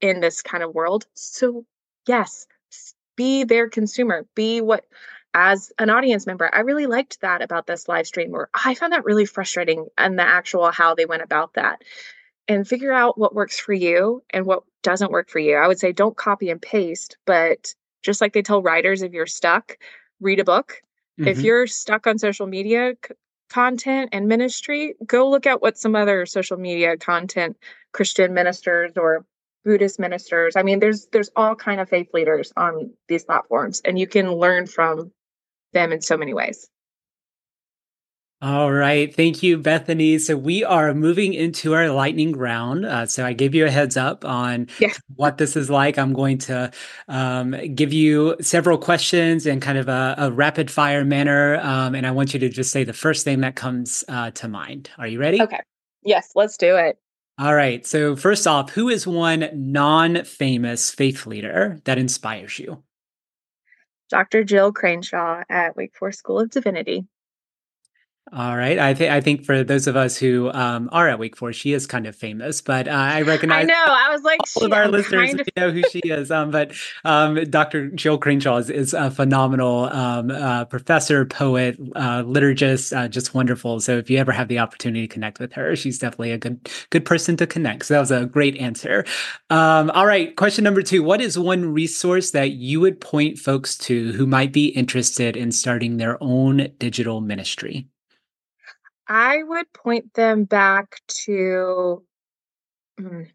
in 0.00 0.20
this 0.20 0.42
kind 0.42 0.62
of 0.62 0.74
world. 0.74 1.06
So, 1.14 1.64
yes, 2.06 2.46
be 3.16 3.44
their 3.44 3.68
consumer, 3.68 4.26
be 4.34 4.60
what 4.60 4.84
as 5.34 5.72
an 5.78 5.90
audience 5.90 6.26
member, 6.26 6.48
I 6.52 6.60
really 6.60 6.86
liked 6.86 7.20
that 7.20 7.42
about 7.42 7.66
this 7.66 7.88
live 7.88 8.06
stream, 8.06 8.34
or 8.34 8.48
I 8.54 8.74
found 8.74 8.92
that 8.92 9.04
really 9.04 9.26
frustrating 9.26 9.86
and 9.98 10.18
the 10.18 10.22
actual 10.22 10.70
how 10.70 10.94
they 10.94 11.06
went 11.06 11.22
about 11.22 11.54
that. 11.54 11.82
And 12.46 12.68
figure 12.68 12.92
out 12.92 13.18
what 13.18 13.34
works 13.34 13.58
for 13.58 13.72
you 13.72 14.22
and 14.30 14.46
what 14.46 14.62
doesn't 14.82 15.10
work 15.10 15.30
for 15.30 15.38
you. 15.38 15.56
I 15.56 15.66
would 15.66 15.78
say 15.78 15.92
don't 15.92 16.16
copy 16.16 16.50
and 16.50 16.60
paste, 16.60 17.16
but 17.26 17.74
just 18.02 18.20
like 18.20 18.32
they 18.32 18.42
tell 18.42 18.62
writers, 18.62 19.02
if 19.02 19.12
you're 19.12 19.26
stuck, 19.26 19.78
read 20.20 20.40
a 20.40 20.44
book. 20.44 20.82
Mm-hmm. 21.18 21.28
If 21.28 21.40
you're 21.40 21.66
stuck 21.66 22.06
on 22.06 22.18
social 22.18 22.46
media 22.46 22.94
c- 23.04 23.14
content 23.50 24.10
and 24.12 24.28
ministry, 24.28 24.94
go 25.06 25.28
look 25.30 25.46
at 25.46 25.62
what 25.62 25.78
some 25.78 25.96
other 25.96 26.26
social 26.26 26.58
media 26.58 26.96
content 26.96 27.56
Christian 27.92 28.34
ministers 28.34 28.92
or 28.96 29.24
Buddhist 29.64 29.98
ministers. 29.98 30.56
I 30.56 30.62
mean, 30.62 30.80
there's 30.80 31.06
there's 31.06 31.30
all 31.34 31.54
kind 31.56 31.80
of 31.80 31.88
faith 31.88 32.08
leaders 32.12 32.52
on 32.56 32.90
these 33.08 33.24
platforms, 33.24 33.80
and 33.84 33.98
you 33.98 34.06
can 34.06 34.30
learn 34.32 34.66
from 34.66 35.10
them 35.74 35.92
in 35.92 36.00
so 36.00 36.16
many 36.16 36.32
ways. 36.32 36.68
All 38.44 38.70
right. 38.70 39.14
Thank 39.14 39.42
you, 39.42 39.56
Bethany. 39.56 40.18
So 40.18 40.36
we 40.36 40.62
are 40.64 40.92
moving 40.92 41.32
into 41.32 41.72
our 41.72 41.88
lightning 41.88 42.36
round. 42.36 42.84
Uh, 42.84 43.06
so 43.06 43.24
I 43.24 43.32
gave 43.32 43.54
you 43.54 43.64
a 43.64 43.70
heads 43.70 43.96
up 43.96 44.22
on 44.22 44.68
what 45.16 45.38
this 45.38 45.56
is 45.56 45.70
like. 45.70 45.96
I'm 45.96 46.12
going 46.12 46.36
to 46.38 46.70
um, 47.08 47.56
give 47.74 47.94
you 47.94 48.36
several 48.42 48.76
questions 48.76 49.46
in 49.46 49.60
kind 49.60 49.78
of 49.78 49.88
a, 49.88 50.14
a 50.18 50.30
rapid 50.30 50.70
fire 50.70 51.06
manner. 51.06 51.58
Um, 51.62 51.94
and 51.94 52.06
I 52.06 52.10
want 52.10 52.34
you 52.34 52.40
to 52.40 52.50
just 52.50 52.70
say 52.70 52.84
the 52.84 52.92
first 52.92 53.24
thing 53.24 53.40
that 53.40 53.56
comes 53.56 54.04
uh, 54.08 54.30
to 54.32 54.46
mind. 54.46 54.90
Are 54.98 55.06
you 55.06 55.18
ready? 55.18 55.40
Okay. 55.40 55.60
Yes, 56.02 56.32
let's 56.34 56.58
do 56.58 56.76
it. 56.76 56.98
All 57.38 57.54
right. 57.54 57.86
So, 57.86 58.14
first 58.14 58.46
off, 58.46 58.70
who 58.70 58.90
is 58.90 59.06
one 59.06 59.48
non 59.54 60.22
famous 60.24 60.90
faith 60.90 61.24
leader 61.24 61.80
that 61.84 61.96
inspires 61.96 62.58
you? 62.58 62.82
Dr. 64.10 64.44
Jill 64.44 64.72
Crainshaw 64.72 65.42
at 65.48 65.76
Wake 65.76 65.94
Forest 65.96 66.20
School 66.20 66.40
of 66.40 66.50
Divinity. 66.50 67.06
All 68.32 68.56
right. 68.56 68.78
I 68.78 68.94
think 68.94 69.12
I 69.12 69.20
think 69.20 69.44
for 69.44 69.62
those 69.62 69.86
of 69.86 69.96
us 69.96 70.16
who 70.16 70.50
um, 70.52 70.88
are 70.92 71.08
at 71.08 71.18
Wake 71.18 71.36
Forest, 71.36 71.60
she 71.60 71.74
is 71.74 71.86
kind 71.86 72.06
of 72.06 72.16
famous, 72.16 72.62
but 72.62 72.88
uh, 72.88 72.90
I 72.90 73.20
recognize. 73.20 73.64
I 73.64 73.64
know. 73.64 73.84
I 73.86 74.10
was 74.10 74.22
like, 74.22 74.40
all 74.56 74.64
of 74.64 74.72
our 74.72 74.88
listeners 74.88 75.28
kind 75.28 75.40
of... 75.40 75.48
know 75.56 75.70
who 75.70 75.82
she 75.90 75.98
is. 76.00 76.30
Um, 76.30 76.50
but 76.50 76.72
um, 77.04 77.34
Dr. 77.50 77.90
Jill 77.90 78.16
Crainshaw 78.16 78.56
is, 78.56 78.70
is 78.70 78.94
a 78.94 79.10
phenomenal 79.10 79.84
um, 79.84 80.30
uh, 80.30 80.64
professor, 80.64 81.26
poet, 81.26 81.78
uh, 81.94 82.22
liturgist, 82.22 82.96
uh, 82.96 83.08
just 83.08 83.34
wonderful. 83.34 83.78
So 83.80 83.98
if 83.98 84.08
you 84.08 84.16
ever 84.16 84.32
have 84.32 84.48
the 84.48 84.58
opportunity 84.58 85.06
to 85.06 85.12
connect 85.12 85.38
with 85.38 85.52
her, 85.52 85.76
she's 85.76 85.98
definitely 85.98 86.32
a 86.32 86.38
good 86.38 86.70
good 86.88 87.04
person 87.04 87.36
to 87.36 87.46
connect. 87.46 87.84
So 87.84 87.94
that 87.94 88.00
was 88.00 88.10
a 88.10 88.24
great 88.24 88.56
answer. 88.56 89.04
Um, 89.50 89.90
all 89.90 90.06
right. 90.06 90.34
Question 90.34 90.64
number 90.64 90.80
two: 90.80 91.02
What 91.02 91.20
is 91.20 91.38
one 91.38 91.74
resource 91.74 92.30
that 92.30 92.52
you 92.52 92.80
would 92.80 93.02
point 93.02 93.38
folks 93.38 93.76
to 93.78 94.12
who 94.12 94.26
might 94.26 94.52
be 94.52 94.68
interested 94.68 95.36
in 95.36 95.52
starting 95.52 95.98
their 95.98 96.16
own 96.22 96.68
digital 96.78 97.20
ministry? 97.20 97.86
I 99.08 99.42
would 99.42 99.72
point 99.72 100.14
them 100.14 100.44
back 100.44 101.00
to 101.24 102.02
mm, 103.00 103.26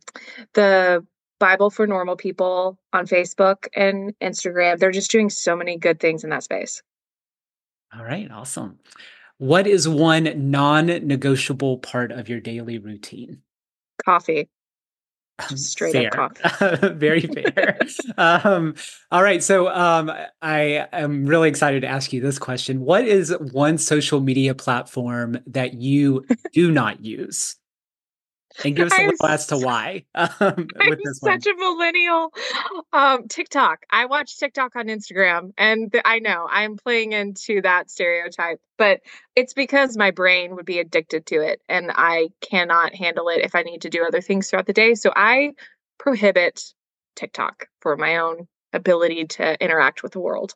the 0.53 1.05
Bible 1.39 1.69
for 1.69 1.87
Normal 1.87 2.15
People 2.15 2.77
on 2.91 3.05
Facebook 3.07 3.67
and 3.75 4.13
Instagram. 4.21 4.77
They're 4.77 4.91
just 4.91 5.11
doing 5.11 5.29
so 5.29 5.55
many 5.55 5.77
good 5.77 5.99
things 5.99 6.23
in 6.23 6.29
that 6.31 6.43
space. 6.43 6.81
All 7.95 8.03
right, 8.03 8.29
awesome. 8.31 8.79
What 9.37 9.67
is 9.67 9.87
one 9.87 10.51
non 10.51 10.87
negotiable 10.87 11.77
part 11.77 12.11
of 12.11 12.29
your 12.29 12.39
daily 12.39 12.77
routine? 12.77 13.41
Coffee. 14.03 14.49
Straight 15.55 15.93
fair. 15.93 16.19
up 16.19 16.35
coffee. 16.35 16.89
Very 16.93 17.21
fair. 17.21 17.79
um, 18.17 18.75
all 19.11 19.23
right. 19.23 19.43
So 19.43 19.69
um, 19.69 20.11
I 20.41 20.87
am 20.91 21.25
really 21.25 21.49
excited 21.49 21.81
to 21.81 21.87
ask 21.87 22.13
you 22.13 22.21
this 22.21 22.39
question. 22.39 22.81
What 22.81 23.05
is 23.05 23.35
one 23.51 23.77
social 23.77 24.21
media 24.21 24.55
platform 24.55 25.39
that 25.47 25.75
you 25.75 26.25
do 26.53 26.71
not 26.71 27.03
use? 27.03 27.55
And 28.63 28.75
give 28.75 28.87
us 28.87 28.99
a 28.99 29.05
little 29.05 29.25
as 29.27 29.47
to 29.47 29.57
why. 29.57 30.05
Um, 30.15 30.67
I'm 30.79 30.97
such 31.13 31.45
one. 31.45 31.55
a 31.55 31.57
millennial. 31.57 32.33
Um, 32.91 33.27
TikTok. 33.27 33.85
I 33.89 34.05
watch 34.05 34.37
TikTok 34.37 34.75
on 34.75 34.87
Instagram, 34.87 35.51
and 35.57 35.93
I 36.05 36.19
know 36.19 36.47
I'm 36.49 36.77
playing 36.77 37.13
into 37.13 37.61
that 37.61 37.89
stereotype, 37.89 38.59
but 38.77 39.01
it's 39.35 39.53
because 39.53 39.97
my 39.97 40.11
brain 40.11 40.55
would 40.55 40.65
be 40.65 40.79
addicted 40.79 41.25
to 41.27 41.41
it, 41.41 41.61
and 41.69 41.91
I 41.93 42.29
cannot 42.41 42.95
handle 42.95 43.29
it 43.29 43.41
if 43.41 43.55
I 43.55 43.63
need 43.63 43.81
to 43.83 43.89
do 43.89 44.03
other 44.05 44.21
things 44.21 44.49
throughout 44.49 44.65
the 44.65 44.73
day. 44.73 44.95
So 44.95 45.11
I 45.15 45.53
prohibit 45.97 46.73
TikTok 47.15 47.67
for 47.81 47.95
my 47.97 48.17
own 48.17 48.47
ability 48.73 49.25
to 49.25 49.61
interact 49.63 50.03
with 50.03 50.13
the 50.13 50.19
world. 50.19 50.53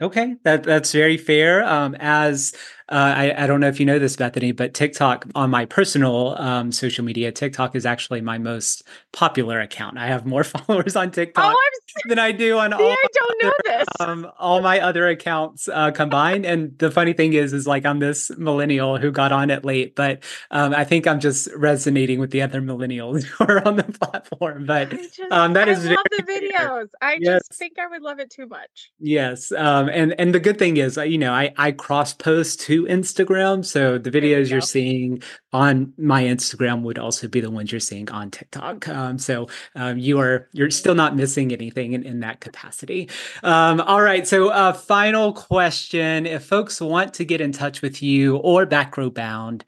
Okay, 0.00 0.36
that 0.44 0.62
that's 0.62 0.92
very 0.92 1.18
fair. 1.18 1.62
Um, 1.64 1.94
as 1.98 2.54
uh, 2.92 3.14
I, 3.16 3.44
I 3.44 3.46
don't 3.46 3.60
know 3.60 3.68
if 3.68 3.80
you 3.80 3.86
know 3.86 3.98
this, 3.98 4.16
Bethany, 4.16 4.52
but 4.52 4.74
TikTok 4.74 5.26
on 5.34 5.48
my 5.48 5.64
personal 5.64 6.36
um, 6.38 6.70
social 6.70 7.02
media, 7.02 7.32
TikTok 7.32 7.74
is 7.74 7.86
actually 7.86 8.20
my 8.20 8.36
most 8.36 8.82
popular 9.12 9.60
account. 9.60 9.96
I 9.96 10.08
have 10.08 10.26
more 10.26 10.44
followers 10.44 10.94
on 10.94 11.10
TikTok 11.10 11.56
oh, 11.56 11.70
than 12.06 12.18
I 12.18 12.32
do 12.32 12.58
on 12.58 12.74
all. 12.74 12.82
I 12.82 13.06
don't 13.14 13.44
other, 13.44 13.46
know 13.46 13.78
this. 13.78 13.88
Um, 14.00 14.30
all 14.38 14.60
my 14.60 14.78
other 14.78 15.08
accounts 15.08 15.68
uh, 15.68 15.90
combined. 15.90 16.44
and 16.44 16.78
the 16.78 16.90
funny 16.90 17.14
thing 17.14 17.32
is, 17.32 17.54
is 17.54 17.66
like 17.66 17.86
I'm 17.86 17.98
this 17.98 18.30
millennial 18.36 18.98
who 18.98 19.10
got 19.10 19.32
on 19.32 19.48
it 19.48 19.64
late, 19.64 19.96
but 19.96 20.22
um, 20.50 20.74
I 20.74 20.84
think 20.84 21.06
I'm 21.06 21.18
just 21.18 21.48
resonating 21.56 22.20
with 22.20 22.30
the 22.30 22.42
other 22.42 22.60
millennials 22.60 23.24
who 23.24 23.44
are 23.44 23.66
on 23.66 23.76
the 23.76 23.84
platform. 23.84 24.66
But 24.66 24.90
just, 24.90 25.18
um, 25.30 25.54
that 25.54 25.68
I 25.68 25.72
is 25.72 25.86
love 25.86 25.96
the 26.10 26.22
videos. 26.58 26.88
I 27.00 27.16
yes. 27.18 27.40
just 27.48 27.58
think 27.58 27.78
I 27.78 27.86
would 27.86 28.02
love 28.02 28.18
it 28.18 28.28
too 28.28 28.46
much. 28.46 28.90
Yes, 28.98 29.50
um, 29.52 29.88
and 29.88 30.14
and 30.20 30.34
the 30.34 30.40
good 30.40 30.58
thing 30.58 30.76
is, 30.76 30.98
uh, 30.98 31.04
you 31.04 31.16
know, 31.16 31.32
I 31.32 31.54
I 31.56 31.72
cross 31.72 32.12
post 32.12 32.60
to 32.62 32.81
Instagram. 32.86 33.64
So 33.64 33.98
the 33.98 34.10
videos 34.10 34.50
you 34.50 34.58
are 34.58 34.60
seeing 34.60 35.22
on 35.52 35.92
my 35.96 36.22
Instagram 36.24 36.82
would 36.82 36.98
also 36.98 37.28
be 37.28 37.40
the 37.40 37.50
ones 37.50 37.72
you're 37.72 37.80
seeing 37.80 38.10
on 38.10 38.30
TikTok. 38.30 38.88
Um, 38.88 39.18
so 39.18 39.48
um, 39.74 39.98
you 39.98 40.18
are 40.20 40.48
you're 40.52 40.70
still 40.70 40.94
not 40.94 41.16
missing 41.16 41.52
anything 41.52 41.92
in, 41.92 42.02
in 42.02 42.20
that 42.20 42.40
capacity. 42.40 43.08
Um, 43.42 43.80
all 43.80 44.02
right. 44.02 44.26
So 44.26 44.48
uh, 44.48 44.72
final 44.72 45.32
question: 45.32 46.26
If 46.26 46.44
folks 46.44 46.80
want 46.80 47.14
to 47.14 47.24
get 47.24 47.40
in 47.40 47.52
touch 47.52 47.82
with 47.82 48.02
you 48.02 48.36
or 48.36 48.66
Back 48.66 48.96
Row 48.96 49.10
Bound, 49.10 49.64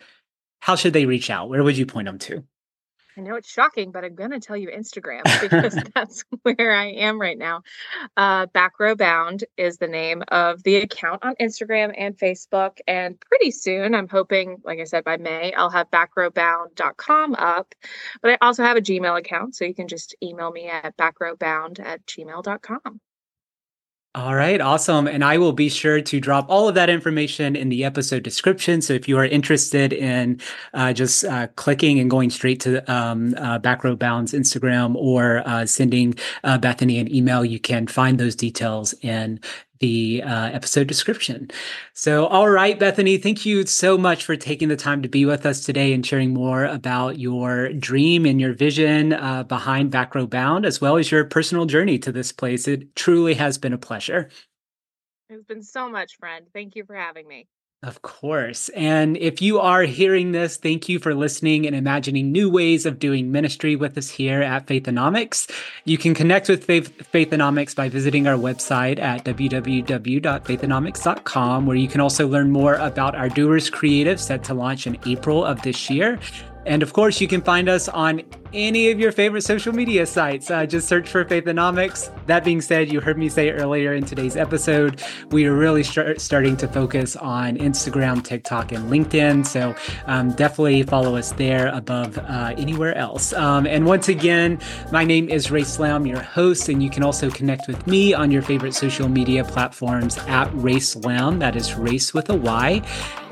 how 0.61 0.77
should 0.77 0.93
they 0.93 1.07
reach 1.07 1.31
out? 1.31 1.49
Where 1.49 1.63
would 1.63 1.77
you 1.77 1.87
point 1.87 2.07
them 2.07 2.19
to? 2.21 2.45
I 3.17 3.21
know 3.21 3.37
it's 3.37 3.51
shocking, 3.51 3.93
but 3.93 4.05
I'm 4.05 4.15
going 4.15 4.33
to 4.33 4.41
tell 4.41 4.57
you 4.57 4.69
Instagram 4.69 5.23
because 5.41 5.79
that's 5.95 6.25
where 6.43 6.73
I 6.73 6.87
am 6.87 7.21
right 7.21 7.39
now. 7.39 7.63
Uh, 8.17 8.47
Back 8.47 8.81
Row 8.81 8.95
Bound 8.95 9.45
is 9.57 9.79
the 9.79 9.87
name 9.87 10.23
of 10.29 10.63
the 10.63 10.77
account 10.77 11.25
on 11.25 11.35
Instagram 11.41 11.95
and 11.97 12.17
Facebook. 12.17 12.79
And 12.87 13.19
pretty 13.21 13.51
soon, 13.51 13.95
I'm 13.95 14.09
hoping, 14.09 14.61
like 14.65 14.81
I 14.81 14.85
said, 14.85 15.05
by 15.05 15.17
May, 15.17 15.53
I'll 15.53 15.71
have 15.71 15.91
backrowbound.com 15.91 17.35
up. 17.37 17.75
But 18.23 18.33
I 18.33 18.39
also 18.41 18.65
have 18.65 18.77
a 18.77 18.83
Gmail 18.83 19.19
account. 19.19 19.55
So 19.55 19.65
you 19.65 19.75
can 19.75 19.89
just 19.89 20.17
email 20.23 20.51
me 20.51 20.67
at 20.69 20.97
backrowbound 20.97 21.81
at 21.81 22.05
gmail.com. 22.07 23.01
All 24.17 24.37
right, 24.37 24.61
awesome. 24.61 25.09
And 25.09 25.25
I 25.25 25.39
will 25.39 25.53
be 25.53 25.69
sure 25.69 26.01
to 26.01 26.21
drop 26.21 26.47
all 26.49 26.69
of 26.69 26.77
that 26.77 26.89
information 26.89 27.57
in 27.57 27.69
the 27.69 27.85
episode 27.85 28.23
description. 28.23 28.81
So 28.81 28.93
if 28.93 29.09
you 29.09 29.19
are 29.19 29.25
interested 29.25 29.93
in 29.93 30.41
uh, 30.73 30.93
just 30.93 31.25
uh, 31.25 31.49
clicking 31.57 31.99
and 31.99 32.09
going 32.09 32.31
straight 32.31 32.61
to 32.61 32.89
um, 32.93 33.35
uh, 33.37 33.59
Back 33.59 33.83
Row 33.83 33.97
Bound's 33.97 34.33
Instagram 34.33 34.95
or 34.95 35.43
uh, 35.45 35.67
sending 35.67 36.15
uh, 36.45 36.59
Bethany 36.59 37.01
an 37.01 37.13
email, 37.13 37.45
you 37.45 37.59
can 37.59 37.89
find 37.89 38.21
those 38.21 38.37
details 38.37 38.95
in 39.03 39.41
the 39.85 40.23
uh, 40.23 40.47
episode 40.47 40.87
description. 40.87 41.51
So, 41.93 42.25
all 42.27 42.49
right, 42.49 42.79
Bethany, 42.79 43.19
thank 43.19 43.45
you 43.45 43.67
so 43.67 43.99
much 43.99 44.25
for 44.25 44.35
taking 44.35 44.69
the 44.69 44.77
time 44.77 45.03
to 45.03 45.11
be 45.11 45.27
with 45.27 45.45
us 45.45 45.63
today 45.63 45.93
and 45.93 46.07
sharing 46.07 46.33
more 46.33 46.65
about 46.65 47.19
your 47.19 47.71
dream 47.75 48.25
and 48.25 48.41
your 48.41 48.55
vision 48.55 49.13
uh, 49.13 49.43
behind 49.43 49.91
Back 49.91 50.15
Row 50.15 50.27
Bound, 50.27 50.65
as 50.65 50.81
well 50.81 50.97
as 50.97 51.11
your 51.11 51.27
personal 51.27 51.67
journey 51.67 51.99
to 51.99 52.11
this 52.11 52.33
place. 52.33 52.67
It 52.67 52.97
truly 52.97 53.35
has 53.35 53.59
been 53.59 53.75
a 53.75 53.79
pleasure. 53.79 54.31
It's 55.29 55.45
been 55.45 55.63
so 55.63 55.91
much, 55.91 56.17
friend. 56.17 56.47
Thank 56.55 56.77
you 56.77 56.85
for 56.87 56.97
having 56.97 57.29
me. 57.29 57.47
Of 57.85 58.01
course. 58.01 58.71
And 58.71 59.19
if 59.19 59.43
you 59.43 59.61
are 59.61 59.83
hearing 59.83 60.33
this, 60.33 60.57
thank 60.57 60.89
you 60.89 60.99
for 60.99 61.15
listening 61.15 61.67
and 61.67 61.77
imagining 61.77 62.33
new 62.33 62.49
ways 62.49 62.87
of 62.87 62.99
doing 62.99 63.31
ministry 63.31 63.77
with 63.77 63.99
us 63.99 64.09
here 64.09 64.41
at 64.41 64.67
Faithonomics. 64.67 65.51
You 65.85 65.99
can 65.99 66.15
connect 66.15 66.49
with 66.49 66.65
Faith, 66.65 66.97
Faithonomics 67.13 67.77
by 67.77 67.91
visiting 67.91 68.27
our 68.27 68.39
website 68.39 68.99
at 68.99 69.27
www.faithonomics.com, 69.27 71.67
where 71.67 71.77
you 71.77 71.89
can 71.89 72.01
also 72.01 72.27
learn 72.27 72.51
more 72.51 72.77
about 72.77 73.15
our 73.15 73.29
Doers 73.29 73.69
Creative 73.69 74.19
set 74.19 74.43
to 74.45 74.55
launch 74.55 74.87
in 74.87 74.97
April 75.05 75.45
of 75.45 75.61
this 75.61 75.91
year. 75.91 76.19
And 76.65 76.83
of 76.83 76.95
course, 76.95 77.21
you 77.21 77.29
can 77.29 77.43
find 77.43 77.69
us 77.69 77.91
on 77.91 78.23
any 78.55 78.91
of 78.91 79.01
your 79.01 79.13
favorite 79.13 79.43
social 79.43 79.73
media 79.73 80.07
sites. 80.07 80.51
Uh, 80.51 80.65
just 80.65 80.89
search 80.89 81.09
for 81.09 81.25
Faithonomics. 81.25 82.11
That 82.27 82.45
being 82.45 82.61
said, 82.61 82.91
you 82.91 83.01
heard 83.01 83.19
me 83.19 83.29
say 83.29 83.51
earlier 83.51 83.93
in 83.95 84.05
today's 84.05 84.37
episode, 84.37 85.03
we 85.31 85.47
are 85.47 85.55
really 85.55 85.83
start, 85.83 86.21
starting 86.21 86.57
to 86.59 86.69
focus 86.69 87.17
on 87.17 87.57
Instagram, 87.59 88.23
TikTok, 88.23 88.73
and 88.73 88.91
LinkedIn. 88.91 89.45
So 89.45 89.75
um, 90.07 90.33
definitely 90.33 90.83
follow 90.85 91.17
us 91.17 91.33
there 91.33 91.69
above 91.69 92.17
uh, 92.19 92.55
anywhere 92.57 92.95
else. 92.95 93.33
Um, 93.33 93.67
and 93.67 93.85
once 93.87 94.09
again, 94.09 94.61
my 94.93 95.05
name 95.05 95.29
is 95.29 95.49
Rayce 95.49 95.79
Lamb, 95.79 96.07
your 96.07 96.23
host, 96.23 96.69
and 96.69 96.83
you 96.83 96.91
can 96.91 97.03
also 97.03 97.31
connect 97.31 97.67
with 97.67 97.87
me 97.87 98.15
on 98.15 98.31
your 98.31 98.43
favorite 98.43 98.75
social 98.75 99.09
media 99.09 99.45
platforms 99.45 100.17
at 100.29 100.49
Rayce 100.53 101.05
Lamb. 101.05 101.41
That 101.41 101.57
is 101.57 101.71
Rayce 101.73 102.15
with 102.15 102.31
a 102.31 102.37
Y. 102.37 102.83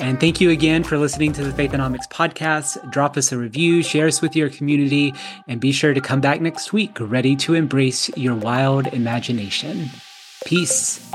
And 0.01 0.19
thank 0.19 0.41
you 0.41 0.51
again 0.51 0.83
for 0.83 0.99
listening 0.99 1.33
to 1.35 1.45
the 1.45 1.53
Faithonomics 1.53 2.11
podcast. 2.11 2.91
Drop 2.91 3.17
us 3.17 3.31
a 3.31 3.39
review, 3.39 3.83
share 3.85 4.09
us 4.09 4.21
with 4.21 4.35
your 4.35 4.51
community 4.51 5.12
and 5.47 5.61
be 5.61 5.73
sure 5.73 5.95
to 5.95 6.01
come 6.01 6.21
back 6.21 6.41
next 6.41 6.73
week 6.73 6.97
ready 7.01 7.37
to 7.37 7.55
embrace 7.55 8.09
your 8.17 8.35
wild 8.35 8.87
imagination. 8.89 9.91
Peace. 10.47 11.12